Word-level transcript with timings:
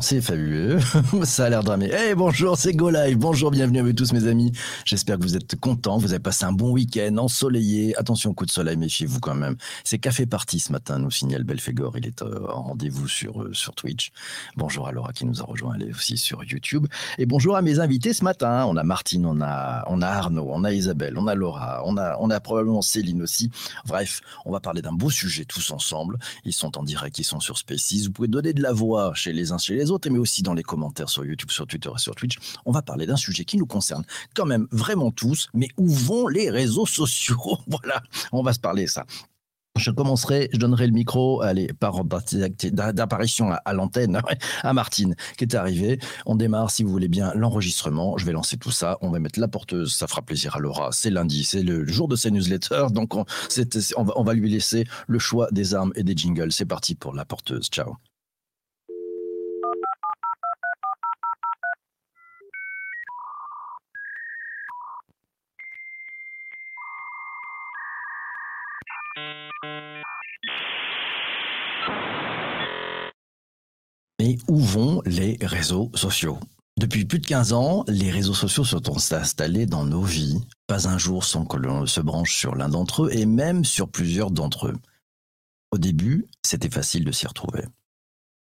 C'est 0.00 0.20
fabuleux. 0.20 0.80
Ça 1.22 1.44
a 1.44 1.50
l'air 1.50 1.62
dramé. 1.62 1.90
Hey, 1.92 2.16
bonjour, 2.16 2.56
c'est 2.56 2.72
Go. 2.72 2.90
Bonjour, 3.16 3.52
bienvenue 3.52 3.78
à 3.78 3.82
vous 3.84 3.92
tous, 3.92 4.12
mes 4.12 4.26
amis. 4.26 4.50
J'espère 4.84 5.16
que 5.16 5.22
vous 5.22 5.36
êtes 5.36 5.54
contents. 5.60 5.96
Vous 5.96 6.10
avez 6.10 6.18
passé 6.18 6.44
un 6.44 6.52
bon 6.52 6.72
week-end 6.72 7.16
ensoleillé. 7.18 7.96
Attention, 7.96 8.34
coup 8.34 8.46
de 8.46 8.50
soleil, 8.50 8.76
méfiez-vous 8.76 9.20
quand 9.20 9.36
même. 9.36 9.56
C'est 9.84 9.98
Café 9.98 10.26
Party 10.26 10.58
ce 10.58 10.72
matin, 10.72 10.98
nous 10.98 11.12
signale 11.12 11.44
Belfegor. 11.44 11.96
Il 11.98 12.06
est 12.06 12.22
euh, 12.22 12.48
en 12.48 12.62
rendez-vous 12.62 13.06
sur, 13.06 13.42
euh, 13.42 13.52
sur 13.52 13.76
Twitch. 13.76 14.10
Bonjour 14.56 14.88
à 14.88 14.92
Laura 14.92 15.12
qui 15.12 15.24
nous 15.24 15.40
a 15.40 15.44
rejoint. 15.44 15.74
Elle 15.76 15.88
est 15.88 15.94
aussi 15.94 16.16
sur 16.16 16.42
YouTube. 16.42 16.88
Et 17.18 17.26
bonjour 17.26 17.54
à 17.54 17.62
mes 17.62 17.78
invités 17.78 18.12
ce 18.12 18.24
matin. 18.24 18.66
On 18.66 18.76
a 18.76 18.82
Martine, 18.82 19.24
on 19.24 19.40
a, 19.40 19.84
on 19.86 20.02
a 20.02 20.08
Arnaud, 20.08 20.48
on 20.50 20.64
a 20.64 20.72
Isabelle, 20.72 21.16
on 21.16 21.28
a 21.28 21.36
Laura, 21.36 21.82
on 21.84 21.96
a, 21.96 22.16
on 22.18 22.30
a 22.30 22.40
probablement 22.40 22.82
Céline 22.82 23.22
aussi. 23.22 23.50
Bref, 23.86 24.20
on 24.44 24.50
va 24.50 24.58
parler 24.58 24.82
d'un 24.82 24.92
beau 24.92 25.10
sujet 25.10 25.44
tous 25.44 25.70
ensemble. 25.70 26.18
Ils 26.44 26.52
sont 26.52 26.76
en 26.76 26.82
direct, 26.82 27.20
ils 27.20 27.24
sont 27.24 27.40
sur 27.40 27.56
Spaces. 27.56 28.06
Vous 28.06 28.12
pouvez 28.12 28.28
donner 28.28 28.52
de 28.52 28.62
la 28.62 28.72
voix 28.72 29.14
chez 29.14 29.32
les 29.32 29.52
chez 29.64 29.74
les 29.74 29.90
autres, 29.90 30.08
mais 30.10 30.18
aussi 30.18 30.42
dans 30.42 30.54
les 30.54 30.62
commentaires 30.62 31.08
sur 31.08 31.24
YouTube, 31.24 31.50
sur 31.50 31.66
Twitter 31.66 31.90
et 31.94 31.98
sur 31.98 32.14
Twitch. 32.14 32.38
On 32.66 32.72
va 32.72 32.82
parler 32.82 33.06
d'un 33.06 33.16
sujet 33.16 33.44
qui 33.44 33.56
nous 33.56 33.66
concerne 33.66 34.04
quand 34.34 34.46
même 34.46 34.66
vraiment 34.70 35.10
tous, 35.10 35.48
mais 35.54 35.68
où 35.76 35.86
vont 35.88 36.28
les 36.28 36.50
réseaux 36.50 36.86
sociaux 36.86 37.58
Voilà, 37.66 38.02
on 38.32 38.42
va 38.42 38.52
se 38.52 38.60
parler 38.60 38.86
ça. 38.86 39.04
Je 39.76 39.92
commencerai, 39.92 40.50
je 40.52 40.58
donnerai 40.58 40.86
le 40.88 40.92
micro, 40.92 41.42
allez, 41.42 41.68
par 41.72 42.04
d'apparition 42.04 43.52
à, 43.64 43.72
l'antenne, 43.72 44.20
à 44.62 44.72
Martine, 44.72 45.14
qui 45.38 45.44
est 45.44 45.54
arrivée. 45.54 46.00
On 46.26 46.34
démarre, 46.34 46.70
si 46.70 46.82
vous 46.82 46.90
voulez 46.90 47.08
bien, 47.08 47.32
l'enregistrement. 47.34 48.18
Je 48.18 48.26
vais 48.26 48.32
lancer 48.32 48.56
tout 48.56 48.72
ça. 48.72 48.98
On 49.00 49.10
va 49.10 49.20
mettre 49.20 49.38
la 49.38 49.46
porteuse. 49.46 49.94
Ça 49.94 50.08
fera 50.08 50.22
plaisir 50.22 50.56
à 50.56 50.58
Laura. 50.58 50.90
C'est 50.90 51.10
lundi, 51.10 51.44
c'est 51.44 51.62
le 51.62 51.86
jour 51.86 52.08
de 52.08 52.16
ses 52.16 52.32
newsletters. 52.32 52.88
Donc, 52.90 53.14
on, 53.14 53.24
va, 53.24 54.12
on 54.16 54.24
va 54.24 54.34
lui 54.34 54.50
laisser 54.50 54.86
le 55.06 55.18
choix 55.20 55.48
des 55.52 55.72
armes 55.74 55.92
et 55.94 56.02
des 56.02 56.16
jingles. 56.16 56.50
C'est 56.50 56.66
parti 56.66 56.96
pour 56.96 57.14
la 57.14 57.24
porteuse. 57.24 57.68
Ciao. 57.68 57.96
Mais 74.20 74.36
où 74.48 74.58
vont 74.58 75.00
les 75.06 75.38
réseaux 75.40 75.90
sociaux? 75.94 76.38
Depuis 76.78 77.04
plus 77.04 77.18
de 77.20 77.26
15 77.26 77.52
ans, 77.52 77.84
les 77.88 78.10
réseaux 78.10 78.34
sociaux 78.34 78.64
sont 78.64 78.82
installés 79.12 79.66
dans 79.66 79.84
nos 79.84 80.02
vies, 80.02 80.40
pas 80.66 80.88
un 80.88 80.98
jour 80.98 81.24
sans 81.24 81.46
que 81.46 81.56
l'on 81.56 81.86
se 81.86 82.00
branche 82.00 82.36
sur 82.36 82.54
l'un 82.54 82.68
d'entre 82.68 83.04
eux 83.04 83.10
et 83.12 83.26
même 83.26 83.64
sur 83.64 83.88
plusieurs 83.88 84.30
d'entre 84.30 84.68
eux. 84.68 84.76
Au 85.70 85.78
début, 85.78 86.26
c'était 86.42 86.70
facile 86.70 87.04
de 87.04 87.12
s'y 87.12 87.26
retrouver. 87.26 87.64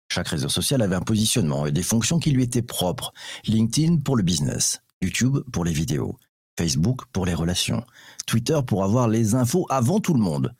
Chaque 0.08 0.28
réseau 0.28 0.48
social 0.48 0.80
avait 0.82 0.96
un 0.96 1.02
positionnement 1.02 1.66
et 1.66 1.72
des 1.72 1.82
fonctions 1.82 2.18
qui 2.18 2.30
lui 2.30 2.42
étaient 2.42 2.62
propres. 2.62 3.12
LinkedIn 3.46 3.98
pour 3.98 4.16
le 4.16 4.22
business, 4.22 4.80
YouTube 5.02 5.38
pour 5.52 5.64
les 5.64 5.72
vidéos, 5.72 6.16
Facebook 6.58 7.02
pour 7.12 7.26
les 7.26 7.34
relations, 7.34 7.84
Twitter 8.26 8.58
pour 8.66 8.84
avoir 8.84 9.08
les 9.08 9.34
infos 9.34 9.66
avant 9.68 10.00
tout 10.00 10.14
le 10.14 10.20
monde, 10.20 10.54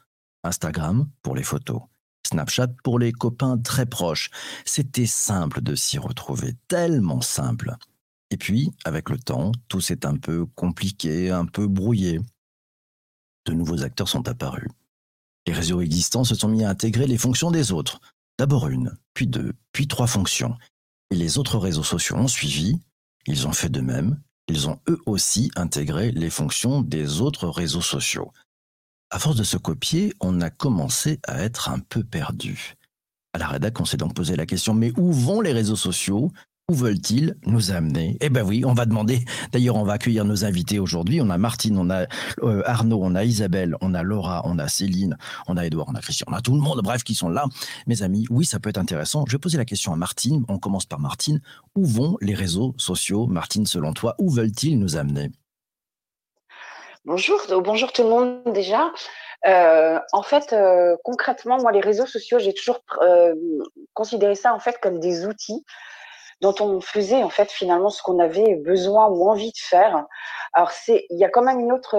Instagram 0.45 1.09
pour 1.23 1.35
les 1.35 1.43
photos, 1.43 1.81
Snapchat 2.27 2.69
pour 2.85 2.99
les 2.99 3.13
copains 3.13 3.57
très 3.59 3.87
proches. 3.87 4.31
C'était 4.65 5.07
simple 5.07 5.63
de 5.63 5.75
s'y 5.75 5.99
retrouver, 5.99 6.55
tellement 6.69 7.23
simple. 7.23 7.75
Et 8.31 8.37
puis, 8.37 8.71
avec 8.85 9.09
le 9.09 9.19
temps, 9.19 9.53
tout 9.69 9.81
s'est 9.81 10.05
un 10.05 10.17
peu 10.17 10.45
compliqué, 10.45 11.31
un 11.31 11.47
peu 11.47 11.67
brouillé. 11.67 12.21
De 13.47 13.55
nouveaux 13.55 13.83
acteurs 13.83 14.09
sont 14.09 14.29
apparus. 14.29 14.69
Les 15.47 15.55
réseaux 15.55 15.81
existants 15.81 16.25
se 16.25 16.35
sont 16.35 16.49
mis 16.49 16.65
à 16.65 16.69
intégrer 16.69 17.07
les 17.07 17.17
fonctions 17.17 17.51
des 17.51 17.73
autres. 17.73 18.01
D'abord 18.39 18.69
une, 18.69 18.97
puis 19.15 19.27
deux, 19.27 19.53
puis 19.73 19.89
trois 19.89 20.07
fonctions. 20.07 20.57
Et 21.11 21.17
les 21.17 21.39
autres 21.39 21.59
réseaux 21.59 21.83
sociaux 21.83 22.17
ont 22.17 22.29
suivi. 22.29 22.81
Ils 23.27 23.49
ont 23.49 23.53
fait 23.53 23.69
de 23.69 23.81
même. 23.81 24.21
Ils 24.47 24.69
ont 24.69 24.79
eux 24.89 25.01
aussi 25.07 25.51
intégré 25.57 26.13
les 26.13 26.31
fonctions 26.31 26.81
des 26.81 27.21
autres 27.21 27.49
réseaux 27.49 27.83
sociaux. 27.83 28.33
À 29.11 29.19
force 29.19 29.37
de 29.37 29.43
se 29.43 29.57
copier, 29.57 30.15
on 30.21 30.41
a 30.41 30.51
commencé 30.51 31.19
à 31.27 31.43
être 31.43 31.69
un 31.69 31.81
peu 31.81 32.05
perdu. 32.05 32.75
À 33.33 33.39
la 33.39 33.49
rédac, 33.49 33.79
on 33.81 33.85
s'est 33.85 33.97
donc 33.97 34.15
posé 34.15 34.37
la 34.37 34.47
question, 34.47 34.73
mais 34.73 34.93
où 34.97 35.13
vont 35.13 35.41
les 35.41 35.53
réseaux 35.53 35.77
sociaux? 35.77 36.31
Où 36.71 36.75
veulent-ils 36.75 37.35
nous 37.47 37.71
amener? 37.71 38.19
Eh 38.21 38.29
ben 38.29 38.47
oui, 38.47 38.63
on 38.67 38.75
va 38.75 38.85
demander. 38.85 39.21
D'ailleurs, 39.53 39.77
on 39.77 39.85
va 39.85 39.95
accueillir 39.95 40.27
nos 40.27 40.45
invités 40.45 40.79
aujourd'hui. 40.79 41.19
On 41.23 41.31
a 41.31 41.39
Martine, 41.39 41.79
on 41.79 41.89
a 41.89 42.03
euh, 42.43 42.63
Arnaud, 42.67 43.01
on 43.03 43.15
a 43.15 43.25
Isabelle, 43.25 43.75
on 43.81 43.95
a 43.95 44.03
Laura, 44.03 44.43
on 44.45 44.59
a 44.59 44.69
Céline, 44.69 45.17
on 45.47 45.57
a 45.57 45.65
Edouard, 45.65 45.87
on 45.89 45.95
a 45.95 46.03
Christian, 46.03 46.27
on 46.29 46.35
a 46.35 46.43
tout 46.43 46.53
le 46.53 46.61
monde, 46.61 46.83
bref, 46.85 47.05
qui 47.05 47.15
sont 47.15 47.31
là. 47.31 47.47
Mes 47.87 48.03
amis, 48.03 48.27
oui, 48.29 48.45
ça 48.45 48.61
peut 48.61 48.69
être 48.69 48.77
intéressant. 48.77 49.25
Je 49.27 49.33
vais 49.33 49.39
poser 49.39 49.57
la 49.57 49.65
question 49.65 49.95
à 49.95 49.97
Martine. 49.97 50.45
On 50.51 50.59
commence 50.59 50.85
par 50.85 51.01
Martine. 51.01 51.41
Où 51.75 51.87
vont 51.87 52.19
les 52.21 52.35
réseaux 52.35 52.75
sociaux? 52.77 53.27
Martine, 53.27 53.65
selon 53.65 53.95
toi, 53.95 54.15
où 54.19 54.29
veulent-ils 54.29 54.79
nous 54.79 54.99
amener? 54.99 55.31
Bonjour, 57.07 57.41
bonjour 57.65 57.93
tout 57.93 58.03
le 58.03 58.11
monde 58.11 58.53
déjà. 58.53 58.93
Euh, 59.47 59.99
en 60.13 60.23
fait, 60.23 60.53
euh, 60.53 60.97
concrètement, 61.03 61.57
moi, 61.63 61.73
les 61.73 61.81
réseaux 61.81 62.05
sociaux, 62.05 62.39
j'ai 62.39 62.53
toujours 62.53 62.81
considéré 63.95 64.35
ça 64.35 64.53
en 64.53 64.59
fait 64.59 64.79
comme 64.83 65.01
des 65.01 65.25
outils 65.25 65.65
dont 66.41 66.55
on 66.61 66.81
faisait 66.81 67.23
en 67.23 67.31
fait 67.31 67.51
finalement 67.51 67.91
ce 67.91 68.03
qu'on 68.03 68.19
avait 68.19 68.57
besoin 68.57 69.09
ou 69.09 69.29
envie 69.29 69.51
de 69.51 69.59
faire. 69.59 70.05
Alors 70.53 70.71
c'est, 70.71 71.07
il 71.11 71.19
y 71.19 71.25
a 71.25 71.29
quand 71.29 71.43
même 71.43 71.61
une 71.61 71.73
autre, 71.73 71.97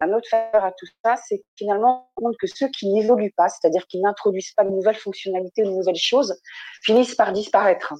un 0.00 0.12
autre 0.12 0.28
facteur 0.28 0.64
à 0.64 0.72
tout 0.72 0.86
ça, 1.04 1.16
c'est 1.28 1.42
finalement 1.56 2.10
que 2.40 2.46
ceux 2.46 2.68
qui 2.68 2.88
n'évoluent 2.92 3.34
pas, 3.36 3.48
c'est-à-dire 3.48 3.86
qui 3.86 4.00
n'introduisent 4.00 4.52
pas 4.52 4.64
de 4.64 4.70
nouvelles 4.70 4.96
fonctionnalités 4.96 5.62
ou 5.62 5.70
de 5.70 5.76
nouvelles 5.76 5.96
choses, 5.96 6.38
finissent 6.82 7.14
par 7.14 7.32
disparaître. 7.32 7.94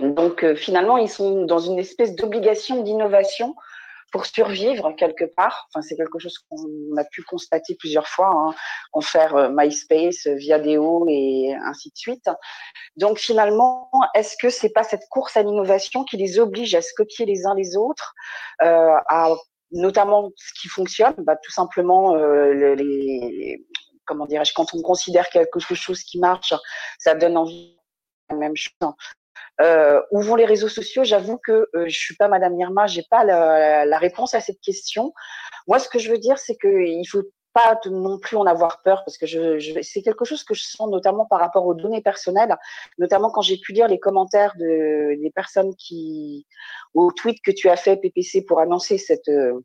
Donc 0.00 0.44
finalement, 0.54 0.96
ils 0.96 1.10
sont 1.10 1.44
dans 1.44 1.60
une 1.60 1.78
espèce 1.78 2.16
d'obligation 2.16 2.82
d'innovation 2.82 3.54
pour 4.12 4.26
survivre 4.26 4.92
quelque 4.92 5.24
part. 5.24 5.68
Enfin, 5.68 5.82
c'est 5.82 5.96
quelque 5.96 6.18
chose 6.18 6.38
qu'on 6.48 6.96
a 6.96 7.04
pu 7.04 7.22
constater 7.22 7.74
plusieurs 7.74 8.08
fois, 8.08 8.30
hein, 8.32 8.54
en 8.92 9.00
faire 9.00 9.34
euh, 9.36 9.48
MySpace, 9.52 10.26
euh, 10.26 10.34
Viadeo 10.34 11.06
et 11.08 11.54
ainsi 11.64 11.90
de 11.90 11.96
suite. 11.96 12.28
Donc 12.96 13.18
finalement, 13.18 13.90
est-ce 14.14 14.36
que 14.40 14.50
c'est 14.50 14.70
pas 14.70 14.84
cette 14.84 15.08
course 15.10 15.36
à 15.36 15.42
l'innovation 15.42 16.04
qui 16.04 16.16
les 16.16 16.38
oblige 16.38 16.74
à 16.74 16.82
se 16.82 16.92
copier 16.96 17.26
les 17.26 17.46
uns 17.46 17.54
les 17.54 17.76
autres, 17.76 18.14
euh, 18.62 18.94
à 19.08 19.30
notamment 19.72 20.30
ce 20.36 20.60
qui 20.60 20.68
fonctionne, 20.68 21.14
bah, 21.18 21.36
tout 21.42 21.50
simplement 21.50 22.14
les, 22.14 23.66
comment 24.06 24.26
dirais-je, 24.26 24.52
quand 24.54 24.72
on 24.74 24.82
considère 24.82 25.28
quelque 25.30 25.58
chose 25.58 26.02
qui 26.04 26.20
marche, 26.20 26.54
ça 26.98 27.14
donne 27.14 27.36
envie 27.36 27.76
la 28.30 28.36
même 28.36 28.54
chose. 28.54 28.94
Euh, 29.60 30.00
où 30.10 30.20
vont 30.20 30.34
les 30.34 30.46
réseaux 30.46 30.68
sociaux 30.68 31.04
J'avoue 31.04 31.38
que 31.38 31.68
euh, 31.74 31.84
je 31.86 31.96
suis 31.96 32.16
pas 32.16 32.26
Madame 32.26 32.58
Irma, 32.58 32.86
j'ai 32.88 33.04
pas 33.08 33.24
la, 33.24 33.86
la, 33.86 33.98
réponse 33.98 34.34
à 34.34 34.40
cette 34.40 34.60
question. 34.60 35.12
Moi, 35.68 35.78
ce 35.78 35.88
que 35.88 36.00
je 36.00 36.10
veux 36.10 36.18
dire, 36.18 36.38
c'est 36.38 36.56
qu'il 36.56 37.08
faut 37.08 37.22
pas 37.52 37.78
non 37.86 38.18
plus 38.18 38.36
en 38.36 38.46
avoir 38.46 38.82
peur 38.82 39.02
parce 39.06 39.16
que 39.16 39.26
je, 39.26 39.58
je 39.60 39.80
c'est 39.80 40.02
quelque 40.02 40.24
chose 40.24 40.42
que 40.42 40.54
je 40.54 40.64
sens 40.64 40.90
notamment 40.90 41.24
par 41.24 41.38
rapport 41.38 41.64
aux 41.66 41.74
données 41.74 42.02
personnelles, 42.02 42.54
notamment 42.98 43.30
quand 43.30 43.42
j'ai 43.42 43.56
pu 43.56 43.72
lire 43.72 43.86
les 43.86 44.00
commentaires 44.00 44.54
de 44.58 45.14
des 45.22 45.30
personnes 45.30 45.74
qui 45.76 46.46
au 46.94 47.12
tweet 47.12 47.38
que 47.42 47.52
tu 47.52 47.70
as 47.70 47.76
fait 47.76 47.96
PPC 47.96 48.44
pour 48.44 48.58
annoncer 48.58 48.98
cette 48.98 49.28
euh, 49.28 49.60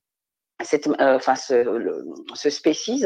cette, 0.61 0.87
euh, 0.87 1.15
enfin, 1.15 1.35
ce 1.35 2.49
species, 2.49 3.05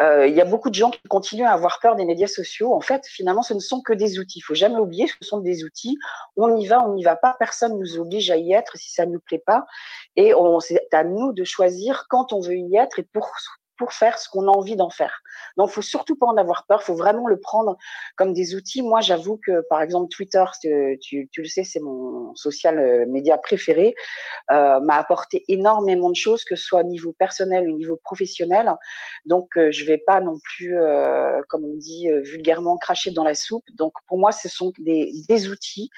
euh, 0.00 0.26
il 0.26 0.34
y 0.34 0.40
a 0.40 0.44
beaucoup 0.44 0.70
de 0.70 0.74
gens 0.74 0.90
qui 0.90 1.00
continuent 1.08 1.46
à 1.46 1.52
avoir 1.52 1.78
peur 1.80 1.96
des 1.96 2.04
médias 2.04 2.26
sociaux. 2.26 2.74
En 2.74 2.80
fait, 2.80 3.06
finalement, 3.06 3.42
ce 3.42 3.54
ne 3.54 3.60
sont 3.60 3.80
que 3.80 3.92
des 3.92 4.18
outils. 4.18 4.40
Il 4.40 4.42
faut 4.42 4.54
jamais 4.54 4.76
oublier, 4.76 5.06
ce 5.06 5.26
sont 5.26 5.38
des 5.38 5.64
outils. 5.64 5.96
On 6.36 6.56
y 6.56 6.66
va, 6.66 6.86
on 6.86 6.94
n'y 6.94 7.04
va 7.04 7.16
pas. 7.16 7.36
Personne 7.38 7.78
nous 7.78 7.98
oblige 7.98 8.30
à 8.30 8.36
y 8.36 8.52
être 8.52 8.76
si 8.76 8.92
ça 8.92 9.06
ne 9.06 9.12
nous 9.12 9.20
plaît 9.20 9.42
pas. 9.44 9.64
Et 10.16 10.32
c'est 10.60 10.92
à 10.92 11.04
nous 11.04 11.32
de 11.32 11.44
choisir 11.44 12.06
quand 12.08 12.32
on 12.32 12.40
veut 12.40 12.56
y 12.56 12.76
être 12.76 12.98
et 12.98 13.04
pour 13.04 13.30
pour 13.76 13.92
faire 13.92 14.18
ce 14.18 14.28
qu'on 14.28 14.46
a 14.48 14.50
envie 14.50 14.76
d'en 14.76 14.90
faire. 14.90 15.22
Donc, 15.56 15.70
faut 15.70 15.82
surtout 15.82 16.16
pas 16.16 16.26
en 16.26 16.36
avoir 16.36 16.66
peur. 16.66 16.82
Faut 16.82 16.94
vraiment 16.94 17.26
le 17.26 17.38
prendre 17.38 17.76
comme 18.16 18.32
des 18.32 18.54
outils. 18.54 18.82
Moi, 18.82 19.00
j'avoue 19.00 19.38
que, 19.44 19.62
par 19.68 19.82
exemple, 19.82 20.08
Twitter, 20.08 20.44
tu, 20.60 21.28
le 21.36 21.44
sais, 21.44 21.64
c'est 21.64 21.80
mon 21.80 22.34
social 22.34 22.78
euh, 22.78 23.06
média 23.06 23.38
préféré, 23.38 23.94
euh, 24.50 24.80
m'a 24.80 24.96
apporté 24.96 25.44
énormément 25.48 26.10
de 26.10 26.16
choses, 26.16 26.44
que 26.44 26.56
ce 26.56 26.64
soit 26.64 26.80
au 26.80 26.84
niveau 26.84 27.12
personnel 27.12 27.68
ou 27.68 27.74
au 27.74 27.76
niveau 27.76 27.96
professionnel. 27.96 28.72
Donc, 29.26 29.56
euh, 29.56 29.70
je 29.70 29.84
vais 29.84 29.98
pas 29.98 30.20
non 30.20 30.38
plus, 30.42 30.78
euh, 30.78 31.40
comme 31.48 31.64
on 31.64 31.76
dit 31.76 32.08
vulgairement, 32.22 32.76
cracher 32.76 33.10
dans 33.10 33.24
la 33.24 33.34
soupe. 33.34 33.64
Donc, 33.74 33.92
pour 34.06 34.18
moi, 34.18 34.32
ce 34.32 34.48
sont 34.48 34.72
des 34.78 35.48
outils. 35.48 35.90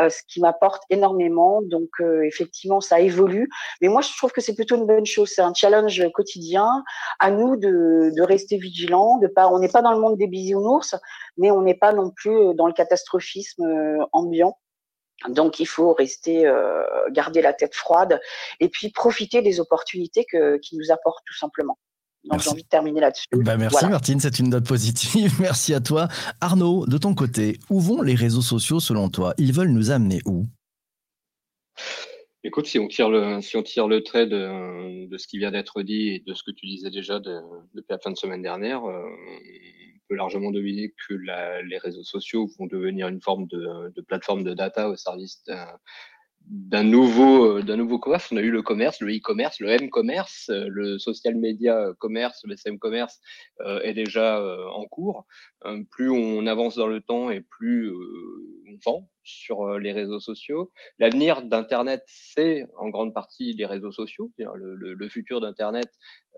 Euh, 0.00 0.08
ce 0.10 0.22
qui 0.28 0.40
m'apporte 0.40 0.82
énormément. 0.90 1.60
Donc 1.62 1.88
euh, 2.00 2.22
effectivement, 2.22 2.80
ça 2.80 3.00
évolue. 3.00 3.48
Mais 3.80 3.88
moi, 3.88 4.00
je 4.00 4.16
trouve 4.16 4.30
que 4.30 4.40
c'est 4.40 4.54
plutôt 4.54 4.76
une 4.76 4.86
bonne 4.86 5.06
chose. 5.06 5.30
C'est 5.34 5.42
un 5.42 5.52
challenge 5.54 6.04
quotidien. 6.14 6.84
À 7.18 7.30
nous 7.30 7.56
de, 7.56 8.12
de 8.14 8.22
rester 8.22 8.58
vigilants. 8.58 9.18
De 9.18 9.26
pas, 9.26 9.48
on 9.48 9.58
n'est 9.58 9.68
pas 9.68 9.82
dans 9.82 9.92
le 9.92 9.98
monde 9.98 10.16
des 10.16 10.28
bisounours, 10.28 10.94
mais 11.36 11.50
on 11.50 11.62
n'est 11.62 11.74
pas 11.74 11.92
non 11.92 12.10
plus 12.10 12.36
euh, 12.36 12.52
dans 12.54 12.66
le 12.66 12.72
catastrophisme 12.72 13.64
ambiant. 14.12 14.56
Donc 15.28 15.58
il 15.58 15.66
faut 15.66 15.92
rester, 15.94 16.46
euh, 16.46 16.84
garder 17.10 17.42
la 17.42 17.52
tête 17.52 17.74
froide 17.74 18.20
et 18.60 18.68
puis 18.68 18.90
profiter 18.90 19.42
des 19.42 19.58
opportunités 19.58 20.24
que, 20.30 20.58
qui 20.58 20.76
nous 20.76 20.92
apportent 20.92 21.24
tout 21.26 21.36
simplement. 21.36 21.76
Donc 22.24 22.40
j'ai 22.42 22.50
envie 22.50 22.62
de 22.62 22.68
terminer 22.68 23.00
là-dessus. 23.00 23.26
Bah, 23.32 23.56
merci 23.56 23.86
Martine, 23.86 24.20
c'est 24.20 24.38
une 24.38 24.50
note 24.50 24.66
positive. 24.66 25.32
merci 25.40 25.74
à 25.74 25.80
toi. 25.80 26.08
Arnaud, 26.40 26.86
de 26.86 26.98
ton 26.98 27.14
côté, 27.14 27.58
où 27.70 27.80
vont 27.80 28.02
les 28.02 28.14
réseaux 28.14 28.42
sociaux 28.42 28.80
selon 28.80 29.08
toi? 29.08 29.34
Ils 29.38 29.52
veulent 29.52 29.70
nous 29.70 29.90
amener 29.90 30.20
où? 30.26 30.44
Écoute, 32.44 32.66
si 32.66 32.78
on 32.78 32.88
tire 32.88 33.10
le, 33.10 33.40
si 33.40 33.56
on 33.56 33.62
tire 33.62 33.88
le 33.88 34.02
trait 34.02 34.26
de, 34.26 35.06
de 35.08 35.18
ce 35.18 35.26
qui 35.26 35.38
vient 35.38 35.50
d'être 35.50 35.82
dit 35.82 36.08
et 36.08 36.22
de 36.26 36.34
ce 36.34 36.42
que 36.42 36.50
tu 36.50 36.66
disais 36.66 36.90
déjà 36.90 37.18
depuis 37.18 37.86
la 37.88 37.98
fin 37.98 38.10
de 38.10 38.16
semaine 38.16 38.42
dernière, 38.42 38.84
euh, 38.84 39.02
on 39.02 39.98
peut 40.08 40.14
largement 40.14 40.50
deviner 40.50 40.94
que 41.08 41.14
la, 41.14 41.62
les 41.62 41.78
réseaux 41.78 42.04
sociaux 42.04 42.48
vont 42.58 42.66
devenir 42.66 43.08
une 43.08 43.20
forme 43.20 43.46
de, 43.48 43.92
de 43.94 44.00
plateforme 44.02 44.44
de 44.44 44.54
data 44.54 44.88
au 44.88 44.96
service 44.96 45.42
d'un 46.50 46.82
nouveau 46.82 47.58
euh, 47.58 47.62
d'un 47.62 47.76
nouveau 47.76 47.98
commerce. 47.98 48.30
On 48.32 48.36
a 48.36 48.40
eu 48.40 48.50
le 48.50 48.62
commerce, 48.62 49.00
le 49.00 49.14
e-commerce, 49.14 49.60
le 49.60 49.68
m-commerce, 49.68 50.48
euh, 50.50 50.66
le 50.68 50.98
social 50.98 51.34
media 51.36 51.92
commerce, 51.98 52.40
le 52.44 52.54
SM 52.54 52.78
commerce 52.78 53.20
euh, 53.60 53.80
est 53.82 53.94
déjà 53.94 54.42
en 54.74 54.84
cours. 54.84 55.26
Plus 55.90 56.10
on 56.10 56.46
avance 56.46 56.76
dans 56.76 56.86
le 56.86 57.00
temps 57.00 57.30
et 57.30 57.40
plus 57.40 57.90
on 57.90 58.78
vend 58.84 59.08
sur 59.24 59.78
les 59.78 59.92
réseaux 59.92 60.20
sociaux. 60.20 60.72
L'avenir 60.98 61.42
d'Internet, 61.42 62.02
c'est 62.06 62.66
en 62.78 62.88
grande 62.88 63.12
partie 63.12 63.52
les 63.52 63.66
réseaux 63.66 63.92
sociaux. 63.92 64.32
Le, 64.38 64.74
le, 64.74 64.94
le 64.94 65.08
futur 65.08 65.40
d'Internet, 65.40 65.90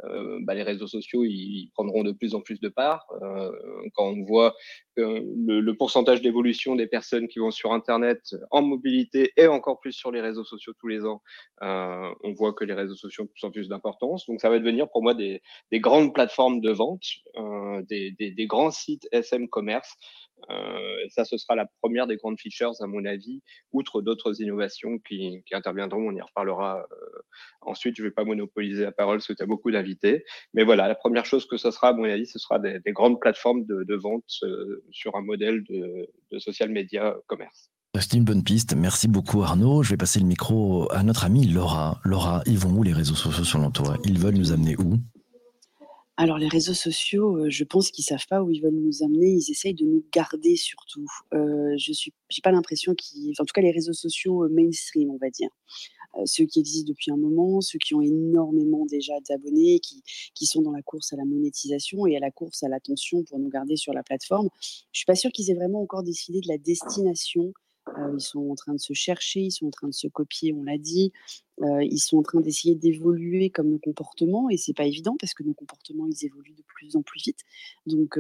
euh, 0.05 0.38
bah, 0.43 0.55
les 0.55 0.62
réseaux 0.62 0.87
sociaux, 0.87 1.25
ils, 1.25 1.70
prendront 1.75 2.02
de 2.02 2.12
plus 2.12 2.34
en 2.34 2.40
plus 2.40 2.61
de 2.61 2.69
part. 2.69 3.06
Euh, 3.22 3.50
quand 3.94 4.06
on 4.06 4.25
voit 4.25 4.55
le, 4.96 5.61
le, 5.61 5.76
pourcentage 5.76 6.20
d'évolution 6.23 6.75
des 6.76 6.87
personnes 6.87 7.28
qui 7.28 7.38
vont 7.38 7.50
sur 7.50 7.73
Internet 7.73 8.34
en 8.50 8.62
mobilité 8.62 9.32
et 9.37 9.46
encore 9.46 9.81
plus 9.81 9.93
sur 9.93 10.11
les 10.11 10.20
réseaux 10.20 10.44
sociaux 10.44 10.73
tous 10.78 10.88
les 10.88 11.05
ans, 11.05 11.23
euh, 11.62 12.11
on 12.23 12.32
voit 12.32 12.52
que 12.52 12.64
les 12.64 12.75
réseaux 12.75 12.94
sociaux 12.94 13.25
ont 13.25 13.26
de 13.26 13.31
plus 13.31 13.44
en 13.46 13.50
plus 13.50 13.69
d'importance. 13.69 14.26
Donc, 14.26 14.40
ça 14.40 14.49
va 14.49 14.58
devenir 14.58 14.88
pour 14.90 15.02
moi 15.02 15.14
des, 15.14 15.43
des 15.70 15.81
grandes 15.81 16.14
plateformes 16.14 16.61
de 16.61 16.70
vente, 16.70 17.05
des, 17.88 18.12
des, 18.12 18.31
des, 18.31 18.46
grands 18.46 18.70
sites 18.70 19.08
SM 19.12 19.49
commerce 19.49 19.97
euh, 20.49 21.09
ça, 21.09 21.25
ce 21.25 21.37
sera 21.37 21.55
la 21.55 21.67
première 21.83 22.07
des 22.07 22.17
grandes 22.17 22.39
features, 22.39 22.73
à 22.81 22.87
mon 22.87 23.05
avis, 23.05 23.43
outre 23.73 24.01
d'autres 24.03 24.41
innovations 24.41 24.99
qui, 24.99 25.43
interviendront. 25.53 26.09
On 26.09 26.15
y 26.15 26.21
reparlera 26.21 26.87
euh, 26.91 27.07
ensuite. 27.61 27.97
Je 27.97 28.03
ne 28.03 28.09
vais 28.09 28.15
pas 28.15 28.25
monopoliser 28.25 28.85
la 28.85 28.93
parole 28.93 29.19
parce 29.19 29.27
que 29.27 29.33
tu 29.33 29.43
as 29.43 29.47
beaucoup 29.47 29.71
d'invités. 29.71 30.25
Mais 30.55 30.65
voilà, 30.65 30.89
la 30.89 30.95
première 30.95 31.27
chose 31.27 31.47
que 31.47 31.57
ce 31.57 31.71
sera, 31.71 31.89
à 31.89 31.93
mon 31.93 32.05
avis, 32.05 32.27
ce 32.27 32.39
sera 32.39 32.59
des, 32.59 32.81
des 32.81 32.93
grandes 32.93 33.21
plateformes 33.21 33.65
de, 33.67 33.85
de 33.85 33.95
vente 33.95 34.25
euh, 34.45 34.83
sur 34.91 35.17
un 35.17 35.23
modèle 35.23 35.62
de, 35.65 36.09
de 36.31 36.39
social 36.39 36.71
media 36.71 37.17
commerce. 37.27 37.71
C'est 37.99 38.17
une 38.17 38.25
bonne 38.25 38.45
piste. 38.45 38.75
Merci 38.77 39.09
beaucoup 39.09 39.43
Arnaud. 39.43 39.83
Je 39.83 39.91
vais 39.91 39.97
passer 39.97 40.21
le 40.21 40.27
micro 40.27 40.91
à 40.93 41.03
notre 41.03 41.25
amie 41.25 41.47
Laura. 41.47 42.01
Laura, 42.05 42.41
ils 42.47 42.57
vont 42.57 42.71
où 42.71 42.85
les 42.85 42.93
réseaux 42.93 43.17
sociaux 43.17 43.43
selon 43.43 43.73
toi 43.73 43.97
Ils 44.05 44.19
veulent 44.19 44.37
nous 44.37 44.53
amener 44.53 44.77
où? 44.77 44.97
Alors 46.20 46.37
les 46.37 46.49
réseaux 46.49 46.75
sociaux, 46.75 47.38
euh, 47.38 47.49
je 47.49 47.64
pense 47.64 47.90
qu'ils 47.90 48.05
savent 48.05 48.26
pas 48.28 48.43
où 48.43 48.50
ils 48.50 48.61
veulent 48.61 48.75
nous 48.75 49.02
amener. 49.02 49.31
Ils 49.31 49.50
essayent 49.50 49.75
de 49.75 49.87
nous 49.87 50.05
garder 50.12 50.55
surtout. 50.55 51.06
Euh, 51.32 51.75
je 51.78 51.94
suis, 51.94 52.12
j'ai 52.28 52.43
pas 52.43 52.52
l'impression 52.52 52.94
qu'ils, 52.94 53.32
en 53.38 53.44
tout 53.46 53.52
cas 53.55 53.62
les 53.62 53.70
réseaux 53.70 53.94
sociaux 53.94 54.44
euh, 54.44 54.50
mainstream, 54.50 55.11
on 55.11 55.17
va 55.17 55.31
dire, 55.31 55.49
ceux 56.26 56.44
qui 56.44 56.61
existent 56.61 56.88
depuis 56.88 57.11
un 57.11 57.17
moment, 57.17 57.62
ceux 57.62 57.78
qui 57.78 57.94
ont 57.94 58.02
énormément 58.02 58.84
déjà 58.84 59.14
d'abonnés, 59.28 59.81
qui, 59.81 60.02
qui 60.34 60.44
sont 60.44 60.61
dans 60.61 60.72
la 60.72 60.82
course 60.82 61.14
à 61.14 61.17
la 61.17 61.25
monétisation 61.25 62.06
et 62.06 62.17
à 62.17 62.20
la 62.20 62.31
course 62.31 62.64
à 62.64 62.69
l'attention 62.69 63.23
pour 63.23 63.38
nous 63.38 63.49
garder 63.49 63.76
sur 63.76 63.94
la 63.94 64.02
plateforme. 64.02 64.50
Je 64.93 64.99
suis 64.99 65.06
pas 65.06 65.14
sûre 65.14 65.31
qu'ils 65.31 65.50
aient 65.50 65.55
vraiment 65.55 65.81
encore 65.81 66.02
décidé 66.02 66.40
de 66.40 66.49
la 66.49 66.58
destination. 66.58 67.55
ils 68.12 68.20
sont 68.20 68.50
en 68.50 68.56
train 68.56 68.75
de 68.75 68.81
se 68.81 68.93
chercher, 68.93 69.40
ils 69.40 69.52
sont 69.52 69.66
en 69.66 69.70
train 69.70 69.88
de 69.88 69.94
se 69.94 70.08
copier, 70.08 70.52
on 70.52 70.64
l'a 70.64 70.78
dit. 70.78 71.12
Ils 71.62 71.99
sont 71.99 72.19
en 72.19 72.23
train 72.23 72.41
d'essayer 72.41 72.75
d'évoluer 72.75 73.51
comme 73.51 73.69
nos 73.69 73.79
comportements 73.79 74.49
et 74.49 74.57
c'est 74.57 74.73
pas 74.73 74.87
évident 74.87 75.17
parce 75.19 75.35
que 75.35 75.43
nos 75.43 75.53
comportements 75.53 76.07
ils 76.07 76.25
évoluent 76.25 76.55
de 76.57 76.62
plus 76.62 76.97
en 76.97 77.03
plus 77.03 77.21
vite. 77.23 77.41
Donc, 77.87 78.19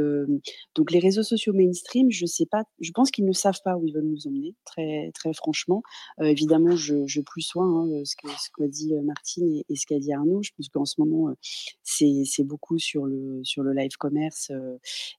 donc 0.74 0.90
les 0.90 0.98
réseaux 0.98 1.22
sociaux 1.22 1.52
mainstream, 1.52 2.10
je 2.10 2.26
sais 2.26 2.46
pas, 2.46 2.64
je 2.80 2.90
pense 2.92 3.10
qu'ils 3.10 3.24
ne 3.24 3.32
savent 3.32 3.60
pas 3.64 3.76
où 3.76 3.86
ils 3.86 3.94
veulent 3.94 4.04
nous 4.04 4.26
emmener, 4.26 4.54
très 4.64 5.10
très 5.14 5.32
franchement. 5.32 5.82
Évidemment, 6.20 6.76
je, 6.76 7.06
je 7.06 7.20
plus 7.20 7.42
soin 7.42 7.84
hein, 7.84 8.04
ce 8.04 8.14
que 8.16 8.28
ce 8.28 8.48
qu'a 8.56 8.68
dit 8.68 8.92
Martine 9.02 9.62
et, 9.68 9.76
ce 9.76 9.86
qu'a 9.86 9.98
dit 9.98 10.12
Arnaud. 10.12 10.42
Je 10.42 10.50
pense 10.56 10.68
qu'en 10.68 10.84
ce 10.84 11.00
moment 11.00 11.34
c'est 11.82 12.44
beaucoup 12.44 12.78
sur 12.78 13.06
le 13.06 13.40
sur 13.42 13.62
le 13.62 13.72
live 13.72 13.96
commerce 13.98 14.52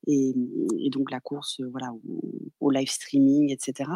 et, 0.08 0.34
donc 0.92 1.12
la 1.12 1.20
course 1.20 1.62
voilà 1.72 1.94
au, 2.60 2.70
live 2.70 2.90
streaming, 2.90 3.52
etc. 3.52 3.90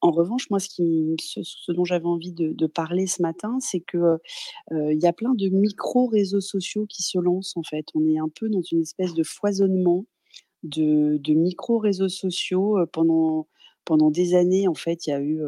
En 0.00 0.10
revanche, 0.10 0.50
moi 0.50 0.58
ce 0.60 1.72
dont 1.72 1.84
j'avais 1.84 2.06
envie 2.06 2.32
de 2.32 2.66
parler 2.66 3.06
ce 3.06 3.22
matin 3.22 3.58
c'est 3.62 3.80
que 3.80 4.18
il 4.70 4.98
y 5.00 5.06
a 5.06 5.12
plein 5.12 5.34
de 5.34 5.48
micro 5.48 6.06
réseaux 6.06 6.40
sociaux 6.40 6.86
qui 6.86 7.02
se 7.02 7.18
lancent 7.18 7.56
en 7.56 7.62
fait. 7.62 7.86
On 7.94 8.06
est 8.06 8.18
un 8.18 8.28
peu 8.28 8.48
dans 8.48 8.62
une 8.62 8.82
espèce 8.82 9.14
de 9.14 9.22
foisonnement 9.22 10.06
de, 10.62 11.18
de 11.18 11.34
micro 11.34 11.78
réseaux 11.78 12.08
sociaux 12.08 12.78
pendant 12.92 13.48
pendant 13.84 14.10
des 14.10 14.34
années, 14.34 14.68
en 14.68 14.74
fait, 14.74 15.06
il 15.06 15.10
y 15.10 15.12
a 15.12 15.20
eu 15.20 15.40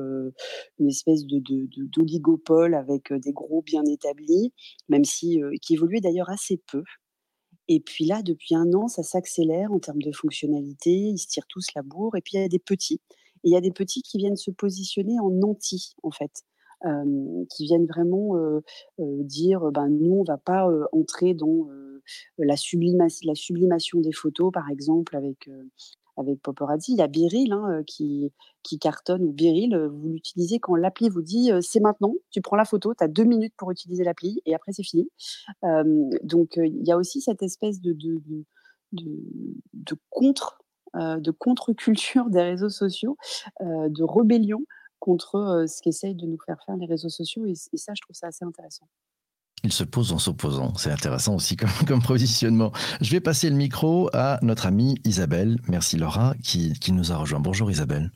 une 0.81 0.89
espèce 0.89 1.25
de, 1.25 1.41
d'oligopole 1.87 2.75
avec 2.75 3.13
des 3.13 3.33
gros 3.33 3.63
bien 3.63 3.85
établis, 3.85 4.53
même 4.89 5.05
si 5.05 5.41
qui 5.63 5.75
évoluait 5.75 6.01
d'ailleurs 6.01 6.31
assez 6.31 6.61
peu. 6.67 6.83
Et 7.69 7.81
puis 7.81 8.05
là, 8.05 8.23
depuis 8.23 8.55
un 8.55 8.73
an, 8.75 8.89
ça 8.89 9.03
s'accélère 9.03 9.73
en 9.73 9.79
termes 9.79 10.03
de 10.03 10.13
fonctionnalité. 10.13 10.91
Ils 10.91 11.19
se 11.19 11.29
tirent 11.29 11.47
tous 11.49 11.67
la 11.75 11.83
bourre. 11.83 12.17
Et 12.17 12.21
puis 12.21 12.33
il 12.35 12.41
y 12.41 12.45
a 12.45 12.49
des 12.49 12.59
petits. 12.59 13.01
Et 13.45 13.49
il 13.49 13.53
y 13.53 13.57
a 13.57 13.61
des 13.61 13.73
petits 13.73 14.03
qui 14.03 14.19
viennent 14.19 14.37
se 14.37 14.51
positionner 14.51 15.19
en 15.21 15.43
anti, 15.43 15.95
en 16.03 16.11
fait 16.11 16.45
qui 17.51 17.65
viennent 17.65 17.87
vraiment 17.87 18.35
dire 18.99 19.71
ben, 19.73 19.89
nous, 19.89 20.21
on 20.21 20.25
va 20.25 20.39
pas 20.39 20.69
entrer 20.93 21.35
dans 21.35 21.69
la, 22.39 22.57
sublimation, 22.57 23.27
la 23.27 23.35
sublimation 23.35 24.01
des 24.01 24.13
photos, 24.13 24.53
par 24.53 24.69
exemple, 24.71 25.17
avec, 25.17 25.49
avec 26.17 26.43
Paparazzi. 26.43 26.93
Il 26.93 26.99
y 26.99 27.03
a 27.03 27.07
Biril 27.07 27.53
hein, 27.53 27.83
qui, 27.87 28.33
qui 28.63 28.79
cartonne, 28.79 29.25
ou 29.25 29.33
Biril, 29.33 29.77
vous 29.77 30.09
l'utilisez 30.09 30.59
quand 30.59 30.77
l'appli 30.77 31.09
vous 31.09 31.23
dit 31.23 31.51
c'est 31.61 31.81
maintenant, 31.81 32.15
tu 32.31 32.41
prends 32.41 32.57
la 32.57 32.65
photo, 32.65 32.95
tu 32.95 33.03
as 33.03 33.09
deux 33.09 33.25
minutes 33.25 33.55
pour 33.57 33.71
utiliser 33.71 34.05
l'appli 34.05 34.41
et 34.47 34.55
après 34.55 34.73
c'est 34.73 34.85
fini. 34.85 35.09
donc 36.23 36.57
il 36.57 36.87
y 36.87 36.93
a 36.93 36.97
aussi 36.97 37.21
cette 37.21 37.43
espèce 37.43 37.81
de, 37.81 37.93
de, 37.93 38.45
de 38.93 39.97
contre 40.11 40.59
de 40.95 41.31
contre-culture 41.31 42.27
des 42.31 42.43
réseaux 42.43 42.69
sociaux, 42.69 43.17
de 43.61 44.03
rébellion 44.03 44.65
contre 45.05 45.67
ce 45.69 45.83
qu'essayent 45.83 46.15
de 46.15 46.27
nous 46.27 46.39
faire 46.39 46.57
faire 46.65 46.77
les 46.77 46.87
réseaux 46.87 47.11
sociaux. 47.11 47.45
Et, 47.45 47.55
ça, 47.55 47.93
je 47.95 48.01
trouve 48.01 48.17
ça 48.17 48.29
assez 48.29 48.43
intéressant. 48.43 48.89
Il 49.63 49.71
se 49.71 49.85
pose 49.85 50.13
en 50.13 50.19
s'opposant. 50.19 50.75
C'est 50.77 50.91
intéressant 50.91 51.35
aussi 51.35 51.57
comme, 51.59 51.69
comme, 51.87 52.03
positionnement. 52.03 52.73
Je 53.03 53.11
vais 53.11 53.21
passer 53.21 53.51
le 53.51 53.57
micro 53.57 54.09
à 54.15 54.39
notre 54.41 54.65
amie 54.65 54.99
Isabelle. 55.05 55.59
Merci 55.69 55.99
Laura 55.99 56.35
qui, 56.43 56.73
qui 56.81 56.93
nous 56.93 57.13
a 57.13 57.17
rejoint. 57.17 57.39
Bonjour 57.41 57.71
Isabelle. 57.71 58.11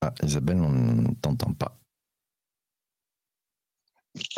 Ah, 0.00 0.14
Isabelle, 0.22 0.62
on 0.62 0.70
ne 0.70 1.14
t'entend 1.20 1.52
pas. 1.52 1.76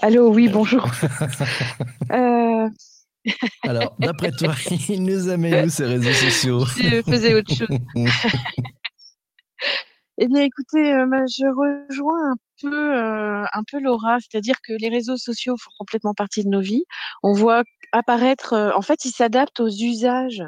Allô, 0.02 0.34
oui, 0.34 0.48
bonjour. 0.48 0.84
euh, 2.10 2.68
alors, 3.62 3.94
d'après 3.98 4.30
toi, 4.32 4.54
il 4.88 5.02
nous 5.02 5.28
amène 5.28 5.66
où 5.66 5.70
ces 5.70 5.84
réseaux 5.84 6.12
sociaux? 6.12 6.64
Je 6.64 7.02
faisais 7.02 7.34
autre 7.34 7.54
chose. 7.54 7.68
eh 10.18 10.26
bien, 10.28 10.42
écoutez, 10.42 10.92
euh, 10.94 11.26
je 11.26 11.46
rejoins 11.46 12.32
un 12.32 12.36
peu, 12.60 12.96
euh, 12.96 13.44
un 13.52 13.62
peu 13.70 13.80
Laura, 13.80 14.18
c'est-à-dire 14.20 14.56
que 14.66 14.72
les 14.80 14.88
réseaux 14.88 15.16
sociaux 15.16 15.56
font 15.58 15.70
complètement 15.78 16.14
partie 16.14 16.44
de 16.44 16.48
nos 16.48 16.60
vies. 16.60 16.84
On 17.22 17.32
voit 17.32 17.62
apparaître, 17.92 18.52
euh, 18.54 18.70
en 18.74 18.82
fait, 18.82 19.04
ils 19.04 19.12
s'adaptent 19.12 19.60
aux 19.60 19.68
usages 19.68 20.42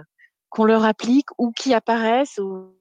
qu'on 0.48 0.64
leur 0.64 0.84
applique 0.84 1.28
ou 1.38 1.52
qui 1.52 1.72
apparaissent 1.74 2.38
au 2.38 2.76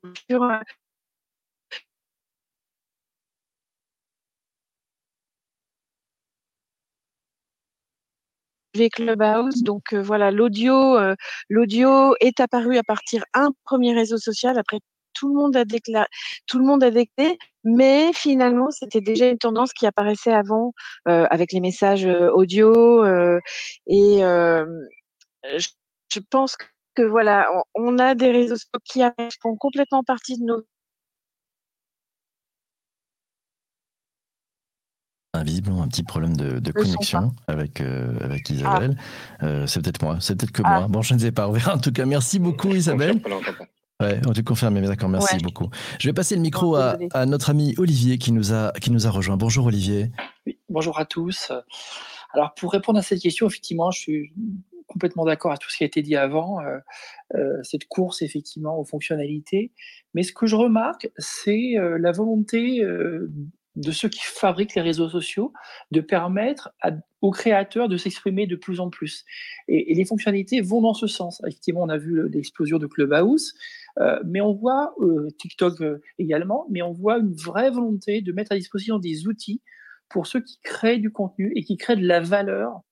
Clubhouse. 8.74 9.63
Donc 9.63 9.94
euh, 9.94 10.01
voilà, 10.01 10.32
l'audio, 10.32 10.74
euh, 10.98 11.16
l'audio 11.50 12.16
est 12.20 12.40
apparu 12.40 12.78
à 12.78 12.84
partir 12.84 13.24
un 13.34 13.51
premier 13.66 13.94
réseau 13.94 14.18
social. 14.18 14.58
Après, 14.58 14.80
tout 15.13 15.28
le 15.28 15.36
monde 15.36 15.56
a 15.56 15.66
déclaré, 15.66 16.08
tout 16.48 16.58
le 16.58 16.66
monde 16.66 16.84
a 16.84 16.92
déclaré, 16.92 17.38
mais 17.63 18.12
finalement, 18.13 18.72
c'était 18.72 19.01
déjà 19.01 19.28
une 19.28 19.38
tendance 19.38 19.74
qui 19.74 19.86
apparaissait 19.86 20.34
avant 20.34 20.74
euh, 21.08 21.28
avec 21.30 21.51
les 21.51 21.60
messages 21.60 22.06
audio. 22.06 23.04
et 23.88 24.20
je, 25.58 25.68
je, 26.13 26.20
pense 26.30 26.56
que 26.96 27.01
voilà, 27.01 27.48
on, 27.75 27.96
on, 27.96 28.00
a 28.00 28.16
des 28.16 28.32
réseaux 28.32 28.56
sociaux 28.56 28.80
qui 28.86 29.01
font 29.42 29.56
complètement 29.58 30.04
partie 30.04 30.38
de 30.40 30.46
nos 30.46 30.63
visiblement 35.39 35.83
un 35.83 35.88
petit 35.88 36.03
problème 36.03 36.35
de, 36.35 36.59
de 36.59 36.71
connexion 36.71 37.31
avec, 37.47 37.79
euh, 37.79 38.13
avec 38.21 38.50
Isabelle. 38.50 38.97
Ah. 39.39 39.45
Euh, 39.45 39.67
c'est 39.67 39.81
peut-être 39.81 40.01
moi, 40.01 40.17
c'est 40.19 40.35
peut-être 40.35 40.51
que 40.51 40.61
ah. 40.65 40.79
moi. 40.79 40.88
Bon, 40.89 41.01
je 41.01 41.13
ne 41.13 41.19
sais 41.19 41.31
pas. 41.31 41.47
On 41.47 41.51
verra. 41.51 41.75
En 41.75 41.79
tout 41.79 41.91
cas, 41.91 42.05
merci 42.05 42.39
beaucoup 42.39 42.73
Isabelle. 42.73 43.21
Ouais, 44.01 44.19
on 44.27 44.33
te 44.33 44.41
confirme, 44.41 44.73
mais 44.73 44.81
d'accord, 44.81 45.09
merci 45.09 45.38
beaucoup. 45.38 45.69
Je 46.00 46.09
vais 46.09 46.13
passer 46.13 46.35
le 46.35 46.41
micro 46.41 46.75
à, 46.75 46.97
à, 47.13 47.25
notre 47.25 47.51
ami 47.51 47.75
Olivier 47.77 48.17
qui 48.17 48.31
nous 48.31 48.51
a, 48.51 48.71
qui 48.73 48.91
nous 48.91 49.07
a 49.07 49.09
rejoint. 49.11 49.38
Bonjour 49.38 49.67
Olivier. 49.67 50.11
bonjour 50.69 51.00
à 51.00 51.05
tous. 51.05 51.51
Alors 52.33 52.53
pour 52.55 52.71
répondre 52.71 53.00
à 53.00 53.03
cette 53.03 53.21
question, 53.21 53.47
effectivement, 53.47 53.91
je 53.91 54.00
suis 54.00 54.33
complètement 54.88 55.23
d'accord 55.23 55.51
à 55.51 55.57
tout 55.57 55.69
ce 55.69 55.77
qui 55.77 55.83
a 55.83 55.88
été 55.88 56.01
dit 56.01 56.15
avant, 56.15 56.59
cette 57.61 57.88
course 57.88 58.21
effectivement 58.21 58.77
aux 58.77 58.85
fonctionnalités. 58.85 59.71
Mais 60.13 60.23
ce 60.23 60.33
que 60.33 60.47
je 60.47 60.55
remarque, 60.55 61.09
c'est 61.17 61.75
la 61.77 62.11
volonté 62.11 62.83
de 63.75 63.92
ceux 63.92 64.10
qui 64.10 64.22
fabriquent 64.22 64.75
les 64.75 64.82
réseaux 64.82 65.10
sociaux 65.10 65.54
de 65.92 66.01
permettre 66.01 66.74
aux 67.22 67.32
créateurs 67.32 67.88
de 67.88 67.98
s'exprimer 67.98 68.48
de 68.48 68.56
plus 68.56 68.80
en 68.80 68.90
plus. 68.90 69.25
Et, 69.68 69.94
les 69.94 70.06
fonctionnalités 70.06 70.62
vont 70.62 70.82
dans 70.82 70.94
ce 70.94 71.08
sens. 71.08 71.42
Effectivement, 71.48 71.84
on 71.84 71.90
a 71.90 71.98
vu 71.98 72.28
l'explosion 72.30 72.80
de 72.80 72.88
Clubhouse, 72.88 73.54
euh, 74.00 74.20
mais 74.25 74.42
on 74.42 74.54
voit 74.54 74.94
euh, 75.00 75.30
TikTok 75.38 75.82
euh, 75.82 76.01
également, 76.20 76.66
mais 76.70 76.82
on 76.82 76.92
voit 76.92 77.18
une 77.20 77.34
vraie 77.34 77.72
volonté 77.72 78.22
de 78.22 78.32
mettre 78.32 78.51
à 78.51 78.56
disposition 78.56 79.00
des 79.00 79.28
outils 79.28 79.62
pour 80.10 80.28
ceux 80.28 80.42
qui 80.42 80.60
créent 80.63 81.00
du 81.00 81.12
contenu 81.12 81.54
et 81.56 81.63
qui 81.63 81.78
créent 81.78 81.96
de 81.96 82.06
la 82.06 82.20
valeur 82.20 82.72
euh, 82.75 82.90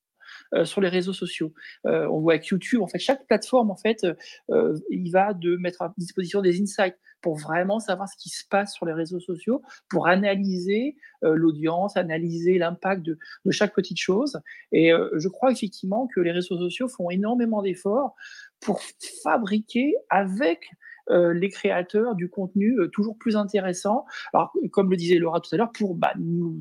sur 0.63 0.81
les 0.81 0.89
réseaux 0.89 1.13
sociaux. 1.13 1.53
Euh, 1.85 2.07
on 2.09 2.19
voit 2.19 2.33
avec 2.33 2.47
YouTube, 2.47 2.81
en 2.81 2.87
fait, 2.87 2.99
chaque 2.99 3.25
plateforme, 3.27 3.71
en 3.71 3.75
fait, 3.75 4.05
euh, 4.49 4.79
il 4.89 5.11
va 5.11 5.33
de 5.33 5.57
mettre 5.57 5.81
à 5.81 5.93
disposition 5.97 6.41
des 6.41 6.61
insights 6.61 6.97
pour 7.21 7.35
vraiment 7.35 7.79
savoir 7.79 8.07
ce 8.07 8.15
qui 8.17 8.29
se 8.29 8.45
passe 8.47 8.73
sur 8.73 8.85
les 8.85 8.93
réseaux 8.93 9.19
sociaux, 9.19 9.61
pour 9.89 10.07
analyser 10.07 10.95
l'audience, 11.21 11.97
analyser 11.97 12.57
l'impact 12.57 13.01
de, 13.03 13.17
de, 13.43 13.51
chaque 13.51 13.75
petite 13.75 13.99
chose. 13.99 14.39
Et 14.71 14.93
je 15.15 15.27
crois 15.27 15.51
effectivement 15.51 16.07
que 16.15 16.21
les 16.21 16.31
réseaux 16.31 16.57
sociaux 16.57 16.87
font 16.87 17.09
énormément 17.09 17.61
d'efforts 17.61 18.15
pour 18.61 18.79
fabriquer 19.21 19.95
avec 20.09 20.69
les 21.09 21.49
créateurs 21.49 22.15
du 22.15 22.29
contenu 22.29 22.75
toujours 22.93 23.17
plus 23.17 23.35
intéressant. 23.35 24.05
Alors, 24.33 24.53
comme 24.71 24.89
le 24.89 24.97
disait 24.97 25.17
Laura 25.17 25.39
tout 25.39 25.53
à 25.53 25.57
l'heure, 25.57 25.71
pour 25.71 25.95
bah, 25.95 26.13
nous, 26.19 26.57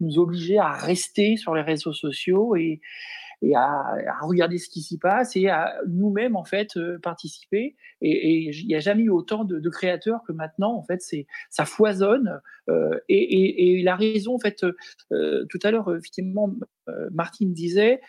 nous 0.00 0.18
obliger 0.18 0.58
à 0.58 0.72
rester 0.72 1.36
sur 1.36 1.54
les 1.54 1.62
réseaux 1.62 1.92
sociaux 1.92 2.56
et, 2.56 2.80
et 3.44 3.54
à, 3.54 3.96
regarder 4.22 4.58
ce 4.58 4.68
qui 4.68 4.80
s'y 4.80 4.98
passe 4.98 5.36
et 5.36 5.48
à 5.48 5.74
nous-mêmes 5.86 6.34
en 6.34 6.44
fait 6.44 6.76
euh, 6.76 6.98
participer. 6.98 7.76
Et 8.00 8.50
il 8.50 8.66
n'y 8.66 8.74
a 8.74 8.80
jamais 8.80 9.02
eu 9.02 9.10
autant 9.10 9.44
de, 9.44 9.68
créateurs 9.68 10.20
que 10.26 10.32
maintenant. 10.32 10.74
En 10.74 10.82
fait, 10.82 11.00
c'est 11.02 11.26
ça 11.50 11.64
foisonne. 11.64 12.40
Euh, 12.68 12.98
et, 13.08 13.82
la 13.82 13.96
raison, 13.96 14.34
en 14.34 14.38
fait, 14.38 14.64
euh, 15.12 15.44
tout 15.50 15.58
à 15.62 15.70
l'heure, 15.70 15.94
effectivement, 15.94 16.50
Martine 17.12 17.52
disait, 17.52 18.00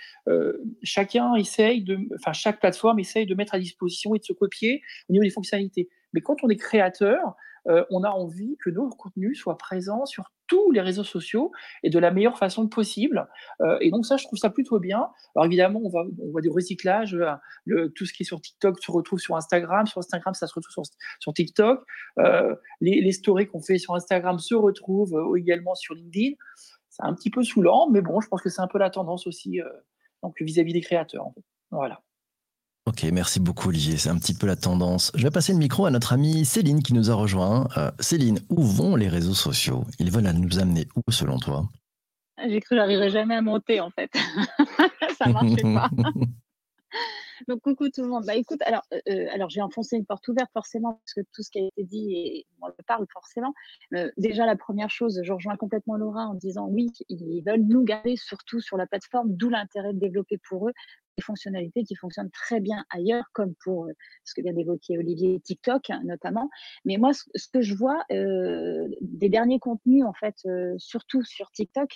chacun 0.83 1.35
essaye 1.35 1.83
de, 1.83 1.97
enfin 2.15 2.33
chaque 2.33 2.59
plateforme 2.59 2.99
essaye 2.99 3.25
de 3.25 3.35
mettre 3.35 3.55
à 3.55 3.59
disposition 3.59 4.15
et 4.15 4.19
de 4.19 4.23
se 4.23 4.33
copier 4.33 4.81
au 5.09 5.13
niveau 5.13 5.23
des 5.23 5.29
fonctionnalités. 5.29 5.89
Mais 6.13 6.21
quand 6.21 6.43
on 6.43 6.49
est 6.49 6.57
créateur, 6.57 7.35
on 7.65 8.03
a 8.03 8.09
envie 8.09 8.57
que 8.63 8.69
nos 8.69 8.89
contenus 8.89 9.39
soient 9.39 9.57
présents 9.57 10.05
sur 10.05 10.25
tous 10.47 10.71
les 10.71 10.81
réseaux 10.81 11.03
sociaux 11.03 11.51
et 11.83 11.89
de 11.89 11.99
la 11.99 12.11
meilleure 12.11 12.37
façon 12.37 12.67
possible. 12.67 13.27
Euh, 13.61 13.77
et 13.81 13.91
donc 13.91 14.05
ça, 14.05 14.17
je 14.17 14.25
trouve 14.25 14.39
ça 14.39 14.49
plutôt 14.49 14.79
bien. 14.79 15.09
Alors 15.35 15.45
évidemment, 15.45 15.81
on, 15.83 15.89
va, 15.89 16.03
on 16.21 16.31
voit 16.31 16.41
du 16.41 16.49
recyclage. 16.49 17.15
Euh, 17.15 17.89
tout 17.95 18.05
ce 18.05 18.13
qui 18.13 18.23
est 18.23 18.25
sur 18.25 18.41
TikTok 18.41 18.81
se 18.81 18.91
retrouve 18.91 19.19
sur 19.19 19.35
Instagram. 19.35 19.85
Sur 19.87 19.99
Instagram, 19.99 20.33
ça 20.33 20.47
se 20.47 20.53
retrouve 20.53 20.85
sur, 21.19 21.33
TikTok. 21.33 21.83
Euh, 22.19 22.55
les, 22.81 23.11
stories 23.11 23.47
qu'on 23.47 23.61
fait 23.61 23.77
sur 23.77 23.95
Instagram 23.95 24.39
se 24.39 24.55
retrouvent 24.55 25.35
également 25.37 25.75
sur 25.75 25.95
LinkedIn. 25.95 26.35
C'est 26.89 27.03
un 27.03 27.13
petit 27.13 27.29
peu 27.29 27.43
saoulant, 27.43 27.89
mais 27.89 28.01
bon, 28.01 28.21
je 28.21 28.27
pense 28.27 28.41
que 28.41 28.49
c'est 28.49 28.61
un 28.61 28.67
peu 28.67 28.77
la 28.77 28.89
tendance 28.89 29.27
aussi 29.27 29.59
vis-à-vis 30.39 30.73
des 30.73 30.81
créateurs. 30.81 31.27
Voilà. 31.71 32.01
Ok, 32.87 33.03
merci 33.11 33.39
beaucoup 33.39 33.69
Olivier, 33.69 33.97
c'est 33.97 34.09
un 34.09 34.17
petit 34.19 34.35
peu 34.35 34.45
la 34.45 34.55
tendance. 34.55 35.11
Je 35.15 35.23
vais 35.23 35.31
passer 35.31 35.53
le 35.53 35.57
micro 35.57 35.87
à 35.87 35.89
notre 35.89 36.13
amie 36.13 36.45
Céline 36.45 36.83
qui 36.83 36.93
nous 36.93 37.09
a 37.09 37.15
rejoint. 37.15 37.67
Euh, 37.77 37.89
Céline, 37.99 38.39
où 38.49 38.61
vont 38.61 38.95
les 38.95 39.07
réseaux 39.07 39.33
sociaux? 39.33 39.85
Ils 39.97 40.11
veulent 40.11 40.31
nous 40.31 40.59
amener 40.59 40.87
où 40.95 41.11
selon 41.11 41.39
toi? 41.39 41.67
J'ai 42.47 42.59
cru 42.59 42.75
que 42.75 42.75
j'arriverais 42.75 43.09
jamais 43.09 43.35
à 43.35 43.41
monter 43.41 43.81
en 43.81 43.89
fait. 43.89 44.11
Ça 45.17 45.29
marchait 45.29 45.63
pas. 45.63 45.89
Donc, 47.47 47.61
coucou 47.61 47.89
tout 47.89 48.03
le 48.03 48.07
monde. 48.07 48.23
Bah, 48.25 48.35
écoute, 48.35 48.61
alors, 48.61 48.83
euh, 48.93 48.99
euh, 49.09 49.27
alors 49.33 49.49
j'ai 49.49 49.61
enfoncé 49.61 49.97
une 49.97 50.05
porte 50.05 50.27
ouverte 50.27 50.51
forcément, 50.53 50.93
parce 50.93 51.13
que 51.15 51.21
tout 51.33 51.41
ce 51.41 51.49
qui 51.49 51.59
a 51.59 51.63
été 51.63 51.83
dit, 51.83 52.13
et 52.13 52.45
on 52.61 52.67
me 52.67 52.83
parle 52.85 53.05
forcément. 53.11 53.53
déjà, 54.17 54.45
la 54.45 54.55
première 54.55 54.91
chose, 54.91 55.21
je 55.23 55.33
rejoins 55.33 55.57
complètement 55.57 55.97
Laura 55.97 56.27
en 56.27 56.35
disant 56.35 56.67
oui, 56.67 56.91
ils 57.09 57.41
veulent 57.41 57.65
nous 57.67 57.83
garder 57.83 58.15
surtout 58.15 58.61
sur 58.61 58.77
la 58.77 58.85
plateforme, 58.85 59.35
d'où 59.35 59.49
l'intérêt 59.49 59.93
de 59.93 59.99
développer 59.99 60.37
pour 60.37 60.69
eux 60.69 60.73
fonctionnalités 61.21 61.83
qui 61.83 61.95
fonctionnent 61.95 62.31
très 62.31 62.59
bien 62.59 62.85
ailleurs, 62.89 63.25
comme 63.33 63.53
pour 63.63 63.85
euh, 63.85 63.93
ce 64.23 64.33
que 64.33 64.41
vient 64.41 64.53
d'évoquer 64.53 64.97
Olivier, 64.97 65.39
TikTok 65.39 65.89
hein, 65.89 66.01
notamment. 66.03 66.49
Mais 66.83 66.97
moi, 66.97 67.11
ce, 67.13 67.47
que 67.51 67.61
je 67.61 67.73
vois 67.73 68.03
euh, 68.11 68.87
des 69.01 69.29
derniers 69.29 69.59
contenus, 69.59 70.03
en 70.05 70.13
fait, 70.13 70.35
euh, 70.45 70.73
surtout 70.77 71.23
sur 71.23 71.51
TikTok, 71.51 71.95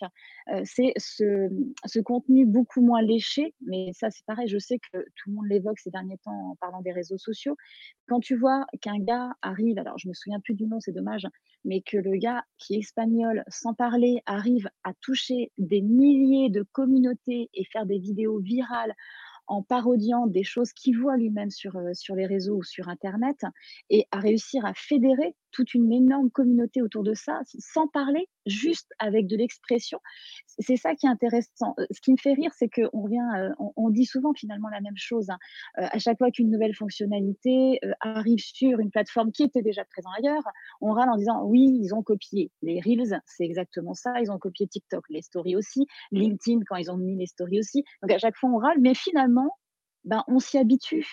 c'est 0.63 0.93
ce, 0.97 1.47
ce, 1.85 1.99
contenu 1.99 2.45
beaucoup 2.45 2.81
moins 2.81 3.01
léché. 3.01 3.53
Mais 3.61 3.91
ça, 3.93 4.09
c'est 4.09 4.25
pareil, 4.25 4.47
je 4.47 4.57
sais 4.57 4.79
que 4.79 4.97
tout 4.97 5.29
le 5.29 5.33
monde 5.33 5.45
l'évoque 5.47 5.77
ces 5.79 5.91
derniers 5.91 6.17
temps 6.17 6.51
en 6.51 6.55
parlant 6.55 6.81
des 6.81 6.91
réseaux 6.91 7.17
sociaux. 7.17 7.55
Quand 8.07 8.19
tu 8.19 8.35
vois 8.35 8.65
qu'un 8.81 8.97
gars 8.99 9.31
arrive, 9.43 9.77
alors 9.77 9.97
je 9.99 10.07
me 10.07 10.13
souviens 10.13 10.39
plus 10.39 10.55
du 10.55 10.65
nom, 10.65 10.79
c'est 10.79 10.91
dommage, 10.91 11.27
mais 11.65 11.81
que 11.81 11.97
le 11.97 12.17
gars 12.17 12.43
qui 12.57 12.75
est 12.75 12.79
espagnol, 12.79 13.43
sans 13.47 13.75
parler, 13.75 14.23
arrive 14.25 14.67
à 14.83 14.93
toucher 15.01 15.51
des 15.59 15.81
milliers 15.81 16.49
de 16.49 16.63
communautés 16.71 17.49
et 17.53 17.65
faire 17.65 17.85
des 17.85 17.99
vidéos 17.99 18.39
virales 18.39 18.95
en 19.49 19.63
parodiant 19.63 20.27
des 20.27 20.43
choses 20.43 20.71
qu'il 20.73 20.97
voit 20.97 21.17
lui-même 21.17 21.49
sur, 21.49 21.75
euh, 21.75 21.93
sur 21.93 22.15
les 22.15 22.25
réseaux 22.25 22.57
ou 22.57 22.63
sur 22.63 22.87
Internet 22.87 23.41
et 23.89 24.05
à 24.11 24.19
réussir 24.19 24.63
à 24.65 24.73
fédérer 24.73 25.35
toute 25.51 25.73
une 25.73 25.91
énorme 25.91 26.29
communauté 26.29 26.81
autour 26.81 27.03
de 27.03 27.13
ça, 27.13 27.41
sans 27.57 27.87
parler, 27.87 28.29
juste 28.49 28.91
avec 28.99 29.27
de 29.27 29.35
l'expression. 29.37 29.99
C'est 30.59 30.75
ça 30.75 30.95
qui 30.95 31.05
est 31.05 31.09
intéressant. 31.09 31.73
Euh, 31.79 31.85
ce 31.91 32.01
qui 32.01 32.11
me 32.11 32.17
fait 32.17 32.33
rire, 32.33 32.51
c'est 32.57 32.69
qu'on 32.69 33.07
euh, 33.07 33.49
on, 33.75 33.89
dit 33.89 34.05
souvent 34.05 34.33
finalement 34.33 34.69
la 34.69 34.81
même 34.81 34.97
chose. 34.97 35.29
Hein. 35.29 35.37
À 35.75 35.99
chaque 35.99 36.17
fois 36.17 36.31
qu'une 36.31 36.51
nouvelle 36.51 36.75
fonctionnalité 36.75 37.79
arrive 38.01 38.39
sur 38.39 38.79
une 38.79 38.91
plateforme 38.91 39.31
qui 39.31 39.43
était 39.43 39.61
déjà 39.61 39.83
présente 39.85 40.13
ailleurs, 40.17 40.43
on 40.81 40.91
râle 40.91 41.09
en 41.09 41.17
disant 41.17 41.43
oui, 41.43 41.79
ils 41.81 41.93
ont 41.93 42.03
copié. 42.03 42.51
Les 42.61 42.79
Reels, 42.81 43.21
c'est 43.25 43.45
exactement 43.45 43.93
ça. 43.93 44.19
Ils 44.21 44.31
ont 44.31 44.37
copié 44.37 44.67
TikTok, 44.67 45.05
les 45.09 45.21
stories 45.21 45.55
aussi, 45.55 45.85
LinkedIn 46.11 46.61
quand 46.67 46.75
ils 46.75 46.91
ont 46.91 46.97
mis 46.97 47.15
les 47.15 47.27
stories 47.27 47.59
aussi. 47.59 47.83
Donc 48.01 48.11
à 48.11 48.17
chaque 48.17 48.35
fois, 48.35 48.49
on 48.49 48.57
râle, 48.57 48.79
mais 48.79 48.93
finalement, 48.93 49.57
ben, 50.05 50.23
on 50.27 50.39
s'y 50.39 50.57
habitue. 50.57 51.05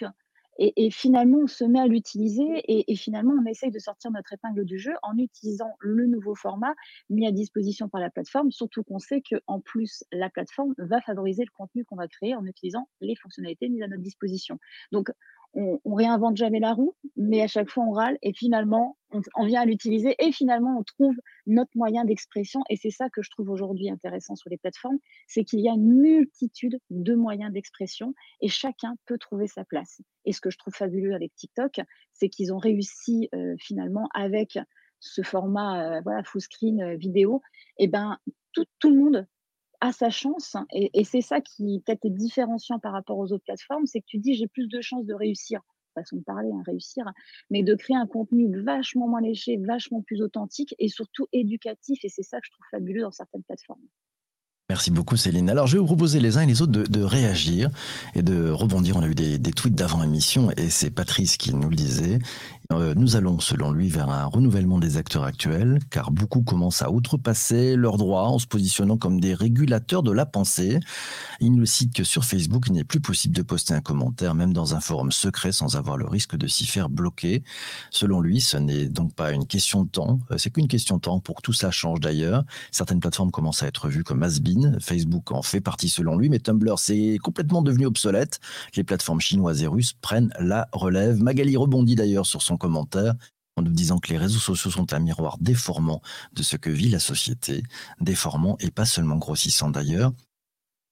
Et, 0.58 0.90
finalement, 0.90 1.40
on 1.42 1.46
se 1.46 1.64
met 1.64 1.80
à 1.80 1.86
l'utiliser 1.86 2.62
et, 2.66 2.96
finalement, 2.96 3.34
on 3.40 3.44
essaye 3.46 3.70
de 3.70 3.78
sortir 3.78 4.10
notre 4.10 4.32
épingle 4.32 4.64
du 4.64 4.78
jeu 4.78 4.92
en 5.02 5.16
utilisant 5.18 5.76
le 5.80 6.06
nouveau 6.06 6.34
format 6.34 6.74
mis 7.10 7.26
à 7.26 7.32
disposition 7.32 7.88
par 7.88 8.00
la 8.00 8.10
plateforme, 8.10 8.50
surtout 8.50 8.82
qu'on 8.82 8.98
sait 8.98 9.22
qu'en 9.22 9.60
plus, 9.60 10.04
la 10.12 10.30
plateforme 10.30 10.74
va 10.78 11.00
favoriser 11.00 11.44
le 11.44 11.52
contenu 11.56 11.84
qu'on 11.84 11.96
va 11.96 12.08
créer 12.08 12.34
en 12.34 12.44
utilisant 12.46 12.88
les 13.00 13.16
fonctionnalités 13.16 13.68
mises 13.68 13.82
à 13.82 13.88
notre 13.88 14.02
disposition. 14.02 14.58
Donc, 14.92 15.10
on, 15.56 15.80
on, 15.84 15.94
réinvente 15.94 16.36
jamais 16.36 16.60
la 16.60 16.72
roue, 16.72 16.94
mais 17.16 17.42
à 17.42 17.48
chaque 17.48 17.70
fois 17.70 17.84
on 17.84 17.90
râle 17.90 18.18
et 18.22 18.32
finalement 18.32 18.96
on, 19.10 19.46
vient 19.46 19.62
à 19.62 19.64
l'utiliser 19.64 20.14
et 20.18 20.30
finalement 20.30 20.78
on 20.78 20.82
trouve 20.82 21.14
notre 21.46 21.70
moyen 21.74 22.04
d'expression 22.04 22.62
et 22.68 22.76
c'est 22.76 22.90
ça 22.90 23.08
que 23.10 23.22
je 23.22 23.30
trouve 23.30 23.50
aujourd'hui 23.50 23.90
intéressant 23.90 24.36
sur 24.36 24.50
les 24.50 24.58
plateformes, 24.58 24.98
c'est 25.26 25.44
qu'il 25.44 25.60
y 25.60 25.68
a 25.68 25.72
une 25.72 26.00
multitude 26.00 26.78
de 26.90 27.14
moyens 27.14 27.52
d'expression 27.52 28.14
et 28.40 28.48
chacun 28.48 28.96
peut 29.06 29.18
trouver 29.18 29.46
sa 29.46 29.64
place. 29.64 30.00
Et 30.24 30.32
ce 30.32 30.40
que 30.40 30.50
je 30.50 30.58
trouve 30.58 30.74
fabuleux 30.74 31.14
avec 31.14 31.34
TikTok, 31.34 31.80
c'est 32.12 32.28
qu'ils 32.28 32.52
ont 32.52 32.58
réussi 32.58 33.28
euh, 33.34 33.54
finalement 33.58 34.08
avec 34.14 34.58
ce 35.00 35.22
format 35.22 35.98
euh, 35.98 36.22
full 36.24 36.40
screen 36.40 36.82
euh, 36.82 36.96
vidéo, 36.96 37.42
et 37.78 37.84
eh 37.84 37.88
ben 37.88 38.18
tout 38.52 38.90
le 38.90 38.96
monde 38.96 39.26
à 39.80 39.92
sa 39.92 40.10
chance. 40.10 40.56
Et, 40.72 41.04
c'est 41.04 41.20
ça 41.20 41.40
qui 41.40 41.82
peut-être 41.84 42.04
est 42.04 42.10
différenciant 42.10 42.78
par 42.78 42.92
rapport 42.92 43.18
aux 43.18 43.32
autres 43.32 43.44
plateformes, 43.44 43.86
c'est 43.86 44.00
que 44.00 44.06
tu 44.06 44.18
dis 44.18 44.34
j'ai 44.34 44.48
plus 44.48 44.68
de 44.68 44.80
chances 44.80 45.06
de 45.06 45.14
réussir, 45.14 45.60
façon 45.94 46.16
de 46.16 46.22
parler, 46.22 46.50
hein, 46.52 46.62
réussir, 46.66 47.04
mais 47.50 47.62
de 47.62 47.74
créer 47.74 47.96
un 47.96 48.06
contenu 48.06 48.62
vachement 48.62 49.08
moins 49.08 49.20
léché, 49.20 49.56
vachement 49.58 50.02
plus 50.02 50.22
authentique 50.22 50.74
et 50.78 50.88
surtout 50.88 51.26
éducatif. 51.32 52.04
Et 52.04 52.08
c'est 52.08 52.22
ça 52.22 52.40
que 52.40 52.46
je 52.46 52.52
trouve 52.52 52.66
fabuleux 52.70 53.02
dans 53.02 53.12
certaines 53.12 53.44
plateformes. 53.44 53.86
Merci 54.68 54.90
beaucoup 54.90 55.16
Céline. 55.16 55.48
Alors 55.48 55.68
je 55.68 55.74
vais 55.74 55.78
vous 55.78 55.86
proposer 55.86 56.18
les 56.18 56.38
uns 56.38 56.40
et 56.40 56.46
les 56.46 56.60
autres 56.60 56.72
de, 56.72 57.02
réagir 57.04 57.70
et 58.16 58.22
de 58.22 58.50
rebondir. 58.50 58.96
On 58.96 59.02
a 59.02 59.06
eu 59.06 59.14
des, 59.14 59.38
tweets 59.38 59.76
d'avant-émission 59.76 60.50
et 60.56 60.70
c'est 60.70 60.90
Patrice 60.90 61.36
qui 61.36 61.54
nous 61.54 61.70
le 61.70 61.76
disait. 61.76 62.18
Euh, 62.72 62.94
nous 62.96 63.14
allons, 63.14 63.38
selon 63.38 63.70
lui, 63.70 63.88
vers 63.88 64.10
un 64.10 64.24
renouvellement 64.24 64.80
des 64.80 64.96
acteurs 64.96 65.22
actuels, 65.22 65.78
car 65.90 66.10
beaucoup 66.10 66.42
commencent 66.42 66.82
à 66.82 66.90
outrepasser 66.90 67.76
leurs 67.76 67.96
droits 67.96 68.28
en 68.28 68.40
se 68.40 68.46
positionnant 68.48 68.96
comme 68.96 69.20
des 69.20 69.34
régulateurs 69.34 70.02
de 70.02 70.10
la 70.10 70.26
pensée. 70.26 70.80
Il 71.38 71.52
nous 71.52 71.66
cite 71.66 71.94
que 71.94 72.02
sur 72.02 72.24
Facebook, 72.24 72.64
il 72.66 72.72
n'est 72.72 72.82
plus 72.82 73.00
possible 73.00 73.36
de 73.36 73.42
poster 73.42 73.72
un 73.72 73.80
commentaire, 73.80 74.34
même 74.34 74.52
dans 74.52 74.74
un 74.74 74.80
forum 74.80 75.12
secret, 75.12 75.52
sans 75.52 75.76
avoir 75.76 75.96
le 75.96 76.06
risque 76.06 76.36
de 76.36 76.48
s'y 76.48 76.66
faire 76.66 76.88
bloquer. 76.88 77.44
Selon 77.90 78.20
lui, 78.20 78.40
ce 78.40 78.56
n'est 78.56 78.88
donc 78.88 79.14
pas 79.14 79.30
une 79.30 79.46
question 79.46 79.84
de 79.84 79.88
temps, 79.88 80.18
euh, 80.32 80.38
c'est 80.38 80.50
qu'une 80.50 80.66
question 80.68 80.96
de 80.96 81.02
temps 81.02 81.20
pour 81.20 81.36
que 81.36 81.42
tout 81.42 81.52
ça 81.52 81.70
change 81.70 82.00
d'ailleurs. 82.00 82.44
Certaines 82.72 82.98
plateformes 83.00 83.30
commencent 83.30 83.62
à 83.62 83.68
être 83.68 83.88
vues 83.88 84.02
comme 84.02 84.24
Facebook 84.80 85.32
en 85.32 85.42
fait 85.42 85.60
partie 85.60 85.88
selon 85.88 86.16
lui, 86.16 86.28
mais 86.28 86.38
Tumblr 86.38 86.78
c'est 86.78 87.18
complètement 87.22 87.62
devenu 87.62 87.86
obsolète. 87.86 88.40
Les 88.74 88.84
plateformes 88.84 89.20
chinoises 89.20 89.62
et 89.62 89.66
russes 89.66 89.94
prennent 89.94 90.32
la 90.38 90.68
relève. 90.72 91.22
Magali 91.22 91.56
rebondit 91.56 91.94
d'ailleurs 91.94 92.26
sur 92.26 92.42
son 92.42 92.56
commentaire. 92.56 93.14
en 93.58 93.62
nous 93.62 93.72
disant 93.72 93.98
que 93.98 94.10
les 94.10 94.18
réseaux 94.18 94.38
sociaux 94.38 94.70
sont 94.70 94.92
un 94.92 94.98
miroir 94.98 95.38
déformant 95.40 96.02
de 96.34 96.42
ce 96.42 96.56
que 96.56 96.68
vit 96.68 96.90
la 96.90 96.98
société, 96.98 97.62
déformant 98.00 98.58
et 98.60 98.70
pas 98.70 98.84
seulement 98.84 99.16
grossissant 99.16 99.70
d'ailleurs. 99.70 100.12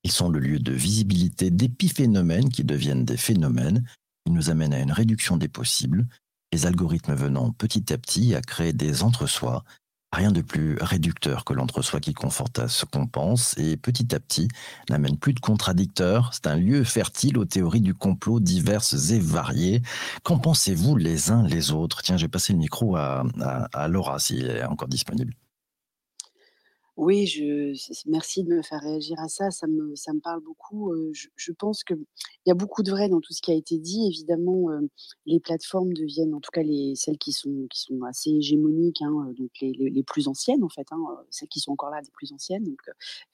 Ils 0.03 0.13
sont 0.13 0.29
le 0.29 0.39
lieu 0.39 0.59
de 0.59 0.73
visibilité 0.73 1.51
d'épiphénomènes 1.51 2.49
qui 2.49 2.65
deviennent 2.65 3.05
des 3.05 3.19
phénomènes. 3.19 3.85
Ils 4.27 4.33
nous 4.33 4.49
amènent 4.49 4.73
à 4.73 4.81
une 4.81 4.93
réduction 4.93 5.37
des 5.37 5.49
possibles, 5.49 6.07
les 6.53 6.67
algorithmes 6.67 7.15
venant 7.15 7.53
petit 7.53 7.93
à 7.93 7.99
petit 7.99 8.35
à 8.35 8.41
créer 8.41 8.73
des 8.73 9.03
entre-soi, 9.03 9.65
Rien 10.15 10.31
de 10.31 10.43
plus 10.43 10.77
réducteur 10.81 11.45
que 11.45 11.53
l'entre-soi 11.55 11.99
qui 11.99 12.15
conforte 12.15 12.61
à 12.61 12.69
ce 12.69 12.85
qu'on 12.85 13.09
pense 13.09 13.59
et 13.59 13.77
petit 13.77 14.15
à 14.15 14.21
petit 14.21 14.47
n'amène 14.89 15.19
plus 15.19 15.33
de 15.33 15.41
contradicteurs. 15.41 16.31
C'est 16.33 16.47
un 16.47 16.55
lieu 16.55 16.85
fertile 16.85 17.37
aux 17.37 17.45
théories 17.45 17.81
du 17.81 17.95
complot 17.95 18.39
diverses 18.39 19.11
et 19.11 19.19
variées. 19.19 19.83
Qu'en 20.23 20.39
pensez-vous 20.39 20.97
les 20.97 21.33
uns 21.33 21.43
les 21.43 21.73
autres? 21.73 22.01
Tiens, 22.03 22.17
j'ai 22.17 22.29
passé 22.29 22.53
le 22.53 22.61
micro 22.61 22.95
à, 22.95 23.25
à 23.73 23.89
Laura 23.89 24.21
s'il 24.21 24.47
est 24.47 24.65
encore 24.65 24.87
disponible. 24.87 25.35
Oui, 26.97 27.27
je 27.27 27.73
merci 28.09 28.45
de 28.45 28.55
me 28.55 28.63
faire 28.63 28.81
réagir 28.81 29.19
à 29.19 29.27
ça, 29.29 29.51
ça 29.51 29.67
me 29.67 29.97
ça 29.97 30.13
me 30.13 30.21
parle 30.21 30.41
beaucoup, 30.41 30.93
je 31.13 31.27
je 31.35 31.51
pense 31.51 31.83
qu'il 31.83 31.99
y 32.47 32.53
a 32.53 32.55
beaucoup 32.55 32.85
de 32.85 32.91
vrai 32.93 33.09
dans 33.09 33.21
tout 33.21 33.33
ce 33.33 33.43
qui 33.43 33.51
a 33.51 33.55
été 33.55 33.79
dit. 33.79 34.07
Évidemment, 34.07 34.69
les 35.27 35.41
plateformes 35.41 35.93
deviennent 35.93 36.35
en 36.35 36.41
tout 36.41 36.53
cas 36.53 36.63
les 36.63 36.95
celles 36.95 37.19
qui 37.19 37.33
sont 37.33 37.67
qui 37.69 37.81
sont 37.81 38.01
assez 38.05 38.31
hégémoniques, 38.31 39.03
hein, 39.03 39.33
donc 39.37 39.51
les 39.61 39.73
les 39.73 40.03
plus 40.05 40.29
anciennes 40.29 40.63
en 40.63 40.69
fait, 40.69 40.87
hein, 40.93 40.99
celles 41.31 41.49
qui 41.49 41.59
sont 41.59 41.73
encore 41.73 41.91
là, 41.91 42.01
des 42.01 42.13
plus 42.13 42.33
anciennes, 42.33 42.65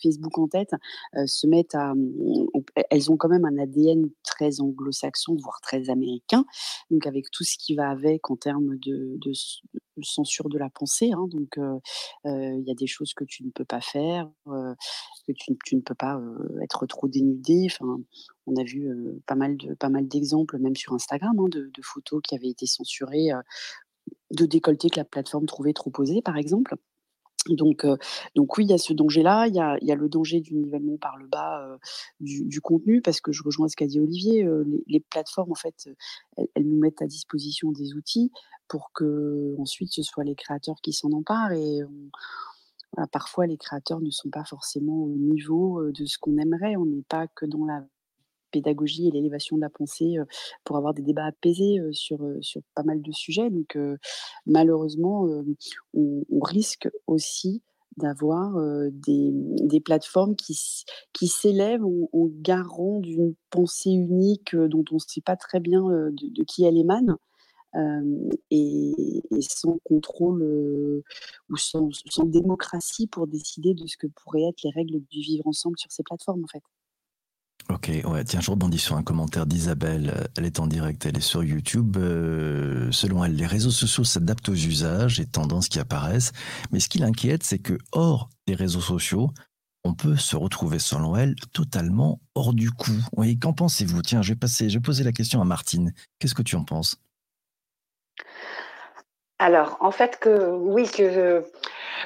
Facebook 0.02 0.38
en 0.38 0.48
tête, 0.48 0.70
se 1.26 1.46
mettent 1.46 1.74
à, 1.74 1.94
mmh, 1.94 2.46
elles 2.90 3.10
ont 3.10 3.18
quand 3.18 3.28
même 3.28 3.44
un 3.44 3.58
ADN 3.58 4.08
très 4.22 4.60
anglo-saxon, 4.62 5.36
voire 5.38 5.60
très 5.60 5.90
américain, 5.90 6.46
donc 6.90 7.06
avec 7.06 7.30
tout 7.30 7.44
ce 7.44 7.58
qui 7.58 7.74
va 7.74 7.90
avec 7.90 8.30
en 8.30 8.36
termes 8.36 8.78
de 8.78 9.18
censure 10.04 10.48
de 10.48 10.58
la 10.58 10.70
pensée, 10.70 11.12
hein, 11.12 11.26
donc 11.28 11.58
il 12.24 12.64
y 12.66 12.70
a 12.70 12.74
des 12.74 12.86
choses 12.86 13.14
que 13.14 13.24
tu 13.24 13.44
ne 13.44 13.50
peux 13.50 13.64
pas 13.64 13.80
faire, 13.80 14.30
que 14.46 15.32
tu, 15.32 15.76
ne 15.76 15.80
peux 15.80 15.94
pas 15.94 16.20
être 16.62 16.86
trop 16.86 17.08
dénudé. 17.08 17.66
Enfin, 17.66 18.00
on 18.46 18.56
a 18.56 18.64
vu 18.64 18.90
pas 19.26 19.34
mal 19.34 19.56
de 19.56 19.74
pas 19.74 19.88
mal 19.88 20.08
d'exemples, 20.08 20.58
même 20.58 20.76
sur 20.76 20.92
Instagram, 20.92 21.38
hein, 21.38 21.48
de, 21.48 21.70
photos 21.82 22.20
qui 22.22 22.34
avaient 22.34 22.48
été 22.48 22.66
censurées, 22.66 23.30
de 24.30 24.46
décolletés 24.46 24.90
que 24.90 24.98
la 24.98 25.04
plateforme 25.04 25.46
trouvait 25.46 25.72
trop 25.72 25.90
posés, 25.90 26.22
par 26.22 26.36
exemple. 26.36 26.74
Donc, 27.48 27.86
donc 28.34 28.58
oui, 28.58 28.64
il 28.64 28.70
y 28.70 28.74
a 28.74 28.78
ce 28.78 28.92
danger-là. 28.92 29.46
Il 29.48 29.54
y 29.54 29.60
a, 29.60 29.78
y 29.80 29.90
a, 29.90 29.94
le 29.94 30.08
danger 30.08 30.40
du 30.40 30.54
nivellement 30.54 30.96
par 30.98 31.16
le 31.16 31.26
bas 31.26 31.78
du, 32.20 32.60
contenu, 32.60 33.00
parce 33.00 33.20
que 33.20 33.32
je 33.32 33.42
rejoins 33.42 33.68
ce 33.68 33.76
qu'a 33.76 33.86
dit 33.86 33.98
Olivier. 34.00 34.46
les, 34.86 35.00
plateformes, 35.00 35.52
en 35.52 35.56
fait, 35.56 35.88
elles, 36.36 36.68
nous 36.68 36.78
mettent 36.78 37.02
à 37.02 37.06
disposition 37.06 37.72
des 37.72 37.94
outils 37.94 38.30
pour 38.68 38.92
que 38.92 39.54
ensuite 39.58 39.92
ce 39.92 40.02
soit 40.02 40.24
les 40.24 40.34
créateurs 40.34 40.80
qui 40.82 40.92
s'en 40.92 41.10
emparent. 41.12 41.52
Et 41.52 41.80
parfois, 43.12 43.46
les 43.46 43.56
créateurs 43.56 44.00
ne 44.00 44.10
sont 44.10 44.30
pas 44.30 44.44
forcément 44.44 45.04
au 45.04 45.16
niveau 45.16 45.90
de 45.90 46.04
ce 46.04 46.18
qu'on 46.18 46.36
aimerait. 46.36 46.76
On 46.76 46.86
n'est 46.86 47.02
pas 47.08 47.26
que 47.28 47.46
dans 47.46 47.64
la 47.64 47.84
pédagogie 48.50 49.08
et 49.08 49.10
l'élévation 49.10 49.56
de 49.56 49.62
la 49.62 49.70
pensée 49.70 50.16
pour 50.64 50.76
avoir 50.76 50.94
des 50.94 51.02
débats 51.02 51.26
apaisés 51.26 51.78
sur, 51.92 52.20
sur 52.40 52.62
pas 52.74 52.82
mal 52.82 53.02
de 53.02 53.12
sujets. 53.12 53.50
Donc, 53.50 53.78
malheureusement, 54.46 55.28
on, 55.94 56.40
risque 56.42 56.88
aussi 57.06 57.62
d'avoir 57.96 58.54
des, 58.92 59.30
des, 59.32 59.80
plateformes 59.80 60.36
qui, 60.36 60.84
qui 61.12 61.28
s'élèvent 61.28 61.84
en, 61.84 62.28
garant 62.40 63.00
d'une 63.00 63.34
pensée 63.50 63.90
unique 63.90 64.56
dont 64.56 64.84
on 64.90 64.94
ne 64.94 65.00
sait 65.00 65.20
pas 65.20 65.36
très 65.36 65.60
bien 65.60 65.82
de 65.82 66.44
qui 66.44 66.64
elle 66.64 66.78
émane 66.78 67.16
et, 68.50 69.22
sans 69.40 69.78
contrôle 69.84 71.02
ou 71.48 71.56
sans, 71.56 71.90
sans, 72.06 72.24
démocratie 72.24 73.06
pour 73.06 73.26
décider 73.26 73.74
de 73.74 73.86
ce 73.86 73.96
que 73.96 74.06
pourraient 74.06 74.48
être 74.48 74.62
les 74.64 74.70
règles 74.70 75.00
du 75.10 75.20
vivre 75.20 75.46
ensemble 75.46 75.78
sur 75.78 75.90
ces 75.90 76.02
plateformes 76.02 76.44
en 76.44 76.48
fait. 76.48 76.62
Ok, 77.70 77.88
ouais, 78.04 78.24
tiens, 78.24 78.40
je 78.40 78.50
rebondis 78.50 78.78
sur 78.78 78.96
un 78.96 79.02
commentaire 79.04 79.46
d'Isabelle. 79.46 80.28
Elle 80.36 80.44
est 80.44 80.58
en 80.58 80.66
direct, 80.66 81.06
elle 81.06 81.16
est 81.16 81.20
sur 81.20 81.44
YouTube. 81.44 81.96
selon 82.90 83.24
elle, 83.24 83.36
les 83.36 83.46
réseaux 83.46 83.70
sociaux 83.70 84.02
s'adaptent 84.02 84.48
aux 84.48 84.54
usages 84.54 85.20
et 85.20 85.26
tendances 85.26 85.68
qui 85.68 85.78
apparaissent. 85.78 86.32
Mais 86.72 86.80
ce 86.80 86.88
qui 86.88 86.98
l'inquiète, 86.98 87.44
c'est 87.44 87.60
que 87.60 87.78
hors 87.92 88.28
des 88.48 88.54
réseaux 88.54 88.80
sociaux, 88.80 89.30
on 89.84 89.94
peut 89.94 90.16
se 90.16 90.34
retrouver, 90.34 90.80
selon 90.80 91.14
elle, 91.14 91.36
totalement 91.52 92.20
hors 92.34 92.54
du 92.54 92.72
coup. 92.72 92.90
Oui, 93.16 93.38
qu'en 93.38 93.52
pensez-vous? 93.52 94.02
Tiens, 94.02 94.22
je 94.22 94.32
vais 94.32 94.38
passer, 94.38 94.68
je 94.68 94.78
vais 94.78 94.82
poser 94.82 95.04
la 95.04 95.12
question 95.12 95.40
à 95.40 95.44
Martine. 95.44 95.92
Qu'est-ce 96.18 96.34
que 96.34 96.42
tu 96.42 96.56
en 96.56 96.64
penses? 96.64 96.96
Alors, 99.40 99.78
en 99.80 99.90
fait, 99.90 100.18
que 100.18 100.50
oui, 100.50 100.86
que 100.86 101.42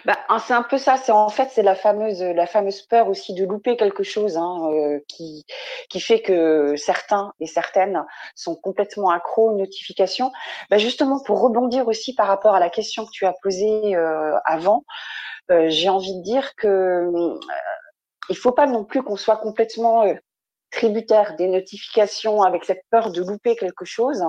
bah, 0.05 0.17
c'est 0.39 0.55
un 0.55 0.63
peu 0.63 0.79
ça. 0.79 0.97
C'est 0.97 1.11
en 1.11 1.29
fait, 1.29 1.49
c'est 1.51 1.65
la 1.65 1.75
fameuse, 1.75 2.23
la 2.23 2.47
fameuse 2.47 2.83
peur 2.83 3.09
aussi 3.09 3.35
de 3.35 3.45
louper 3.45 3.77
quelque 3.77 4.05
chose, 4.05 4.37
hein, 4.37 4.71
euh, 4.71 5.01
qui 5.09 5.45
qui 5.91 5.99
fait 5.99 6.23
que 6.23 6.77
certains 6.77 7.33
et 7.41 7.49
certaines 7.49 8.05
sont 8.37 8.55
complètement 8.55 9.11
accros 9.11 9.51
aux 9.51 9.57
notifications. 9.57 10.31
Bah, 10.71 10.79
justement, 10.79 11.21
pour 11.25 11.41
rebondir 11.41 11.89
aussi 11.89 12.15
par 12.15 12.29
rapport 12.29 12.55
à 12.55 12.61
la 12.61 12.71
question 12.71 13.05
que 13.05 13.11
tu 13.11 13.27
as 13.27 13.35
posée 13.43 13.97
euh, 13.97 14.37
avant, 14.45 14.85
euh, 15.51 15.67
j'ai 15.71 15.89
envie 15.89 16.17
de 16.17 16.23
dire 16.23 16.55
que 16.57 17.11
il 18.31 18.37
faut 18.37 18.53
pas 18.53 18.67
non 18.67 18.85
plus 18.85 19.03
qu'on 19.03 19.17
soit 19.17 19.39
complètement 19.39 20.05
tributaire 20.75 21.37
des 21.37 21.47
notifications 21.49 22.43
avec 22.43 22.65
cette 22.65 22.83
peur 22.91 23.13
de 23.13 23.23
louper 23.23 23.57
quelque 23.57 23.85
chose, 23.85 24.23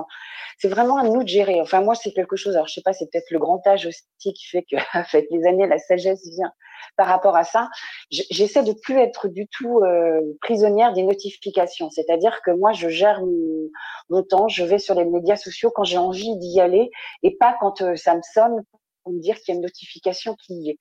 c'est 0.58 0.68
vraiment 0.68 0.98
à 0.98 1.02
nous 1.02 1.22
de 1.22 1.28
gérer. 1.28 1.60
Enfin, 1.60 1.82
moi, 1.82 1.94
c'est 1.94 2.12
quelque 2.12 2.36
chose, 2.36 2.54
alors 2.54 2.68
je 2.68 2.74
sais 2.74 2.82
pas, 2.82 2.92
c'est 2.92 3.10
peut-être 3.10 3.30
le 3.30 3.38
grand 3.38 3.64
âge 3.66 3.86
aussi 3.86 4.32
qui 4.32 4.46
fait 4.46 4.62
que, 4.62 4.76
avec 4.92 5.26
les 5.30 5.44
années, 5.46 5.66
la 5.66 5.78
sagesse 5.78 6.26
vient 6.26 6.52
par 6.96 7.08
rapport 7.08 7.36
à 7.36 7.44
ça. 7.44 7.68
J'essaie 8.10 8.62
de 8.62 8.72
plus 8.72 8.98
être 8.98 9.28
du 9.28 9.48
tout 9.48 9.80
euh, 9.80 10.20
prisonnière 10.40 10.92
des 10.92 11.02
notifications. 11.02 11.90
C'est-à-dire 11.90 12.40
que 12.44 12.52
moi, 12.52 12.72
je 12.72 12.88
gère 12.88 13.20
mon, 14.08 14.22
temps, 14.22 14.48
je 14.48 14.64
vais 14.64 14.78
sur 14.78 14.94
les 14.94 15.04
médias 15.04 15.36
sociaux 15.36 15.70
quand 15.74 15.84
j'ai 15.84 15.98
envie 15.98 16.36
d'y 16.36 16.60
aller 16.60 16.90
et 17.22 17.36
pas 17.36 17.56
quand 17.60 17.82
euh, 17.82 17.96
ça 17.96 18.14
me 18.14 18.22
sonne 18.22 18.62
pour 19.06 19.14
me 19.14 19.20
dire 19.20 19.36
qu'il 19.36 19.54
y 19.54 19.56
a 19.56 19.58
une 19.58 19.62
notification 19.62 20.34
qui 20.34 20.54
y 20.54 20.70
est. 20.70 20.78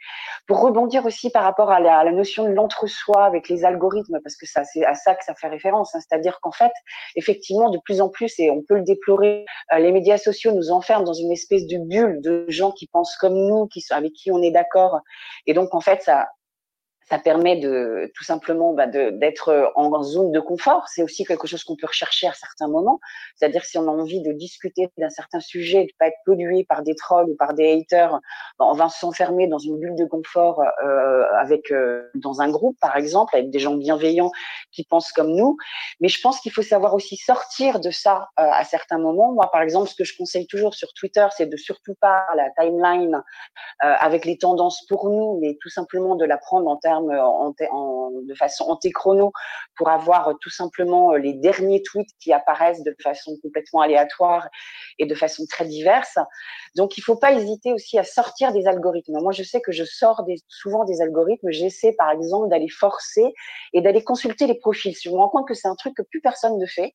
Pour 0.48 0.60
rebondir 0.60 1.06
aussi 1.06 1.30
par 1.30 1.44
rapport 1.44 1.70
à 1.70 1.80
la, 1.80 2.12
notion 2.12 2.46
de 2.46 2.50
l'entre-soi 2.50 3.24
avec 3.24 3.50
les 3.50 3.66
algorithmes, 3.66 4.20
parce 4.24 4.36
que 4.36 4.48
c'est 4.48 4.84
à 4.84 4.96
ça 4.96 5.14
que 5.14 5.24
ça 5.24 5.36
fait 5.36 5.48
référence. 5.48 5.94
Hein. 5.94 6.00
C'est-à-dire 6.00 6.40
qu'en 6.42 6.52
fait, 6.52 6.72
effectivement, 7.16 7.70
de 7.70 7.78
plus 7.86 8.02
en 8.02 8.10
plus, 8.10 8.34
et 8.40 8.50
on 8.50 8.64
peut 8.64 8.78
le 8.78 8.84
déplorer, 8.84 9.46
euh, 9.74 9.78
les 9.78 9.92
médias 9.92 10.18
sociaux 10.18 10.54
nous 10.54 10.72
enferment 10.72 11.06
dans 11.06 11.14
une 11.14 11.32
espèce 11.32 11.68
de 11.68 11.78
bulle 11.78 12.20
de 12.22 12.46
gens 12.48 12.72
qui 12.72 12.88
pensent 12.88 13.16
comme 13.18 13.36
nous, 13.36 13.68
qui 13.68 13.86
avec 13.92 14.14
qui 14.14 14.32
on 14.32 14.42
est 14.42 14.52
d'accord. 14.52 15.02
Et 15.46 15.54
donc, 15.54 15.76
en 15.76 15.82
fait, 15.82 16.02
ça, 16.02 16.28
ça 17.10 17.20
permet 17.20 17.58
de 17.58 18.12
tout 18.16 18.24
simplement 18.24 18.74
bah, 18.74 18.88
d'être 18.88 19.72
en 19.76 20.02
zone 20.02 20.32
de 20.32 20.40
confort. 20.40 20.88
C'est 20.88 21.04
aussi 21.04 21.24
quelque 21.24 21.46
chose 21.46 21.64
qu'on 21.64 21.76
peut 21.76 21.86
rechercher 21.86 22.28
à 22.28 22.34
certains 22.34 22.68
moments. 22.68 23.00
C'est-à-dire 23.36 23.64
si 23.64 23.78
on 23.78 23.84
a 23.84 23.92
envie 23.92 24.22
de 24.22 24.32
discuter 24.32 24.90
d'un 24.98 25.10
certain 25.10 25.40
sujet, 25.40 25.84
de 25.84 25.92
pas 26.00 26.08
être 26.08 26.18
pollué 26.26 26.64
par 26.64 26.82
des 26.82 26.96
trolls 26.96 27.30
ou 27.30 27.36
par 27.36 27.54
des 27.54 27.72
haters, 27.72 28.20
bah, 28.58 28.66
on 28.66 28.74
va 28.74 28.90
s'enfermer 28.90 29.48
dans 29.48 29.60
une 29.60 29.80
bulle 29.80 29.96
de 29.96 30.06
confort 30.06 30.64
euh, 30.84 31.26
avec 31.40 31.72
euh, 31.72 32.10
dans 32.16 32.42
un 32.42 32.50
groupe 32.50 32.78
par 32.80 32.98
exemple 32.98 33.36
avec 33.36 33.52
des 33.52 33.60
gens 33.60 33.76
bienveillants 33.76 34.32
qui 34.72 34.84
pensent 34.84 35.12
comme 35.12 35.32
nous. 35.36 35.58
Mais 36.00 36.08
je 36.08 36.20
pense 36.20 36.40
qu'il 36.40 36.52
faut 36.52 36.64
savoir 36.64 36.96
aussi 36.96 37.18
sortir 37.18 37.80
de 37.80 37.92
ça 37.92 38.30
euh, 38.40 38.50
à 38.52 38.64
certains 38.64 38.98
moments. 38.98 39.32
Moi 39.32 39.50
par 39.52 39.62
exemple, 39.62 39.90
ce 39.90 39.96
que 39.96 40.04
je 40.04 40.18
conseille 40.18 40.48
toujours 40.48 40.74
sur 40.74 40.92
Twitter, 40.94 41.28
c'est 41.38 41.46
de 41.46 41.58
surtout 41.58 41.94
pas 42.02 42.26
la 42.36 42.50
timeline 42.60 43.22
avec 43.80 44.26
les 44.26 44.38
tendances 44.38 44.86
pour 44.88 45.10
nous, 45.10 45.40
mais 45.42 45.58
tout 45.62 45.70
simplement 45.70 46.16
de 46.16 46.26
la 46.26 46.38
prendre 46.38 46.68
en 46.68 46.78
termes 46.78 46.95
en, 46.98 47.54
de 48.12 48.36
façon 48.36 48.66
antéchrono 48.66 49.32
pour 49.76 49.90
avoir 49.90 50.34
tout 50.42 50.50
simplement 50.50 51.14
euh, 51.14 51.18
les 51.18 51.34
derniers 51.34 51.82
tweets 51.84 52.10
qui 52.20 52.34
apparaissent 52.34 52.84
de 52.84 52.96
façon 53.02 53.38
complètement 53.42 53.82
aléatoire 53.82 54.48
et 55.00 55.06
de 55.06 55.16
façon 55.16 55.46
très 55.50 55.66
diverse. 55.66 56.18
Donc, 56.76 56.98
il 56.98 57.02
ne 57.02 57.06
faut 57.06 57.18
pas 57.18 57.34
hésiter 57.34 57.74
aussi 57.74 57.98
à 57.98 58.04
sortir 58.04 58.52
des 58.54 58.68
algorithmes. 58.68 59.20
Moi, 59.22 59.32
je 59.32 59.44
sais 59.44 59.62
que 59.62 59.72
je 59.72 59.84
sors 59.84 60.24
souvent 60.48 60.84
des 60.86 61.02
algorithmes. 61.02 61.52
J'essaie, 61.52 61.94
par 61.94 62.12
exemple, 62.12 62.50
d'aller 62.50 62.70
forcer 62.70 63.34
et 63.74 63.82
d'aller 63.82 64.04
consulter 64.04 64.48
les 64.48 64.56
profils. 64.56 64.96
Je 65.02 65.10
me 65.10 65.16
rends 65.16 65.30
compte 65.30 65.48
que 65.48 65.54
c'est 65.54 65.68
un 65.68 65.76
truc 65.76 65.96
que 65.96 66.04
plus 66.04 66.22
personne 66.22 66.58
ne 66.58 66.66
fait. 66.66 66.94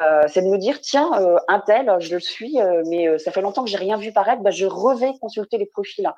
Euh, 0.00 0.22
c'est 0.26 0.40
de 0.40 0.48
me 0.48 0.56
dire 0.56 0.80
tiens 0.80 1.10
euh, 1.20 1.36
un 1.48 1.60
tel 1.60 1.94
je 2.00 2.14
le 2.14 2.20
suis 2.20 2.58
euh, 2.58 2.82
mais 2.86 3.18
ça 3.18 3.30
fait 3.30 3.42
longtemps 3.42 3.62
que 3.62 3.68
j'ai 3.68 3.76
rien 3.76 3.98
vu 3.98 4.10
paraître 4.10 4.42
bah, 4.42 4.50
je 4.50 4.64
revais 4.64 5.12
consulter 5.20 5.58
les 5.58 5.66
profils 5.66 6.10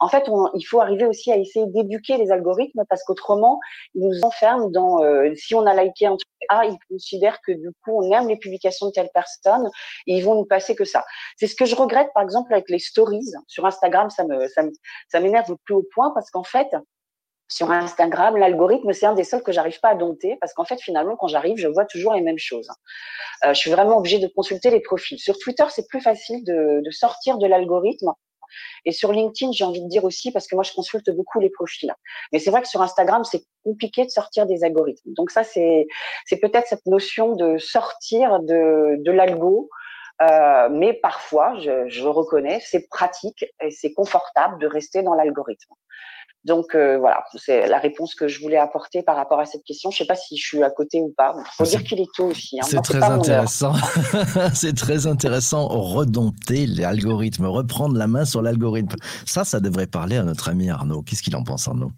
en 0.00 0.08
fait 0.08 0.28
il 0.54 0.62
faut 0.64 0.80
arriver 0.80 1.06
aussi 1.06 1.30
à 1.30 1.36
essayer 1.36 1.64
d'éduquer 1.68 2.16
les 2.16 2.32
algorithmes 2.32 2.82
parce 2.88 3.04
qu'autrement 3.04 3.60
ils 3.94 4.02
nous 4.02 4.24
enferment 4.24 4.68
dans 4.68 4.98
si 5.36 5.54
on 5.54 5.64
a 5.64 5.80
liké 5.80 6.06
un 6.06 6.16
truc 6.16 6.28
ah 6.48 6.62
ils 6.64 6.76
considèrent 6.88 7.40
que 7.46 7.52
du 7.52 7.70
coup 7.84 8.02
on 8.02 8.12
aime 8.12 8.28
les 8.28 8.36
publications 8.36 8.86
de 8.86 8.92
telle 8.92 9.10
personne 9.14 9.70
et 10.08 10.16
ils 10.16 10.24
vont 10.24 10.34
nous 10.34 10.46
passer 10.46 10.74
que 10.74 10.84
ça. 10.84 11.04
C'est 11.36 11.46
ce 11.46 11.54
que 11.54 11.66
je 11.66 11.76
regrette 11.76 12.08
par 12.14 12.24
exemple 12.24 12.52
avec 12.52 12.68
les 12.68 12.78
stories. 12.78 13.32
Sur 13.46 13.64
Instagram 13.64 14.10
ça 14.10 14.24
me 14.24 14.46
ça 15.08 15.20
m'énerve 15.20 15.50
au 15.52 15.56
plus 15.64 15.74
haut 15.74 15.86
point 15.94 16.10
parce 16.14 16.30
qu'en 16.30 16.44
fait 16.44 16.68
sur 17.50 17.70
Instagram, 17.70 18.36
l'algorithme, 18.36 18.92
c'est 18.92 19.06
un 19.06 19.14
des 19.14 19.24
seuls 19.24 19.42
que 19.42 19.52
j'arrive 19.52 19.80
pas 19.80 19.90
à 19.90 19.94
dompter 19.94 20.36
parce 20.40 20.54
qu'en 20.54 20.64
fait, 20.64 20.80
finalement, 20.80 21.16
quand 21.16 21.26
j'arrive, 21.26 21.56
je 21.58 21.68
vois 21.68 21.84
toujours 21.84 22.14
les 22.14 22.20
mêmes 22.20 22.38
choses. 22.38 22.70
Euh, 23.44 23.52
je 23.52 23.58
suis 23.58 23.70
vraiment 23.70 23.98
obligée 23.98 24.18
de 24.18 24.28
consulter 24.28 24.70
les 24.70 24.80
profils. 24.80 25.18
Sur 25.18 25.38
Twitter, 25.38 25.64
c'est 25.70 25.88
plus 25.88 26.00
facile 26.00 26.44
de, 26.44 26.80
de 26.84 26.90
sortir 26.90 27.38
de 27.38 27.46
l'algorithme. 27.46 28.12
Et 28.84 28.92
sur 28.92 29.12
LinkedIn, 29.12 29.52
j'ai 29.52 29.64
envie 29.64 29.82
de 29.82 29.88
dire 29.88 30.04
aussi, 30.04 30.32
parce 30.32 30.46
que 30.46 30.54
moi, 30.54 30.64
je 30.64 30.72
consulte 30.72 31.10
beaucoup 31.10 31.40
les 31.40 31.50
profils. 31.50 31.92
Mais 32.32 32.38
c'est 32.38 32.50
vrai 32.50 32.62
que 32.62 32.68
sur 32.68 32.82
Instagram, 32.82 33.24
c'est 33.24 33.44
compliqué 33.64 34.04
de 34.04 34.10
sortir 34.10 34.46
des 34.46 34.64
algorithmes. 34.64 35.12
Donc 35.14 35.30
ça, 35.30 35.44
c'est 35.44 35.86
c'est 36.26 36.38
peut-être 36.38 36.66
cette 36.66 36.86
notion 36.86 37.34
de 37.36 37.58
sortir 37.58 38.40
de, 38.40 38.96
de 39.02 39.12
l'algo. 39.12 39.68
Euh, 40.22 40.68
mais 40.70 40.92
parfois, 40.92 41.58
je, 41.60 41.88
je 41.88 42.06
reconnais, 42.06 42.60
c'est 42.60 42.86
pratique 42.88 43.46
et 43.62 43.70
c'est 43.70 43.94
confortable 43.94 44.58
de 44.58 44.66
rester 44.66 45.02
dans 45.02 45.14
l'algorithme. 45.14 45.72
Donc 46.44 46.74
euh, 46.74 46.96
voilà, 46.98 47.22
c'est 47.36 47.68
la 47.68 47.78
réponse 47.78 48.14
que 48.14 48.26
je 48.26 48.40
voulais 48.40 48.56
apporter 48.56 49.02
par 49.02 49.16
rapport 49.16 49.40
à 49.40 49.44
cette 49.44 49.62
question. 49.62 49.90
Je 49.90 49.96
ne 49.96 49.98
sais 49.98 50.06
pas 50.06 50.14
si 50.14 50.38
je 50.38 50.46
suis 50.46 50.62
à 50.62 50.70
côté 50.70 51.00
ou 51.00 51.12
pas. 51.14 51.34
Il 51.36 51.54
faut 51.54 51.64
dire 51.64 51.84
qu'il 51.84 52.00
est 52.00 52.08
tôt 52.14 52.28
aussi. 52.28 52.58
Hein. 52.58 52.66
C'est 52.66 52.80
très 52.80 53.02
intéressant. 53.02 53.74
c'est 54.54 54.74
très 54.74 55.06
intéressant. 55.06 55.68
Redompter 55.68 56.66
l'algorithme, 56.66 57.44
reprendre 57.44 57.96
la 57.96 58.06
main 58.06 58.24
sur 58.24 58.40
l'algorithme. 58.40 58.96
Ça, 59.26 59.44
ça 59.44 59.60
devrait 59.60 59.86
parler 59.86 60.16
à 60.16 60.22
notre 60.22 60.48
ami 60.48 60.70
Arnaud. 60.70 61.02
Qu'est-ce 61.02 61.22
qu'il 61.22 61.36
en 61.36 61.44
pense, 61.44 61.68
Arnaud? 61.68 61.92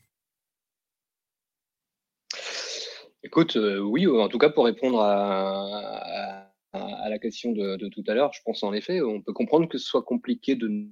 Écoute, 3.22 3.56
euh, 3.56 3.78
oui, 3.78 4.08
en 4.08 4.28
tout 4.28 4.38
cas 4.38 4.50
pour 4.50 4.64
répondre 4.64 5.00
à, 5.00 6.48
à, 6.72 7.08
la 7.08 7.18
question 7.20 7.52
de, 7.52 7.76
de 7.76 7.88
tout 7.88 8.02
à 8.08 8.14
l'heure, 8.14 8.32
je 8.32 8.40
pense 8.44 8.64
en 8.64 8.72
effet, 8.72 9.00
on 9.00 9.22
peut 9.22 9.32
comprendre 9.32 9.68
que 9.68 9.78
ce 9.78 9.86
soit 9.86 10.02
compliqué 10.02 10.56
de 10.56 10.88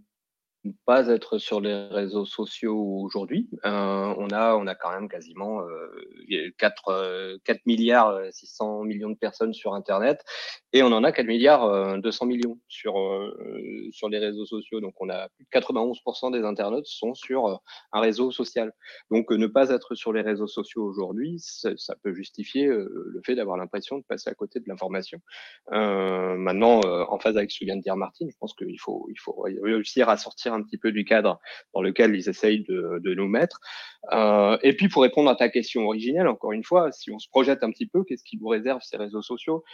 pas 0.84 1.08
être 1.08 1.38
sur 1.38 1.60
les 1.60 1.86
réseaux 1.88 2.26
sociaux 2.26 2.78
aujourd'hui. 3.02 3.48
Euh, 3.64 4.14
on 4.18 4.28
a 4.30 4.54
on 4.54 4.66
a 4.66 4.74
quand 4.74 4.92
même 4.92 5.08
quasiment 5.08 5.62
euh, 5.62 6.50
4 6.58 7.38
4 7.44 7.56
euh, 7.56 7.60
milliards 7.66 8.20
600 8.30 8.82
euh, 8.82 8.84
millions 8.84 9.10
de 9.10 9.16
personnes 9.16 9.54
sur 9.54 9.74
internet 9.74 10.22
et 10.72 10.82
on 10.82 10.88
en 10.88 11.02
a 11.02 11.12
4 11.12 11.26
milliards 11.26 11.98
200 12.00 12.26
millions 12.26 12.58
sur 12.68 12.94
sur 13.90 14.08
les 14.08 14.18
réseaux 14.18 14.44
sociaux. 14.44 14.80
Donc 14.80 14.94
on 15.00 15.08
a 15.08 15.28
plus 15.30 15.44
de 15.44 15.50
91 15.50 16.00
des 16.32 16.42
internautes 16.42 16.86
sont 16.86 17.14
sur 17.14 17.60
un 17.92 18.00
réseau 18.00 18.30
social. 18.30 18.72
Donc 19.10 19.30
ne 19.30 19.46
pas 19.46 19.70
être 19.70 19.94
sur 19.94 20.12
les 20.12 20.20
réseaux 20.20 20.46
sociaux 20.46 20.84
aujourd'hui, 20.84 21.36
ça, 21.38 21.70
ça, 21.76 21.94
peut 22.02 22.12
justifier 22.12 22.66
le 22.66 23.20
fait 23.24 23.34
d'avoir 23.34 23.56
l'impression 23.56 23.98
de 23.98 24.04
passer 24.04 24.30
à 24.30 24.34
côté 24.34 24.60
de 24.60 24.64
l'information. 24.68 25.20
maintenant 25.70 26.80
en 26.80 27.18
phase 27.18 27.36
avec 27.36 27.50
ce 27.50 27.60
que 27.60 27.64
vient 27.64 27.76
de 27.76 27.82
dire 27.82 27.96
Martine, 27.96 28.30
je 28.30 28.36
pense 28.38 28.54
qu'il 28.54 28.78
faut 28.78 29.06
il 29.10 29.18
faut 29.18 29.44
réussir 29.62 30.08
à 30.08 30.16
sortir 30.16 30.49
un 30.52 30.62
petit 30.62 30.78
peu 30.78 30.92
du 30.92 31.04
cadre 31.04 31.40
dans 31.74 31.82
lequel 31.82 32.14
ils 32.14 32.28
essayent 32.28 32.64
de, 32.64 33.14
nous 33.14 33.28
mettre. 33.28 33.60
Euh, 34.12 34.56
et 34.62 34.74
puis 34.74 34.88
pour 34.88 35.02
répondre 35.02 35.30
à 35.30 35.36
ta 35.36 35.48
question 35.48 35.84
originelle, 35.86 36.28
encore 36.28 36.52
une 36.52 36.64
fois, 36.64 36.92
si 36.92 37.10
on 37.10 37.18
se 37.18 37.28
projette 37.28 37.62
un 37.62 37.70
petit 37.70 37.86
peu, 37.86 38.04
qu'est-ce 38.04 38.24
qui 38.24 38.36
vous 38.36 38.48
réserve 38.48 38.80
ces 38.82 38.96
réseaux 38.96 39.22
sociaux? 39.22 39.64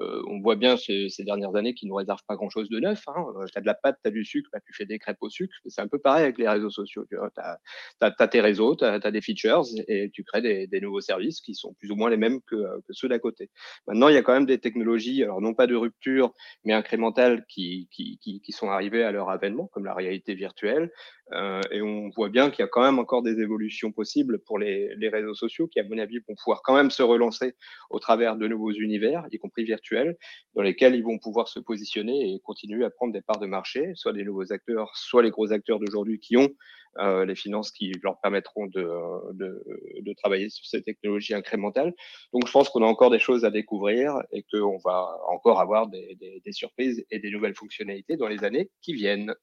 Euh, 0.00 0.22
on 0.28 0.40
voit 0.40 0.56
bien 0.56 0.76
ces, 0.76 1.08
dernières 1.20 1.56
années 1.56 1.74
qu'ils 1.74 1.88
ne 1.88 1.90
nous 1.90 1.96
réservent 1.96 2.24
pas 2.26 2.36
grand-chose 2.36 2.68
de 2.68 2.80
neuf. 2.80 3.02
Hein. 3.08 3.26
Euh, 3.36 3.46
tu 3.46 3.58
as 3.58 3.60
de 3.60 3.66
la 3.66 3.74
pâte, 3.74 3.98
tu 4.02 4.08
as 4.08 4.10
du 4.10 4.24
sucre, 4.24 4.48
bah, 4.52 4.60
tu 4.64 4.72
fais 4.72 4.86
des 4.86 4.98
crêpes 4.98 5.18
au 5.20 5.30
sucre. 5.30 5.54
C'est 5.66 5.80
un 5.80 5.88
peu 5.88 5.98
pareil 5.98 6.24
avec 6.24 6.38
les 6.38 6.48
réseaux 6.48 6.70
sociaux. 6.70 7.06
Tu 7.08 7.16
as, 7.18 7.58
as, 8.00 8.28
tes 8.28 8.40
réseaux, 8.40 8.76
tu 8.76 8.84
as, 8.84 9.10
des 9.10 9.20
features 9.20 9.64
et 9.88 10.10
tu 10.12 10.24
crées 10.24 10.66
des, 10.66 10.80
nouveaux 10.80 11.00
services 11.00 11.40
qui 11.40 11.54
sont 11.54 11.74
plus 11.74 11.90
ou 11.90 11.96
moins 11.96 12.10
les 12.10 12.16
mêmes 12.16 12.40
que, 12.42 12.56
que, 12.56 12.92
ceux 12.92 13.08
d'à 13.08 13.18
côté. 13.18 13.50
Maintenant, 13.86 14.08
il 14.08 14.14
y 14.14 14.18
a 14.18 14.22
quand 14.22 14.34
même 14.34 14.46
des 14.46 14.58
technologies, 14.58 15.22
alors 15.22 15.40
non 15.40 15.54
pas 15.54 15.66
de 15.66 15.74
rupture, 15.74 16.32
mais 16.64 16.72
incrémentales 16.72 17.44
qui, 17.48 17.88
qui, 17.90 18.18
qui 18.20 18.52
sont 18.52 18.68
arrivées 18.68 19.04
à 19.04 19.12
leur 19.12 19.30
avènement, 19.30 19.68
comme 19.68 19.84
la 19.84 19.94
réalité 19.94 20.34
virtuelle, 20.34 20.90
euh, 21.32 21.60
et 21.72 21.82
on 21.82 22.08
voit 22.10 22.28
bien 22.28 22.50
qu'il 22.50 22.62
y 22.62 22.64
a 22.64 22.68
quand 22.68 22.82
même 22.82 23.00
encore 23.00 23.22
des 23.22 23.40
évolutions 23.40 23.90
possibles 23.90 24.38
pour 24.38 24.58
les, 24.58 24.94
les, 24.96 25.08
réseaux 25.08 25.34
sociaux 25.34 25.66
qui, 25.66 25.80
à 25.80 25.84
mon 25.84 25.98
avis, 25.98 26.18
vont 26.28 26.36
pouvoir 26.36 26.62
quand 26.62 26.76
même 26.76 26.90
se 26.90 27.02
relancer 27.02 27.54
au 27.90 27.98
travers 27.98 28.36
de 28.36 28.46
nouveaux 28.46 28.70
univers, 28.70 29.26
y 29.32 29.38
compris 29.38 29.64
virtuels, 29.64 30.16
dans 30.54 30.62
lesquels 30.62 30.94
ils 30.94 31.02
vont 31.02 31.18
pouvoir 31.18 31.48
se 31.48 31.58
positionner 31.58 32.32
et 32.32 32.40
continuer 32.40 32.84
à 32.84 32.90
prendre 32.90 33.12
des 33.12 33.22
parts 33.22 33.40
de 33.40 33.46
marché, 33.46 33.92
soit 33.96 34.12
des 34.12 34.24
nouveaux 34.24 34.52
acteurs, 34.52 34.96
soit 34.96 35.22
les 35.22 35.30
gros 35.30 35.52
acteurs 35.52 35.80
d'aujourd'hui 35.80 36.20
qui 36.20 36.36
ont 36.36 36.50
euh, 36.98 37.26
les 37.26 37.34
finances 37.34 37.72
qui 37.72 37.92
leur 38.02 38.18
permettront 38.20 38.66
de, 38.66 38.88
de, 39.34 39.62
de, 40.00 40.12
travailler 40.14 40.48
sur 40.48 40.64
ces 40.64 40.82
technologies 40.82 41.34
incrémentales. 41.34 41.92
Donc, 42.32 42.46
je 42.46 42.52
pense 42.52 42.70
qu'on 42.70 42.82
a 42.82 42.86
encore 42.86 43.10
des 43.10 43.18
choses 43.18 43.44
à 43.44 43.50
découvrir 43.50 44.22
et 44.32 44.44
qu'on 44.50 44.78
va 44.78 45.18
encore 45.28 45.60
avoir 45.60 45.88
des, 45.88 46.14
des, 46.14 46.40
des 46.42 46.52
surprises 46.52 47.04
et 47.10 47.18
des 47.18 47.30
nouvelles 47.30 47.54
fonctionnalités 47.54 48.16
dans 48.16 48.28
les 48.28 48.44
années 48.44 48.70
qui 48.80 48.94
viennent. 48.94 49.34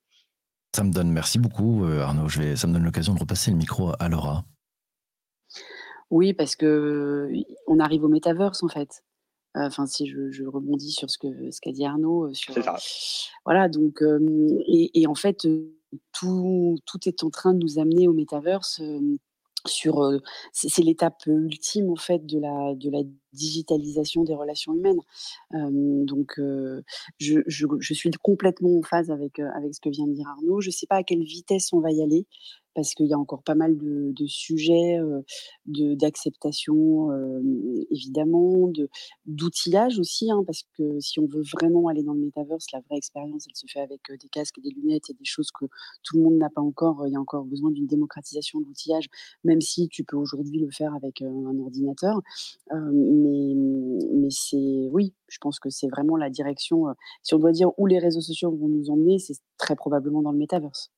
Ça 0.76 0.84
me 0.84 0.92
donne, 0.92 1.12
merci 1.12 1.38
beaucoup 1.38 1.86
euh, 1.86 2.02
Arnaud, 2.02 2.28
je 2.28 2.40
vais, 2.42 2.56
ça 2.56 2.68
me 2.68 2.74
donne 2.74 2.84
l'occasion 2.84 3.14
de 3.14 3.20
repasser 3.20 3.52
le 3.52 3.58
micro 3.58 3.92
à 4.00 4.10
Laura. 4.10 4.44
Oui, 6.10 6.34
parce 6.34 6.56
que 6.56 7.32
on 7.68 7.80
arrive 7.80 8.04
au 8.04 8.08
metaverse 8.08 8.64
en 8.64 8.68
fait. 8.68 9.04
Enfin, 9.56 9.86
si 9.86 10.08
je, 10.08 10.32
je, 10.32 10.44
rebondis 10.44 10.92
sur 10.92 11.12
ce 11.12 11.20
que 11.20 11.52
ce 11.52 11.62
qu'a 11.62 11.72
dit 11.72 11.86
Arnaud, 11.86 12.30
euh, 12.30 12.34
sur 12.34 12.56
ça. 12.56 12.76
voilà 13.46 13.70
donc 13.70 14.02
et, 14.68 15.00
et, 15.00 15.06
en 15.06 15.14
fait 15.14 15.48
tout, 16.12 16.78
tout 16.86 17.00
est 17.08 17.24
en 17.24 17.30
train 17.30 17.54
de 17.54 17.60
nous 17.60 17.78
amener 17.78 18.08
au 18.08 18.14
metaverse 18.14 18.82
sur 19.68 20.20
c'est 20.52 20.82
l'étape 20.82 21.26
ultime 21.26 21.90
en 21.90 21.96
fait 21.96 22.26
de 22.26 22.40
la 22.40 23.04
digitalisation 23.34 24.24
des 24.24 24.36
relations 24.36 24.74
humaines. 24.74 25.00
donc 25.52 26.40
je, 27.20 27.42
suis 27.94 28.12
complètement 28.22 28.78
en 28.78 28.82
phase 28.82 29.12
avec 29.12 29.40
avec 29.40 29.74
ce 29.74 29.80
que 29.80 29.90
vient 29.90 30.08
de 30.08 30.14
dire 30.14 30.28
Arnaud. 30.28 30.62
Je 30.62 30.70
ne 30.70 30.74
sais 30.74 30.88
pas 30.88 30.98
à 30.98 31.04
quelle 31.04 31.24
vitesse 31.24 31.72
on 31.74 31.80
va 31.80 31.92
y 31.92 32.02
aller 32.02 32.26
parce 32.76 32.94
qu'il 32.94 33.08
y 33.08 33.14
a 33.14 33.20
encore 33.20 33.44
pas 33.44 33.56
mal 33.56 33.78
de, 33.78 34.12
de 34.12 34.26
sujets 34.26 35.00
d'acceptation 35.66 37.10
évidemment, 37.92 38.68
de 38.68 38.90
d'outillage 39.26 40.00
aussi, 40.00 40.32
hein, 40.32 40.44
parce 40.46 40.64
que 40.78 41.00
si 41.00 41.20
on 41.20 41.28
veut 41.28 41.44
vraiment 41.54 41.88
aller 41.88 42.04
dans 42.04 42.14
le 42.14 42.20
metaverse, 42.20 42.66
la 42.74 42.80
vraie 42.82 42.98
expérience, 42.98 43.46
elle 43.48 43.56
se 43.56 43.66
fait 43.72 43.80
avec 43.80 44.02
des 44.10 44.28
casques 44.30 44.60
des 44.62 44.70
lunettes 44.70 45.10
et 45.10 45.14
des 45.14 45.26
choses 45.26 45.52
que 45.52 45.66
tout 46.04 46.18
le 46.18 46.24
monde 46.24 46.38
n'a 46.38 46.50
pas 46.50 46.62
encore. 46.62 47.08
Il 47.08 47.14
y 47.14 47.16
a 47.16 47.20
encore 47.20 47.46
besoin 47.46 47.72
d'une 47.72 47.88
démocratisation 47.88 48.60
de 48.60 48.66
l'outillage, 48.66 49.08
même 49.44 49.62
si 49.62 49.88
tu 49.88 50.04
peux 50.04 50.18
aujourd'hui 50.18 50.60
le 50.60 50.70
faire 50.72 50.94
avec 50.96 51.22
un 51.22 51.60
ordinateur. 51.60 52.22
mais 52.72 53.54
mais 54.14 54.30
c'est 54.30 54.90
oui, 54.92 55.14
je 55.28 55.38
pense 55.40 55.60
que 55.60 55.70
c'est 55.70 55.88
vraiment 55.88 56.18
la 56.18 56.30
direction. 56.30 56.86
si 57.24 57.34
on 57.34 57.40
doit 57.40 57.52
dire 57.52 57.72
où 57.78 57.86
les 57.86 58.00
réseaux 58.00 58.22
sociaux 58.22 58.52
vont 58.52 58.68
nous 58.68 58.90
emmener, 58.90 59.20
c'est 59.20 59.38
très 59.58 59.76
probablement 59.76 60.22
dans 60.22 60.32
le 60.32 60.38
metaverse. 60.38 60.92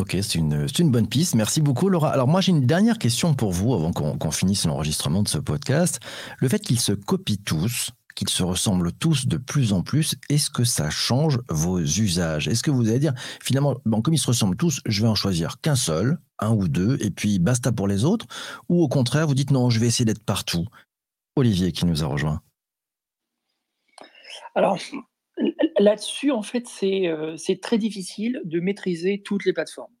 Ok, 0.00 0.16
c'est 0.22 0.36
une, 0.36 0.90
bonne 0.90 1.08
piste. 1.08 1.34
Merci 1.34 1.60
beaucoup, 1.60 1.90
Laura. 1.90 2.10
Alors 2.10 2.26
moi, 2.26 2.40
j'ai 2.40 2.52
une 2.52 2.64
dernière 2.64 2.96
question 2.96 3.34
pour 3.34 3.52
vous 3.52 3.74
avant 3.74 3.92
qu'on 3.92 4.30
finisse 4.30 4.64
l'enregistrement 4.64 5.22
de 5.22 5.28
ce 5.28 5.36
podcast. 5.36 6.00
Le 6.38 6.48
fait 6.48 6.58
qu'ils 6.58 6.80
se 6.80 6.92
copient 6.92 7.36
tous, 7.44 7.90
qu'ils 8.14 8.30
se 8.30 8.42
ressemblent 8.42 8.92
tous 8.92 9.26
de 9.26 9.36
plus 9.36 9.74
en 9.74 9.82
plus, 9.82 10.14
est-ce 10.30 10.48
que 10.48 10.64
ça 10.64 10.88
change 10.88 11.38
vos 11.50 11.80
usages? 11.80 12.48
Est-ce 12.48 12.62
que 12.62 12.70
vous 12.70 12.88
allez 12.88 12.98
dire, 12.98 13.12
finalement, 13.42 13.76
bon, 13.84 14.00
comme 14.00 14.14
ils 14.14 14.18
se 14.18 14.28
ressemblent 14.28 14.56
tous, 14.56 14.80
je 14.86 15.02
vais 15.02 15.08
en 15.08 15.14
choisir 15.14 15.60
qu'un 15.60 15.76
seul, 15.76 16.18
un 16.38 16.52
ou 16.52 16.66
deux, 16.66 16.96
et 17.02 17.10
puis 17.10 17.38
basta 17.38 17.70
pour 17.70 17.86
les 17.86 18.06
autres? 18.06 18.24
Ou 18.70 18.82
au 18.82 18.88
contraire, 18.88 19.26
vous 19.26 19.34
dites 19.34 19.50
non, 19.50 19.68
je 19.68 19.80
vais 19.80 19.86
essayer 19.86 20.06
d'être 20.06 20.24
partout? 20.24 20.64
Olivier 21.36 21.72
qui 21.72 21.84
nous 21.84 22.02
a 22.02 22.06
rejoint. 22.06 22.40
Alors, 24.54 24.78
Là-dessus, 25.78 26.30
en 26.30 26.42
fait, 26.42 26.66
euh, 26.82 27.36
c'est 27.36 27.60
très 27.60 27.78
difficile 27.78 28.40
de 28.44 28.60
maîtriser 28.60 29.22
toutes 29.24 29.44
les 29.44 29.52
plateformes. 29.52 29.92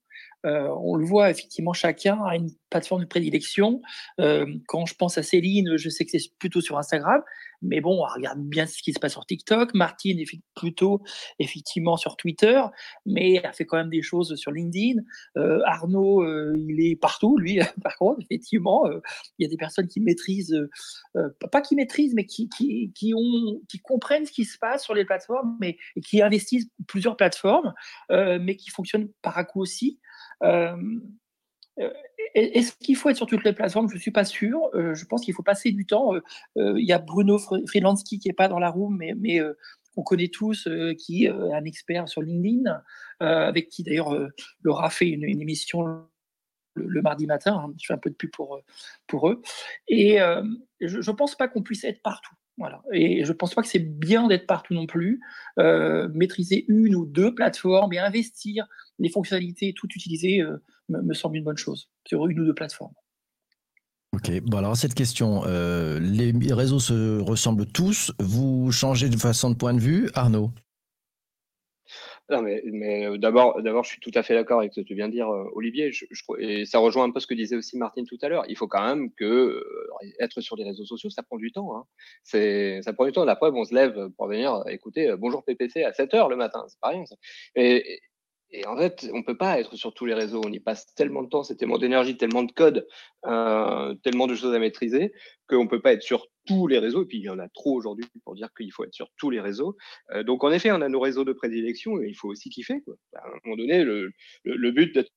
Euh, 0.46 0.68
on 0.82 0.96
le 0.96 1.04
voit 1.04 1.30
effectivement, 1.30 1.72
chacun 1.72 2.22
a 2.24 2.36
une 2.36 2.50
plateforme 2.70 3.02
de 3.02 3.06
prédilection. 3.06 3.82
Euh, 4.20 4.46
quand 4.66 4.86
je 4.86 4.94
pense 4.94 5.18
à 5.18 5.22
Céline, 5.22 5.76
je 5.76 5.88
sais 5.90 6.04
que 6.04 6.10
c'est 6.10 6.32
plutôt 6.38 6.60
sur 6.60 6.78
Instagram, 6.78 7.22
mais 7.62 7.80
bon, 7.80 8.02
on 8.02 8.06
regarde 8.06 8.40
bien 8.40 8.66
ce 8.66 8.82
qui 8.82 8.92
se 8.92 8.98
passe 8.98 9.12
sur 9.12 9.26
TikTok. 9.26 9.74
Martine 9.74 10.18
est 10.18 10.40
plutôt 10.54 11.02
effectivement 11.38 11.96
sur 11.96 12.16
Twitter, 12.16 12.60
mais 13.06 13.40
elle 13.42 13.52
fait 13.52 13.66
quand 13.66 13.76
même 13.76 13.90
des 13.90 14.02
choses 14.02 14.34
sur 14.36 14.50
LinkedIn. 14.50 15.02
Euh, 15.36 15.60
Arnaud, 15.66 16.22
euh, 16.22 16.54
il 16.56 16.80
est 16.80 16.96
partout, 16.96 17.36
lui, 17.36 17.58
par 17.82 17.96
contre, 17.96 18.20
effectivement. 18.22 18.86
Euh, 18.86 19.00
il 19.38 19.44
y 19.44 19.46
a 19.46 19.48
des 19.50 19.56
personnes 19.56 19.88
qui 19.88 20.00
maîtrisent, 20.00 20.56
pas 21.50 21.60
qui 21.60 21.76
maîtrisent, 21.76 22.14
mais 22.14 22.26
qui, 22.26 22.48
qui, 22.48 23.14
ont, 23.14 23.60
qui 23.68 23.78
comprennent 23.80 24.26
ce 24.26 24.32
qui 24.32 24.44
se 24.44 24.58
passe 24.58 24.84
sur 24.84 24.94
les 24.94 25.04
plateformes, 25.04 25.56
mais 25.60 25.76
qui 26.04 26.22
investissent 26.22 26.68
plusieurs 26.86 27.16
plateformes, 27.16 27.74
mais 28.10 28.56
qui 28.56 28.70
fonctionnent 28.70 29.08
par 29.22 29.38
à 29.38 29.44
coup 29.44 29.60
aussi. 29.60 30.00
Est-ce 32.34 32.72
qu'il 32.76 32.96
faut 32.96 33.08
être 33.08 33.16
sur 33.16 33.26
toutes 33.26 33.44
les 33.44 33.52
plateformes 33.52 33.88
Je 33.88 33.94
ne 33.94 34.00
suis 34.00 34.10
pas 34.10 34.24
sûr. 34.24 34.70
Euh, 34.74 34.94
je 34.94 35.04
pense 35.04 35.24
qu'il 35.24 35.34
faut 35.34 35.42
passer 35.42 35.72
du 35.72 35.86
temps. 35.86 36.14
Euh, 36.14 36.20
euh, 36.58 36.74
il 36.78 36.86
y 36.86 36.92
a 36.92 36.98
Bruno 36.98 37.38
Freelansky 37.38 38.18
qui 38.18 38.28
n'est 38.28 38.34
pas 38.34 38.48
dans 38.48 38.58
la 38.58 38.70
room, 38.70 38.96
mais, 38.96 39.14
mais 39.16 39.40
on 39.96 40.02
connaît 40.02 40.28
tous, 40.28 40.68
qui 40.98 41.24
est 41.24 41.28
un 41.28 41.64
expert 41.64 42.08
sur 42.08 42.22
LinkedIn, 42.22 42.80
avec 43.18 43.68
qui 43.68 43.82
d'ailleurs 43.82 44.14
Laura 44.62 44.88
fait 44.88 45.08
une, 45.08 45.24
émission 45.24 46.06
le, 46.74 47.02
mardi 47.02 47.26
matin. 47.26 47.64
Hein. 47.66 47.74
je 47.80 47.86
fais 47.86 47.94
un 47.94 47.98
peu 47.98 48.10
de 48.10 48.14
pub 48.14 48.30
pour, 48.30 48.60
pour 49.08 49.28
eux. 49.28 49.42
Et 49.88 50.18
je 50.80 50.98
ne 50.98 51.16
pense 51.16 51.34
pas 51.34 51.48
qu'on 51.48 51.62
puisse 51.62 51.84
être 51.84 52.02
partout. 52.02 52.34
Et 52.92 53.24
je 53.24 53.32
ne 53.32 53.36
pense 53.36 53.54
pas 53.54 53.62
que 53.62 53.68
c'est 53.68 53.78
bien 53.78 54.28
d'être 54.28 54.46
partout 54.46 54.74
non 54.74 54.86
plus. 54.86 55.20
maîtriser 55.58 56.64
une 56.68 56.94
ou 56.94 57.04
deux 57.04 57.34
plateformes 57.34 57.92
et 57.92 57.98
investir 57.98 58.68
les 59.00 59.08
fonctionnalités, 59.08 59.74
tout 59.74 59.88
utiliser 59.94 60.42
me, 60.90 61.14
semble 61.14 61.36
une 61.36 61.44
bonne 61.44 61.56
chose 61.56 61.90
sur 62.06 62.26
une 62.26 62.40
ou 62.40 62.44
deux 62.44 62.54
plateformes. 62.54 62.94
Ok, 64.12 64.30
bon 64.42 64.58
alors 64.58 64.76
cette 64.76 64.94
question, 64.94 65.42
euh, 65.46 66.00
les 66.00 66.32
réseaux 66.52 66.80
se 66.80 67.20
ressemblent 67.20 67.66
tous, 67.66 68.12
vous 68.18 68.72
changez 68.72 69.08
de 69.08 69.16
façon 69.16 69.50
de 69.50 69.54
point 69.54 69.72
de 69.72 69.78
vue, 69.78 70.10
Arnaud? 70.14 70.50
Non, 72.30 72.42
mais, 72.42 72.62
mais 72.64 73.06
euh, 73.06 73.18
d'abord, 73.18 73.60
d'abord, 73.60 73.82
je 73.82 73.90
suis 73.90 74.00
tout 74.00 74.12
à 74.14 74.22
fait 74.22 74.34
d'accord 74.34 74.60
avec 74.60 74.72
ce 74.72 74.80
que 74.80 74.86
tu 74.86 74.94
viens 74.94 75.08
de 75.08 75.12
dire, 75.12 75.28
euh, 75.28 75.50
Olivier. 75.54 75.90
Je, 75.90 76.04
et 76.38 76.64
ça 76.64 76.78
rejoint 76.78 77.04
un 77.04 77.10
peu 77.10 77.18
ce 77.18 77.26
que 77.26 77.34
disait 77.34 77.56
aussi 77.56 77.76
Martine 77.76 78.06
tout 78.06 78.18
à 78.22 78.28
l'heure. 78.28 78.44
Il 78.48 78.56
faut 78.56 78.68
quand 78.68 78.86
même 78.86 79.12
que 79.14 79.24
euh, 79.24 79.64
être 80.20 80.40
sur 80.40 80.54
les 80.54 80.62
réseaux 80.62 80.84
sociaux, 80.84 81.10
ça 81.10 81.24
prend 81.24 81.38
du 81.38 81.50
temps. 81.50 81.76
Hein. 81.76 81.84
C'est, 82.22 82.82
ça 82.82 82.92
prend 82.92 83.04
du 83.04 83.12
temps. 83.12 83.24
La 83.24 83.34
preuve, 83.34 83.56
on 83.56 83.64
se 83.64 83.74
lève 83.74 84.10
pour 84.16 84.28
venir 84.28 84.62
écouter 84.68 85.12
Bonjour 85.18 85.44
PPC 85.44 85.82
à 85.82 85.92
7 85.92 86.14
heures 86.14 86.28
le 86.28 86.36
matin. 86.36 86.64
C'est 86.68 86.78
pas 86.78 86.90
rien. 86.90 87.04
Ça. 87.04 87.16
Et, 87.56 88.00
et 88.52 88.66
en 88.66 88.76
fait, 88.76 89.08
on 89.12 89.22
peut 89.22 89.36
pas 89.36 89.60
être 89.60 89.76
sur 89.76 89.94
tous 89.94 90.06
les 90.06 90.14
réseaux. 90.14 90.40
On 90.44 90.52
y 90.52 90.58
passe 90.60 90.92
tellement 90.94 91.22
de 91.22 91.28
temps, 91.28 91.44
c'est 91.44 91.56
tellement 91.56 91.78
d'énergie, 91.78 92.16
tellement 92.16 92.42
de 92.42 92.52
code, 92.52 92.86
euh, 93.26 93.94
tellement 94.02 94.26
de 94.26 94.34
choses 94.34 94.54
à 94.54 94.58
maîtriser 94.58 95.12
qu'on 95.48 95.68
peut 95.68 95.80
pas 95.80 95.92
être 95.92 96.02
sur 96.02 96.26
tous 96.46 96.66
les 96.66 96.78
réseaux. 96.78 97.02
Et 97.02 97.06
puis 97.06 97.18
il 97.18 97.24
y 97.24 97.30
en 97.30 97.38
a 97.38 97.48
trop 97.48 97.76
aujourd'hui 97.76 98.06
pour 98.24 98.34
dire 98.34 98.48
qu'il 98.56 98.72
faut 98.72 98.84
être 98.84 98.94
sur 98.94 99.08
tous 99.16 99.30
les 99.30 99.40
réseaux. 99.40 99.76
Euh, 100.12 100.24
donc 100.24 100.42
en 100.42 100.50
effet, 100.50 100.72
on 100.72 100.80
a 100.80 100.88
nos 100.88 101.00
réseaux 101.00 101.24
de 101.24 101.32
prédilection 101.32 102.00
et 102.02 102.08
il 102.08 102.14
faut 102.14 102.28
aussi 102.28 102.50
kiffer. 102.50 102.80
Quoi. 102.82 102.96
À 103.14 103.26
un 103.26 103.30
moment 103.44 103.56
donné, 103.56 103.84
le, 103.84 104.10
le, 104.44 104.56
le 104.56 104.70
but 104.72 104.94
d'être 104.94 105.12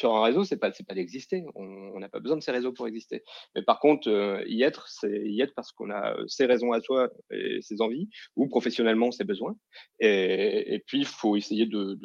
sur 0.00 0.16
un 0.16 0.24
réseau, 0.24 0.44
c'est 0.44 0.56
pas 0.56 0.70
pas 0.70 0.94
d'exister. 0.94 1.44
On 1.54 2.00
n'a 2.00 2.08
pas 2.08 2.20
besoin 2.20 2.38
de 2.38 2.42
ces 2.42 2.50
réseaux 2.52 2.72
pour 2.72 2.88
exister. 2.88 3.22
Mais 3.54 3.62
par 3.62 3.80
contre, 3.80 4.08
euh, 4.08 4.42
y 4.46 4.62
être, 4.62 4.88
c'est 4.88 5.22
y 5.26 5.42
être 5.42 5.52
parce 5.54 5.72
qu'on 5.72 5.90
a 5.90 6.16
euh, 6.16 6.26
ses 6.26 6.46
raisons 6.46 6.72
à 6.72 6.80
soi 6.80 7.10
et 7.30 7.58
ses 7.60 7.82
envies, 7.82 8.08
ou 8.34 8.48
professionnellement 8.48 9.10
ses 9.10 9.24
besoins. 9.24 9.56
Et, 10.00 10.82
puis, 10.86 11.00
il 11.00 11.06
faut 11.06 11.36
essayer 11.36 11.66
de, 11.66 11.98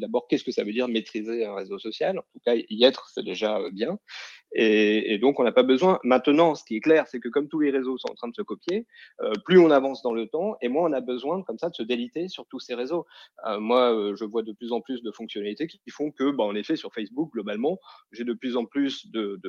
d'abord, 0.00 0.26
qu'est-ce 0.28 0.42
que 0.42 0.50
ça 0.50 0.64
veut 0.64 0.72
dire 0.72 0.88
maîtriser 0.88 1.44
un 1.44 1.54
réseau 1.54 1.78
social? 1.78 2.18
En 2.18 2.22
tout 2.32 2.40
cas, 2.44 2.54
y 2.56 2.84
être, 2.84 3.08
c'est 3.14 3.24
déjà 3.24 3.60
bien. 3.72 3.98
Et, 4.52 5.18
donc, 5.18 5.38
on 5.38 5.44
n'a 5.44 5.52
pas 5.52 5.62
besoin. 5.62 6.00
Maintenant, 6.02 6.56
ce 6.56 6.64
qui 6.64 6.76
est 6.76 6.80
clair, 6.80 7.06
c'est 7.06 7.20
que 7.20 7.28
comme 7.28 7.48
tous 7.48 7.60
les 7.60 7.70
réseaux 7.70 7.98
sont 7.98 8.10
en 8.10 8.14
train 8.14 8.28
de 8.28 8.34
se 8.34 8.42
copier, 8.42 8.86
euh, 9.20 9.32
plus 9.44 9.58
on 9.60 9.70
avance 9.70 10.02
dans 10.02 10.12
le 10.12 10.26
temps, 10.26 10.56
et 10.60 10.68
moins 10.68 10.90
on 10.90 10.92
a 10.92 11.00
besoin 11.00 11.42
comme 11.44 11.58
ça 11.58 11.70
de 11.70 11.74
se 11.74 11.84
déliter 11.84 12.26
sur 12.28 12.46
tous 12.48 12.58
ces 12.58 12.74
réseaux. 12.74 13.06
Moi, 13.60 14.14
je 14.16 14.24
vois 14.24 14.42
de 14.42 14.52
plus 14.52 14.72
en 14.72 14.80
plus 14.80 15.02
de 15.02 15.12
fonctionnalités 15.12 15.68
qui 15.68 15.90
font 15.90 16.10
que, 16.10 16.32
bah, 16.32 16.44
en 16.44 16.56
effet, 16.56 16.74
sur 16.74 16.92
Facebook, 16.96 17.32
globalement, 17.32 17.78
j'ai 18.12 18.24
de 18.24 18.32
plus 18.32 18.56
en 18.56 18.64
plus 18.64 19.06
de, 19.10 19.40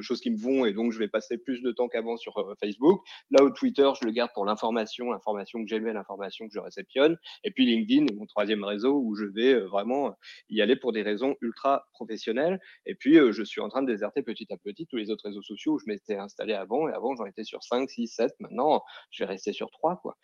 choses 0.00 0.20
qui 0.20 0.30
me 0.30 0.36
vont 0.36 0.66
et 0.66 0.72
donc 0.72 0.92
je 0.92 0.98
vais 0.98 1.08
passer 1.08 1.38
plus 1.38 1.62
de 1.62 1.70
temps 1.70 1.88
qu'avant 1.88 2.16
sur 2.16 2.36
euh, 2.38 2.54
Facebook. 2.60 3.02
Là 3.30 3.44
où 3.44 3.50
Twitter, 3.50 3.88
je 4.00 4.04
le 4.04 4.12
garde 4.12 4.30
pour 4.34 4.44
l'information, 4.44 5.12
l'information 5.12 5.62
que 5.62 5.68
j'aimais, 5.68 5.92
l'information 5.92 6.46
que 6.46 6.52
je 6.52 6.58
réceptionne. 6.58 7.16
Et 7.44 7.50
puis 7.50 7.66
LinkedIn 7.66 8.06
mon 8.14 8.26
troisième 8.26 8.64
réseau 8.64 9.00
où 9.00 9.14
je 9.14 9.24
vais 9.24 9.54
euh, 9.54 9.66
vraiment 9.66 10.14
y 10.48 10.60
aller 10.60 10.76
pour 10.76 10.92
des 10.92 11.02
raisons 11.02 11.36
ultra 11.40 11.86
professionnelles. 11.92 12.60
Et 12.86 12.94
puis, 12.94 13.18
euh, 13.18 13.32
je 13.32 13.42
suis 13.42 13.60
en 13.60 13.68
train 13.68 13.82
de 13.82 13.90
déserter 13.90 14.22
petit 14.22 14.52
à 14.52 14.56
petit 14.56 14.86
tous 14.86 14.96
les 14.96 15.10
autres 15.10 15.24
réseaux 15.24 15.42
sociaux 15.42 15.74
où 15.74 15.78
je 15.78 15.84
m'étais 15.86 16.16
installé 16.16 16.54
avant. 16.54 16.88
Et 16.88 16.92
avant, 16.92 17.14
j'en 17.16 17.26
étais 17.26 17.44
sur 17.44 17.62
5, 17.62 17.90
6, 17.90 18.08
7. 18.08 18.32
Maintenant, 18.40 18.82
je 19.10 19.24
vais 19.24 19.28
rester 19.28 19.52
sur 19.52 19.70
3. 19.70 19.96
Quoi. 19.96 20.16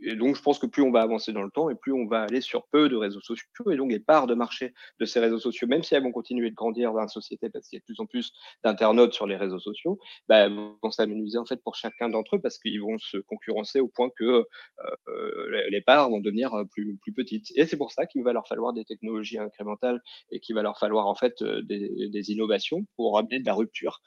Et 0.00 0.14
donc, 0.14 0.36
je 0.36 0.42
pense 0.42 0.58
que 0.58 0.66
plus 0.66 0.82
on 0.82 0.90
va 0.90 1.02
avancer 1.02 1.32
dans 1.32 1.42
le 1.42 1.50
temps 1.50 1.70
et 1.70 1.74
plus 1.74 1.92
on 1.92 2.06
va 2.06 2.22
aller 2.22 2.40
sur 2.40 2.66
peu 2.68 2.88
de 2.88 2.96
réseaux 2.96 3.20
sociaux 3.20 3.46
et 3.70 3.76
donc 3.76 3.90
les 3.90 3.98
parts 3.98 4.26
de 4.26 4.34
marché 4.34 4.72
de 5.00 5.04
ces 5.04 5.18
réseaux 5.18 5.38
sociaux, 5.38 5.66
même 5.66 5.82
si 5.82 5.94
elles 5.94 6.02
vont 6.02 6.12
continuer 6.12 6.50
de 6.50 6.54
grandir 6.54 6.92
dans 6.92 7.00
la 7.00 7.08
société 7.08 7.50
parce 7.50 7.68
qu'il 7.68 7.76
y 7.76 7.78
a 7.78 7.80
de 7.80 7.84
plus 7.84 8.00
en 8.00 8.06
plus 8.06 8.32
d'internautes 8.62 9.12
sur 9.12 9.26
les 9.26 9.36
réseaux 9.36 9.58
sociaux, 9.58 9.98
bah, 10.28 10.48
vont 10.48 10.90
s'amuser 10.90 11.38
en 11.38 11.46
fait 11.46 11.62
pour 11.62 11.74
chacun 11.74 12.08
d'entre 12.08 12.36
eux 12.36 12.40
parce 12.40 12.58
qu'ils 12.58 12.80
vont 12.80 12.98
se 12.98 13.18
concurrencer 13.18 13.80
au 13.80 13.88
point 13.88 14.10
que 14.16 14.24
euh, 14.24 15.68
les 15.70 15.80
parts 15.80 16.10
vont 16.10 16.20
devenir 16.20 16.52
plus, 16.70 16.96
plus 16.98 17.12
petites. 17.12 17.50
Et 17.56 17.66
c'est 17.66 17.76
pour 17.76 17.90
ça 17.92 18.06
qu'il 18.06 18.22
va 18.22 18.32
leur 18.32 18.46
falloir 18.46 18.72
des 18.72 18.84
technologies 18.84 19.38
incrémentales 19.38 20.00
et 20.30 20.38
qu'il 20.38 20.54
va 20.54 20.62
leur 20.62 20.78
falloir 20.78 21.08
en 21.08 21.14
fait 21.14 21.42
des, 21.42 22.08
des, 22.08 22.30
innovations 22.30 22.86
pour 22.96 23.18
amener 23.18 23.40
de 23.40 23.46
la 23.46 23.54
rupture 23.54 24.00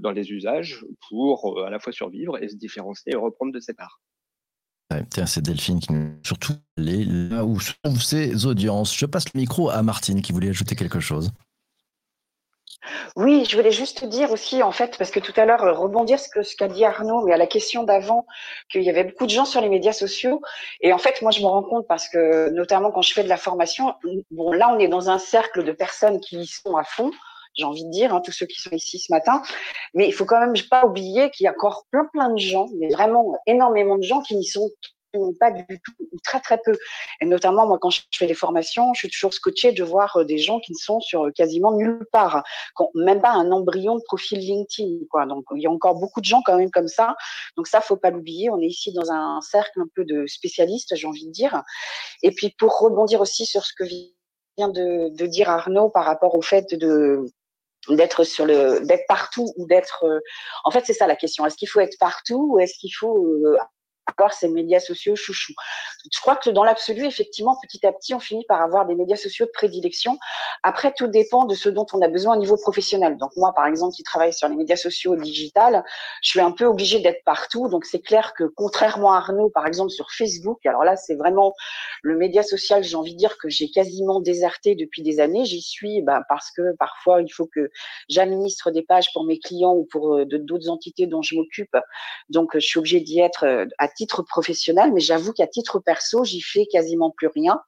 dans 0.00 0.10
les 0.10 0.30
usages 0.32 0.84
pour 1.08 1.62
à 1.64 1.70
la 1.70 1.78
fois 1.78 1.92
survivre 1.92 2.42
et 2.42 2.48
se 2.48 2.56
différencier 2.56 3.12
et 3.12 3.16
reprendre 3.16 3.52
de 3.52 3.60
ses 3.60 3.74
parts. 3.74 4.00
C'est 5.26 5.42
Delphine 5.42 5.80
qui 5.80 5.92
nous 5.92 6.10
surtout 6.24 6.54
aller 6.76 7.04
là 7.04 7.44
où 7.44 7.60
sont 7.60 7.96
ses 8.00 8.46
audiences. 8.46 8.96
Je 8.96 9.06
passe 9.06 9.24
le 9.34 9.40
micro 9.40 9.70
à 9.70 9.82
Martine 9.82 10.22
qui 10.22 10.32
voulait 10.32 10.50
ajouter 10.50 10.76
quelque 10.76 11.00
chose. 11.00 11.30
Oui, 13.16 13.44
je 13.48 13.56
voulais 13.56 13.72
juste 13.72 14.04
dire 14.04 14.30
aussi, 14.30 14.62
en 14.62 14.72
fait, 14.72 14.96
parce 14.98 15.10
que 15.10 15.20
tout 15.20 15.32
à 15.36 15.44
l'heure, 15.44 15.62
euh, 15.62 15.72
rebondir 15.72 16.18
ce 16.18 16.28
que 16.28 16.42
ce 16.42 16.56
qu'a 16.56 16.68
dit 16.68 16.84
Arnaud, 16.84 17.24
mais 17.24 17.32
à 17.32 17.36
la 17.36 17.46
question 17.46 17.84
d'avant, 17.84 18.26
qu'il 18.70 18.82
y 18.82 18.90
avait 18.90 19.04
beaucoup 19.04 19.26
de 19.26 19.30
gens 19.30 19.44
sur 19.44 19.60
les 19.60 19.68
médias 19.68 19.92
sociaux. 19.92 20.40
Et 20.80 20.92
en 20.92 20.98
fait, 20.98 21.20
moi, 21.22 21.30
je 21.30 21.40
me 21.40 21.46
rends 21.46 21.62
compte 21.62 21.86
parce 21.86 22.08
que, 22.08 22.50
notamment 22.50 22.90
quand 22.90 23.02
je 23.02 23.12
fais 23.12 23.24
de 23.24 23.28
la 23.28 23.36
formation, 23.36 23.94
là, 24.52 24.70
on 24.72 24.78
est 24.78 24.88
dans 24.88 25.10
un 25.10 25.18
cercle 25.18 25.64
de 25.64 25.72
personnes 25.72 26.20
qui 26.20 26.38
y 26.40 26.46
sont 26.46 26.76
à 26.76 26.84
fond 26.84 27.10
j'ai 27.58 27.64
envie 27.64 27.84
de 27.84 27.90
dire, 27.90 28.14
hein, 28.14 28.20
tous 28.24 28.32
ceux 28.32 28.46
qui 28.46 28.60
sont 28.60 28.70
ici 28.70 28.98
ce 28.98 29.12
matin. 29.12 29.42
Mais 29.94 30.06
il 30.06 30.12
faut 30.12 30.24
quand 30.24 30.40
même 30.40 30.54
pas 30.70 30.86
oublier 30.86 31.30
qu'il 31.30 31.44
y 31.44 31.48
a 31.48 31.52
encore 31.52 31.84
plein 31.90 32.06
plein 32.12 32.30
de 32.30 32.38
gens, 32.38 32.66
mais 32.78 32.88
vraiment 32.88 33.36
énormément 33.46 33.98
de 33.98 34.02
gens 34.02 34.20
qui 34.22 34.36
n'y 34.36 34.44
sont 34.44 34.70
pas 35.40 35.50
du 35.50 35.64
tout, 35.66 35.92
ou 36.12 36.18
très 36.22 36.40
très 36.40 36.58
peu. 36.58 36.76
Et 37.20 37.26
notamment, 37.26 37.66
moi, 37.66 37.78
quand 37.80 37.90
je 37.90 38.02
fais 38.14 38.26
les 38.26 38.34
formations, 38.34 38.92
je 38.94 39.00
suis 39.00 39.10
toujours 39.10 39.32
scotché 39.32 39.72
de 39.72 39.82
voir 39.82 40.16
euh, 40.16 40.24
des 40.24 40.38
gens 40.38 40.60
qui 40.60 40.72
ne 40.72 40.76
sont 40.76 41.00
sur 41.00 41.26
euh, 41.26 41.30
quasiment 41.30 41.72
nulle 41.72 42.06
part, 42.12 42.42
même 42.94 43.20
pas 43.20 43.30
un 43.30 43.50
embryon 43.50 43.96
de 43.96 44.02
profil 44.02 44.38
LinkedIn. 44.38 45.06
Quoi. 45.10 45.26
Donc, 45.26 45.44
il 45.54 45.62
y 45.62 45.66
a 45.66 45.70
encore 45.70 45.94
beaucoup 45.94 46.20
de 46.20 46.26
gens 46.26 46.42
quand 46.44 46.56
même 46.56 46.70
comme 46.70 46.88
ça. 46.88 47.16
Donc 47.56 47.66
ça, 47.66 47.80
faut 47.80 47.96
pas 47.96 48.10
l'oublier. 48.10 48.50
On 48.50 48.60
est 48.60 48.66
ici 48.66 48.92
dans 48.92 49.10
un 49.10 49.40
cercle 49.40 49.80
un 49.80 49.88
peu 49.94 50.04
de 50.04 50.26
spécialistes, 50.26 50.94
j'ai 50.94 51.06
envie 51.06 51.26
de 51.26 51.32
dire. 51.32 51.62
Et 52.22 52.30
puis, 52.30 52.54
pour 52.58 52.78
rebondir 52.78 53.20
aussi 53.20 53.46
sur 53.46 53.64
ce 53.64 53.72
que 53.76 53.84
vient 53.84 54.68
de 54.68 55.26
dire 55.26 55.48
Arnaud 55.48 55.88
par 55.88 56.04
rapport 56.04 56.36
au 56.36 56.42
fait 56.42 56.74
de 56.74 57.24
d'être 57.96 58.24
sur 58.24 58.46
le 58.46 58.80
d'être 58.86 59.06
partout 59.08 59.52
ou 59.56 59.66
d'être 59.66 60.04
euh, 60.04 60.20
en 60.64 60.70
fait 60.70 60.84
c'est 60.84 60.92
ça 60.92 61.06
la 61.06 61.16
question. 61.16 61.46
Est-ce 61.46 61.56
qu'il 61.56 61.68
faut 61.68 61.80
être 61.80 61.96
partout 61.98 62.52
ou 62.52 62.58
est-ce 62.58 62.78
qu'il 62.78 62.94
faut 62.94 63.36
euh, 64.08 64.12
avoir 64.16 64.32
ces 64.32 64.48
médias 64.48 64.80
sociaux 64.80 65.16
chouchou. 65.16 65.52
Je 66.12 66.20
crois 66.20 66.36
que 66.36 66.50
dans 66.50 66.64
l'absolu, 66.64 67.04
effectivement, 67.04 67.56
petit 67.62 67.86
à 67.86 67.92
petit, 67.92 68.14
on 68.14 68.20
finit 68.20 68.44
par 68.46 68.62
avoir 68.62 68.86
des 68.86 68.94
médias 68.94 69.16
sociaux 69.16 69.46
de 69.46 69.50
prédilection. 69.50 70.18
Après, 70.62 70.92
tout 70.92 71.06
dépend 71.06 71.44
de 71.44 71.54
ce 71.54 71.68
dont 71.68 71.86
on 71.92 72.00
a 72.02 72.08
besoin 72.08 72.36
au 72.36 72.38
niveau 72.38 72.56
professionnel. 72.56 73.16
Donc 73.18 73.30
moi, 73.36 73.52
par 73.54 73.66
exemple, 73.66 73.94
qui 73.94 74.02
travaille 74.02 74.32
sur 74.32 74.48
les 74.48 74.56
médias 74.56 74.76
sociaux 74.76 75.16
digital, 75.16 75.84
je 76.22 76.30
suis 76.30 76.40
un 76.40 76.52
peu 76.52 76.64
obligée 76.64 77.00
d'être 77.00 77.22
partout. 77.24 77.68
Donc 77.68 77.84
c'est 77.84 78.00
clair 78.00 78.32
que 78.34 78.44
contrairement 78.44 79.12
à 79.12 79.18
Arnaud, 79.18 79.50
par 79.50 79.66
exemple, 79.66 79.90
sur 79.90 80.10
Facebook, 80.10 80.64
alors 80.66 80.84
là, 80.84 80.96
c'est 80.96 81.14
vraiment 81.14 81.54
le 82.02 82.16
média 82.16 82.42
social, 82.42 82.82
j'ai 82.84 82.96
envie 82.96 83.14
de 83.14 83.18
dire 83.18 83.38
que 83.38 83.48
j'ai 83.48 83.70
quasiment 83.70 84.20
déserté 84.20 84.74
depuis 84.74 85.02
des 85.02 85.20
années. 85.20 85.44
J'y 85.44 85.62
suis 85.62 86.02
bah, 86.02 86.22
parce 86.28 86.50
que 86.50 86.76
parfois, 86.78 87.22
il 87.22 87.32
faut 87.32 87.46
que 87.46 87.70
j'administre 88.08 88.70
des 88.70 88.82
pages 88.82 89.12
pour 89.12 89.24
mes 89.24 89.38
clients 89.38 89.74
ou 89.74 89.84
pour 89.84 90.16
euh, 90.16 90.24
d'autres 90.24 90.68
entités 90.68 91.06
dont 91.06 91.22
je 91.22 91.34
m'occupe. 91.34 91.76
Donc, 92.28 92.52
je 92.54 92.66
suis 92.66 92.78
obligée 92.78 93.00
d'y 93.00 93.20
être 93.20 93.44
euh, 93.44 93.66
à 93.78 93.88
titre 93.98 94.22
professionnel, 94.22 94.92
mais 94.92 95.00
j'avoue 95.00 95.32
qu'à 95.32 95.48
titre 95.48 95.80
perso, 95.80 96.22
j'y 96.22 96.40
fais 96.40 96.66
quasiment 96.66 97.10
plus 97.10 97.26
rien. 97.26 97.60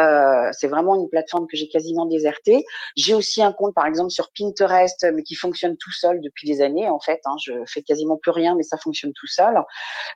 Euh, 0.00 0.48
c'est 0.52 0.68
vraiment 0.68 0.96
une 0.96 1.08
plateforme 1.08 1.46
que 1.46 1.56
j'ai 1.56 1.68
quasiment 1.68 2.06
désertée. 2.06 2.64
J'ai 2.96 3.14
aussi 3.14 3.42
un 3.42 3.52
compte, 3.52 3.74
par 3.74 3.86
exemple, 3.86 4.10
sur 4.10 4.30
Pinterest, 4.36 5.06
mais 5.14 5.22
qui 5.22 5.34
fonctionne 5.34 5.76
tout 5.76 5.92
seul 5.92 6.20
depuis 6.20 6.46
des 6.46 6.62
années. 6.62 6.88
En 6.88 7.00
fait, 7.00 7.20
hein, 7.24 7.36
je 7.42 7.52
fais 7.66 7.82
quasiment 7.82 8.16
plus 8.16 8.30
rien, 8.30 8.54
mais 8.56 8.62
ça 8.62 8.76
fonctionne 8.76 9.12
tout 9.12 9.26
seul. 9.26 9.62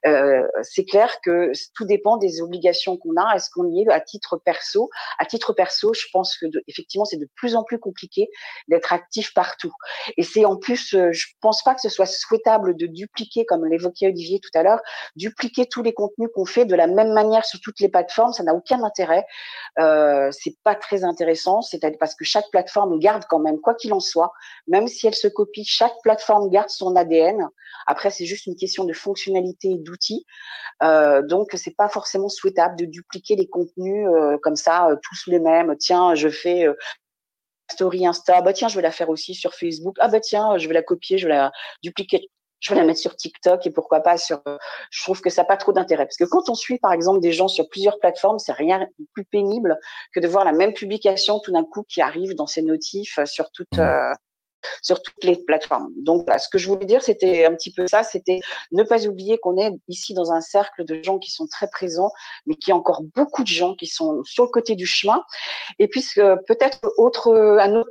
Euh, 0.06 0.42
c'est 0.62 0.84
clair 0.84 1.20
que 1.22 1.52
tout 1.74 1.84
dépend 1.84 2.16
des 2.16 2.40
obligations 2.40 2.96
qu'on 2.96 3.16
a. 3.16 3.34
Est-ce 3.34 3.50
qu'on 3.50 3.68
y 3.70 3.82
est 3.82 3.90
à 3.90 4.00
titre 4.00 4.36
perso? 4.36 4.90
À 5.18 5.26
titre 5.26 5.52
perso, 5.52 5.92
je 5.92 6.06
pense 6.12 6.36
que 6.36 6.46
effectivement, 6.66 7.04
c'est 7.04 7.16
de 7.16 7.28
plus 7.36 7.56
en 7.56 7.64
plus 7.64 7.78
compliqué 7.78 8.28
d'être 8.68 8.92
actif 8.92 9.34
partout. 9.34 9.72
Et 10.16 10.22
c'est 10.22 10.44
en 10.44 10.56
plus, 10.56 10.94
euh, 10.94 11.10
je 11.12 11.26
pense 11.40 11.62
pas 11.62 11.74
que 11.74 11.80
ce 11.80 11.88
soit 11.88 12.06
souhaitable 12.06 12.76
de 12.76 12.86
dupliquer, 12.86 13.44
comme 13.44 13.66
l'évoquait 13.66 14.06
Olivier 14.06 14.40
tout 14.40 14.56
à 14.58 14.62
l'heure, 14.62 14.80
dupliquer 15.16 15.66
tous 15.66 15.82
les 15.82 15.92
contenus 15.92 16.28
qu'on 16.34 16.46
fait 16.46 16.64
de 16.64 16.74
la 16.74 16.86
même 16.86 17.12
manière 17.12 17.44
sur 17.44 17.60
toutes 17.60 17.80
les 17.80 17.88
plateformes. 17.88 18.32
Ça 18.32 18.42
n'a 18.42 18.54
aucun 18.54 18.82
intérêt 18.82 19.24
euh, 19.78 20.30
c'est 20.30 20.56
pas 20.62 20.74
très 20.74 21.04
intéressant, 21.04 21.62
c'est-à-dire 21.62 21.98
parce 21.98 22.14
que 22.14 22.24
chaque 22.24 22.50
plateforme 22.50 22.98
garde 22.98 23.24
quand 23.28 23.38
même, 23.38 23.60
quoi 23.60 23.74
qu'il 23.74 23.92
en 23.92 24.00
soit, 24.00 24.32
même 24.68 24.86
si 24.86 25.06
elle 25.06 25.14
se 25.14 25.28
copie, 25.28 25.64
chaque 25.64 25.94
plateforme 26.02 26.48
garde 26.50 26.68
son 26.68 26.94
ADN. 26.96 27.48
Après, 27.86 28.10
c'est 28.10 28.26
juste 28.26 28.46
une 28.46 28.56
question 28.56 28.84
de 28.84 28.92
fonctionnalité 28.92 29.72
et 29.72 29.78
d'outils. 29.78 30.24
Euh, 30.82 31.22
donc, 31.22 31.48
c'est 31.54 31.76
pas 31.76 31.88
forcément 31.88 32.28
souhaitable 32.28 32.76
de 32.76 32.84
dupliquer 32.84 33.36
les 33.36 33.48
contenus 33.48 34.06
euh, 34.08 34.38
comme 34.42 34.56
ça, 34.56 34.88
euh, 34.88 34.96
tous 35.02 35.30
les 35.30 35.40
mêmes. 35.40 35.76
Tiens, 35.78 36.14
je 36.14 36.28
fais 36.28 36.66
euh, 36.66 36.74
story 37.70 38.06
Insta, 38.06 38.42
bah 38.42 38.52
tiens, 38.52 38.68
je 38.68 38.76
vais 38.76 38.82
la 38.82 38.90
faire 38.90 39.08
aussi 39.10 39.34
sur 39.34 39.54
Facebook. 39.54 39.96
Ah 40.00 40.08
bah 40.08 40.20
tiens, 40.20 40.58
je 40.58 40.68
vais 40.68 40.74
la 40.74 40.82
copier, 40.82 41.18
je 41.18 41.26
vais 41.26 41.34
la 41.34 41.52
dupliquer 41.82 42.28
je 42.64 42.70
vais 42.72 42.80
la 42.80 42.86
mettre 42.86 43.00
sur 43.00 43.14
TikTok 43.14 43.66
et 43.66 43.70
pourquoi 43.70 44.00
pas 44.00 44.16
sur. 44.16 44.42
Je 44.90 45.02
trouve 45.02 45.20
que 45.20 45.30
ça 45.30 45.42
n'a 45.42 45.46
pas 45.46 45.56
trop 45.56 45.72
d'intérêt 45.72 46.06
parce 46.06 46.16
que 46.16 46.24
quand 46.24 46.48
on 46.48 46.54
suit 46.54 46.78
par 46.78 46.92
exemple 46.92 47.20
des 47.20 47.32
gens 47.32 47.48
sur 47.48 47.68
plusieurs 47.68 47.98
plateformes, 47.98 48.38
c'est 48.38 48.52
rien 48.52 48.80
de 48.80 49.06
plus 49.12 49.24
pénible 49.24 49.78
que 50.14 50.20
de 50.20 50.26
voir 50.26 50.44
la 50.44 50.52
même 50.52 50.72
publication 50.72 51.40
tout 51.40 51.52
d'un 51.52 51.64
coup 51.64 51.84
qui 51.86 52.00
arrive 52.00 52.34
dans 52.34 52.46
ses 52.46 52.62
notifs 52.62 53.18
sur 53.26 53.50
toute. 53.50 53.78
Euh, 53.78 54.12
sur 54.82 55.02
toutes 55.02 55.22
les 55.24 55.36
plateformes. 55.36 55.92
Donc, 55.96 56.28
ce 56.38 56.48
que 56.48 56.58
je 56.58 56.68
voulais 56.68 56.86
dire, 56.86 57.02
c'était 57.02 57.44
un 57.44 57.54
petit 57.54 57.72
peu 57.72 57.86
ça, 57.86 58.02
c'était 58.02 58.40
ne 58.72 58.82
pas 58.82 59.06
oublier 59.06 59.38
qu'on 59.38 59.56
est 59.56 59.70
ici 59.88 60.14
dans 60.14 60.32
un 60.32 60.40
cercle 60.40 60.84
de 60.84 61.02
gens 61.02 61.18
qui 61.18 61.30
sont 61.30 61.46
très 61.46 61.68
présents, 61.68 62.10
mais 62.46 62.54
qu'il 62.54 62.70
y 62.70 62.72
a 62.72 62.76
encore 62.76 63.02
beaucoup 63.14 63.42
de 63.42 63.48
gens 63.48 63.74
qui 63.74 63.86
sont 63.86 64.22
sur 64.24 64.44
le 64.44 64.50
côté 64.50 64.74
du 64.74 64.86
chemin. 64.86 65.22
Et 65.78 65.88
puis, 65.88 66.04
peut-être 66.46 66.80
autre, 66.96 67.32
un 67.34 67.74
autre, 67.74 67.90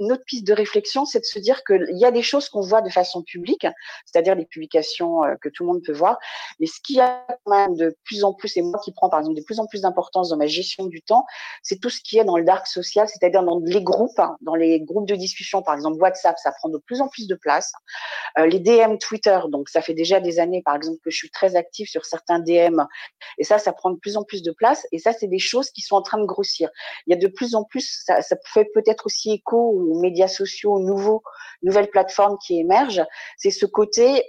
une 0.00 0.12
autre 0.12 0.24
piste 0.26 0.46
de 0.46 0.52
réflexion, 0.52 1.04
c'est 1.04 1.20
de 1.20 1.24
se 1.24 1.38
dire 1.38 1.62
qu'il 1.64 1.98
y 1.98 2.04
a 2.04 2.10
des 2.10 2.22
choses 2.22 2.48
qu'on 2.48 2.60
voit 2.60 2.82
de 2.82 2.90
façon 2.90 3.22
publique, 3.22 3.66
c'est-à-dire 4.06 4.34
les 4.34 4.46
publications 4.46 5.24
euh, 5.24 5.34
que 5.40 5.48
tout 5.48 5.64
le 5.64 5.72
monde 5.72 5.82
peut 5.84 5.92
voir, 5.92 6.18
mais 6.58 6.66
ce 6.66 6.80
qui 6.82 7.00
a 7.00 7.24
quand 7.44 7.56
même 7.56 7.76
de 7.76 7.96
plus 8.04 8.24
en 8.24 8.32
plus, 8.32 8.56
et 8.56 8.62
moi 8.62 8.80
qui 8.82 8.92
prends 8.92 9.08
par 9.08 9.20
exemple 9.20 9.36
de 9.36 9.44
plus 9.44 9.60
en 9.60 9.66
plus 9.66 9.82
d'importance 9.82 10.30
dans 10.30 10.36
ma 10.36 10.46
gestion 10.46 10.86
du 10.86 11.02
temps, 11.02 11.24
c'est 11.62 11.80
tout 11.80 11.90
ce 11.90 12.00
qui 12.02 12.18
est 12.18 12.24
dans 12.24 12.36
le 12.36 12.44
dark 12.44 12.66
social, 12.66 13.08
c'est-à-dire 13.08 13.42
dans 13.42 13.60
les 13.64 13.82
groupes, 13.82 14.18
hein, 14.18 14.36
dans 14.40 14.54
les 14.54 14.80
groupes 14.80 15.06
de 15.06 15.16
discussion, 15.16 15.62
par 15.62 15.74
exemple 15.74 15.98
WhatsApp, 16.00 16.36
ça 16.38 16.52
prend 16.52 16.68
de 16.68 16.78
plus 16.78 17.00
en 17.00 17.08
plus 17.08 17.26
de 17.26 17.34
place. 17.34 17.72
Euh, 18.38 18.46
les 18.46 18.60
DM 18.60 18.96
Twitter, 18.98 19.38
donc 19.48 19.68
ça 19.68 19.82
fait 19.82 19.94
déjà 19.94 20.20
des 20.20 20.38
années, 20.38 20.62
par 20.64 20.76
exemple, 20.76 20.98
que 21.04 21.10
je 21.10 21.16
suis 21.16 21.30
très 21.30 21.56
active 21.56 21.88
sur 21.88 22.04
certains 22.04 22.38
DM, 22.38 22.80
et 23.38 23.44
ça, 23.44 23.58
ça 23.58 23.72
prend 23.72 23.90
de 23.90 23.98
plus 23.98 24.16
en 24.16 24.24
plus 24.24 24.42
de 24.42 24.52
place, 24.52 24.86
et 24.92 24.98
ça, 24.98 25.12
c'est 25.12 25.28
des 25.28 25.38
choses 25.38 25.70
qui 25.70 25.82
sont 25.82 25.96
en 25.96 26.02
train 26.02 26.18
de 26.18 26.26
grossir. 26.26 26.70
Il 27.06 27.14
y 27.14 27.16
a 27.16 27.18
de 27.18 27.28
plus 27.28 27.54
en 27.54 27.64
plus, 27.64 28.02
ça, 28.04 28.20
fait 28.46 28.66
peut-être 28.74 29.06
aussi 29.06 29.32
écho 29.32 29.56
aux 29.56 30.00
médias 30.00 30.28
sociaux, 30.28 30.74
aux 30.74 30.80
nouveaux, 30.80 31.22
nouvelles 31.62 31.90
plateformes 31.90 32.38
qui 32.44 32.58
émergent. 32.58 33.04
C'est 33.36 33.50
ce 33.50 33.66
côté, 33.66 34.24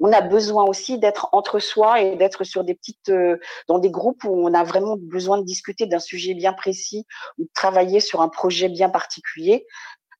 on 0.00 0.12
a 0.12 0.20
besoin 0.20 0.64
aussi 0.64 0.98
d'être 0.98 1.28
entre 1.32 1.58
soi 1.58 2.00
et 2.02 2.16
d'être 2.16 2.44
sur 2.44 2.64
des 2.64 2.74
petites, 2.74 3.08
euh, 3.08 3.38
dans 3.68 3.78
des 3.78 3.90
groupes 3.90 4.24
où 4.24 4.46
on 4.46 4.52
a 4.52 4.62
vraiment 4.62 4.96
besoin 4.98 5.38
de 5.38 5.44
discuter 5.44 5.86
d'un 5.86 5.98
sujet 5.98 6.34
bien 6.34 6.52
précis 6.52 7.06
ou 7.38 7.44
de 7.44 7.50
travailler 7.54 8.00
sur 8.00 8.20
un 8.20 8.28
projet 8.28 8.68
bien 8.68 8.90
particulier. 8.90 9.66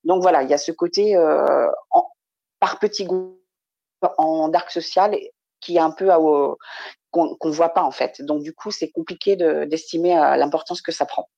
Donc 0.07 0.23
voilà, 0.23 0.43
il 0.43 0.49
y 0.49 0.55
a 0.55 0.59
ce 0.59 0.73
côté 0.73 1.17
euh, 1.17 1.69
par 2.59 2.79
petits 2.79 3.05
groupes 3.05 3.37
en 4.19 4.49
dark 4.49 4.71
social 4.71 5.17
qui 5.61 5.77
est 5.77 5.81
un 5.81 5.91
peu 5.91 6.11
qu'on 7.11 7.51
voit 7.51 7.71
pas 7.71 7.83
en 7.83 7.91
fait. 7.91 8.23
Donc 8.23 8.43
du 8.43 8.55
coup, 8.55 8.71
c'est 8.71 8.91
compliqué 8.91 9.37
d'estimer 9.37 10.15
l'importance 10.15 10.81
que 10.81 10.93
ça 10.93 11.05
prend. 11.05 11.29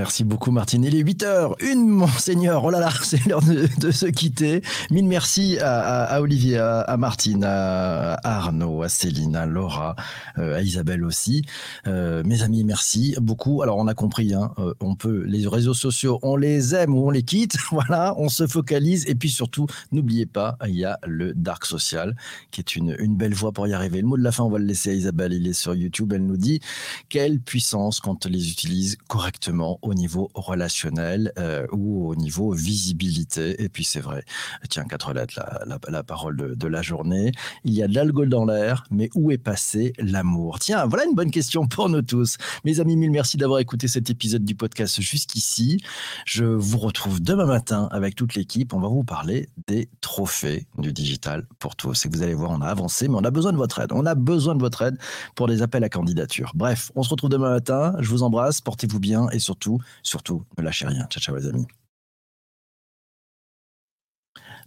Merci 0.00 0.22
beaucoup 0.22 0.52
Martine. 0.52 0.84
Il 0.84 0.94
est 0.94 1.00
8 1.00 1.24
h 1.24 1.54
une 1.58 1.88
monseigneur. 1.88 2.62
Oh 2.62 2.70
là 2.70 2.78
là, 2.78 2.92
c'est 3.02 3.26
l'heure 3.26 3.42
de, 3.42 3.90
se 3.90 4.06
quitter. 4.06 4.62
Mille 4.92 5.06
merci 5.06 5.58
à, 5.60 6.20
Olivier, 6.22 6.56
à, 6.58 6.96
Martine, 6.96 7.42
à, 7.42 8.12
Arnaud, 8.22 8.84
à 8.84 8.88
Céline, 8.88 9.34
à 9.34 9.44
Laura, 9.44 9.96
euh, 10.38 10.54
à 10.54 10.62
Isabelle 10.62 11.02
aussi. 11.02 11.42
Euh, 11.88 12.22
mes 12.22 12.44
amis, 12.44 12.62
merci 12.62 13.16
beaucoup. 13.20 13.60
Alors 13.62 13.76
on 13.76 13.88
a 13.88 13.94
compris, 13.94 14.34
hein, 14.34 14.52
euh, 14.60 14.72
on 14.78 14.94
peut 14.94 15.24
les 15.26 15.48
réseaux 15.48 15.74
sociaux, 15.74 16.20
on 16.22 16.36
les 16.36 16.76
aime 16.76 16.96
ou 16.96 17.08
on 17.08 17.10
les 17.10 17.24
quitte. 17.24 17.56
Voilà, 17.72 18.14
on 18.18 18.28
se 18.28 18.46
focalise 18.46 19.04
et 19.08 19.16
puis 19.16 19.30
surtout, 19.30 19.66
n'oubliez 19.90 20.26
pas, 20.26 20.58
il 20.68 20.76
y 20.76 20.84
a 20.84 21.00
le 21.06 21.34
dark 21.34 21.64
social 21.64 22.14
qui 22.52 22.60
est 22.60 22.76
une, 22.76 22.94
une 23.00 23.16
belle 23.16 23.34
voie 23.34 23.50
pour 23.50 23.66
y 23.66 23.72
arriver. 23.72 24.00
Le 24.00 24.06
mot 24.06 24.16
de 24.16 24.22
la 24.22 24.30
fin, 24.30 24.44
on 24.44 24.48
va 24.48 24.58
le 24.58 24.64
laisser 24.64 24.90
à 24.90 24.94
Isabelle. 24.94 25.32
Il 25.32 25.48
est 25.48 25.52
sur 25.54 25.74
YouTube. 25.74 26.12
Elle 26.12 26.24
nous 26.24 26.36
dit 26.36 26.60
quelle 27.08 27.40
puissance 27.40 27.98
quand 27.98 28.26
on 28.26 28.28
les 28.28 28.50
utilise 28.52 28.96
correctement 29.08 29.80
au 29.88 29.94
niveau 29.94 30.30
relationnel 30.34 31.32
euh, 31.38 31.66
ou 31.72 32.08
au 32.08 32.16
niveau 32.16 32.52
visibilité. 32.52 33.62
Et 33.62 33.68
puis 33.68 33.84
c'est 33.84 34.00
vrai, 34.00 34.24
tiens, 34.68 34.84
quatre 34.84 35.12
lettres, 35.12 35.34
la, 35.36 35.78
la, 35.88 36.02
parole 36.02 36.56
de, 36.56 36.68
la 36.68 36.82
journée. 36.82 37.32
Il 37.64 37.72
y 37.72 37.82
a 37.82 37.88
de 37.88 37.94
l'alcool 37.94 38.28
dans 38.28 38.44
l'air, 38.44 38.84
mais 38.90 39.10
où 39.14 39.30
est 39.30 39.38
passé 39.38 39.92
l'amour? 39.98 40.58
Tiens, 40.58 40.86
voilà 40.86 41.04
une 41.04 41.14
bonne 41.14 41.30
question 41.30 41.66
pour 41.66 41.88
nous 41.88 42.02
tous. 42.02 42.36
Mes 42.64 42.80
amis, 42.80 42.96
mille 42.96 43.10
merci 43.10 43.36
d'avoir 43.36 43.60
écouté 43.60 43.88
cet 43.88 44.10
épisode 44.10 44.44
du 44.44 44.54
podcast 44.54 45.00
jusqu'ici. 45.00 45.78
Je 46.24 46.44
vous 46.44 46.78
retrouve 46.78 47.20
demain 47.20 47.46
matin 47.46 47.88
avec 47.90 48.14
toute 48.14 48.34
l'équipe. 48.34 48.74
On 48.74 48.80
va 48.80 48.88
vous 48.88 49.04
parler 49.04 49.48
des 49.66 49.88
trophées 50.00 50.66
du 50.78 50.92
digital 50.92 51.46
pour 51.58 51.76
tous. 51.76 52.06
Et 52.06 52.08
vous 52.08 52.22
allez 52.22 52.34
voir, 52.34 52.50
on 52.50 52.60
a 52.60 52.66
avancé, 52.66 53.08
mais 53.08 53.16
on 53.16 53.24
a 53.24 53.30
besoin 53.30 53.52
de 53.52 53.56
votre 53.56 53.80
aide. 53.80 53.92
On 53.92 54.06
a 54.06 54.14
besoin 54.14 54.54
de 54.54 54.60
votre 54.60 54.82
aide 54.82 54.98
pour 55.34 55.46
des 55.48 55.62
appels 55.62 55.84
à 55.84 55.88
candidature. 55.88 56.52
Bref, 56.54 56.92
on 56.94 57.02
se 57.02 57.10
retrouve 57.10 57.30
demain 57.30 57.50
matin. 57.50 57.94
Je 58.00 58.10
vous 58.10 58.22
embrasse, 58.22 58.60
portez-vous 58.60 59.00
bien 59.00 59.28
et 59.30 59.38
surtout, 59.38 59.77
surtout, 60.02 60.44
ne 60.56 60.62
lâchez 60.62 60.86
rien. 60.86 61.06
Ciao, 61.10 61.20
ciao 61.20 61.36
les 61.36 61.46
amis. 61.46 61.66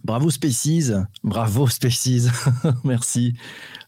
Bravo 0.04 0.30
Species, 0.30 0.90
bravo 1.22 1.68
Species, 1.68 2.26
merci. 2.84 3.34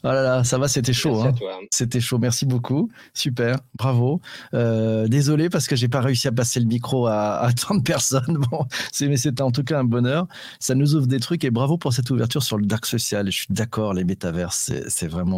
Oh 0.04 0.08
là 0.08 0.22
là, 0.22 0.44
ça 0.44 0.58
va, 0.58 0.68
c'était 0.68 0.92
chaud. 0.92 1.20
Hein. 1.22 1.32
C'était 1.72 1.98
chaud, 1.98 2.18
merci 2.18 2.46
beaucoup. 2.46 2.88
Super, 3.14 3.58
bravo. 3.74 4.20
Euh, 4.52 5.08
désolé 5.08 5.50
parce 5.50 5.66
que 5.66 5.74
j'ai 5.74 5.88
pas 5.88 6.00
réussi 6.00 6.28
à 6.28 6.32
passer 6.32 6.60
le 6.60 6.66
micro 6.66 7.06
à, 7.08 7.38
à 7.38 7.52
30 7.54 7.84
personnes. 7.84 8.38
Bon, 8.50 8.64
mais 9.00 9.16
c'était 9.16 9.42
en 9.42 9.50
tout 9.50 9.64
cas 9.64 9.80
un 9.80 9.84
bonheur. 9.84 10.28
Ça 10.60 10.76
nous 10.76 10.94
ouvre 10.94 11.08
des 11.08 11.18
trucs 11.18 11.42
et 11.42 11.50
bravo 11.50 11.78
pour 11.78 11.92
cette 11.92 12.10
ouverture 12.10 12.44
sur 12.44 12.58
le 12.58 12.66
dark 12.66 12.86
social. 12.86 13.26
Je 13.26 13.36
suis 13.36 13.46
d'accord, 13.50 13.92
les 13.92 14.04
métaverses, 14.04 14.70
c'est 14.86 15.08
vraiment 15.08 15.32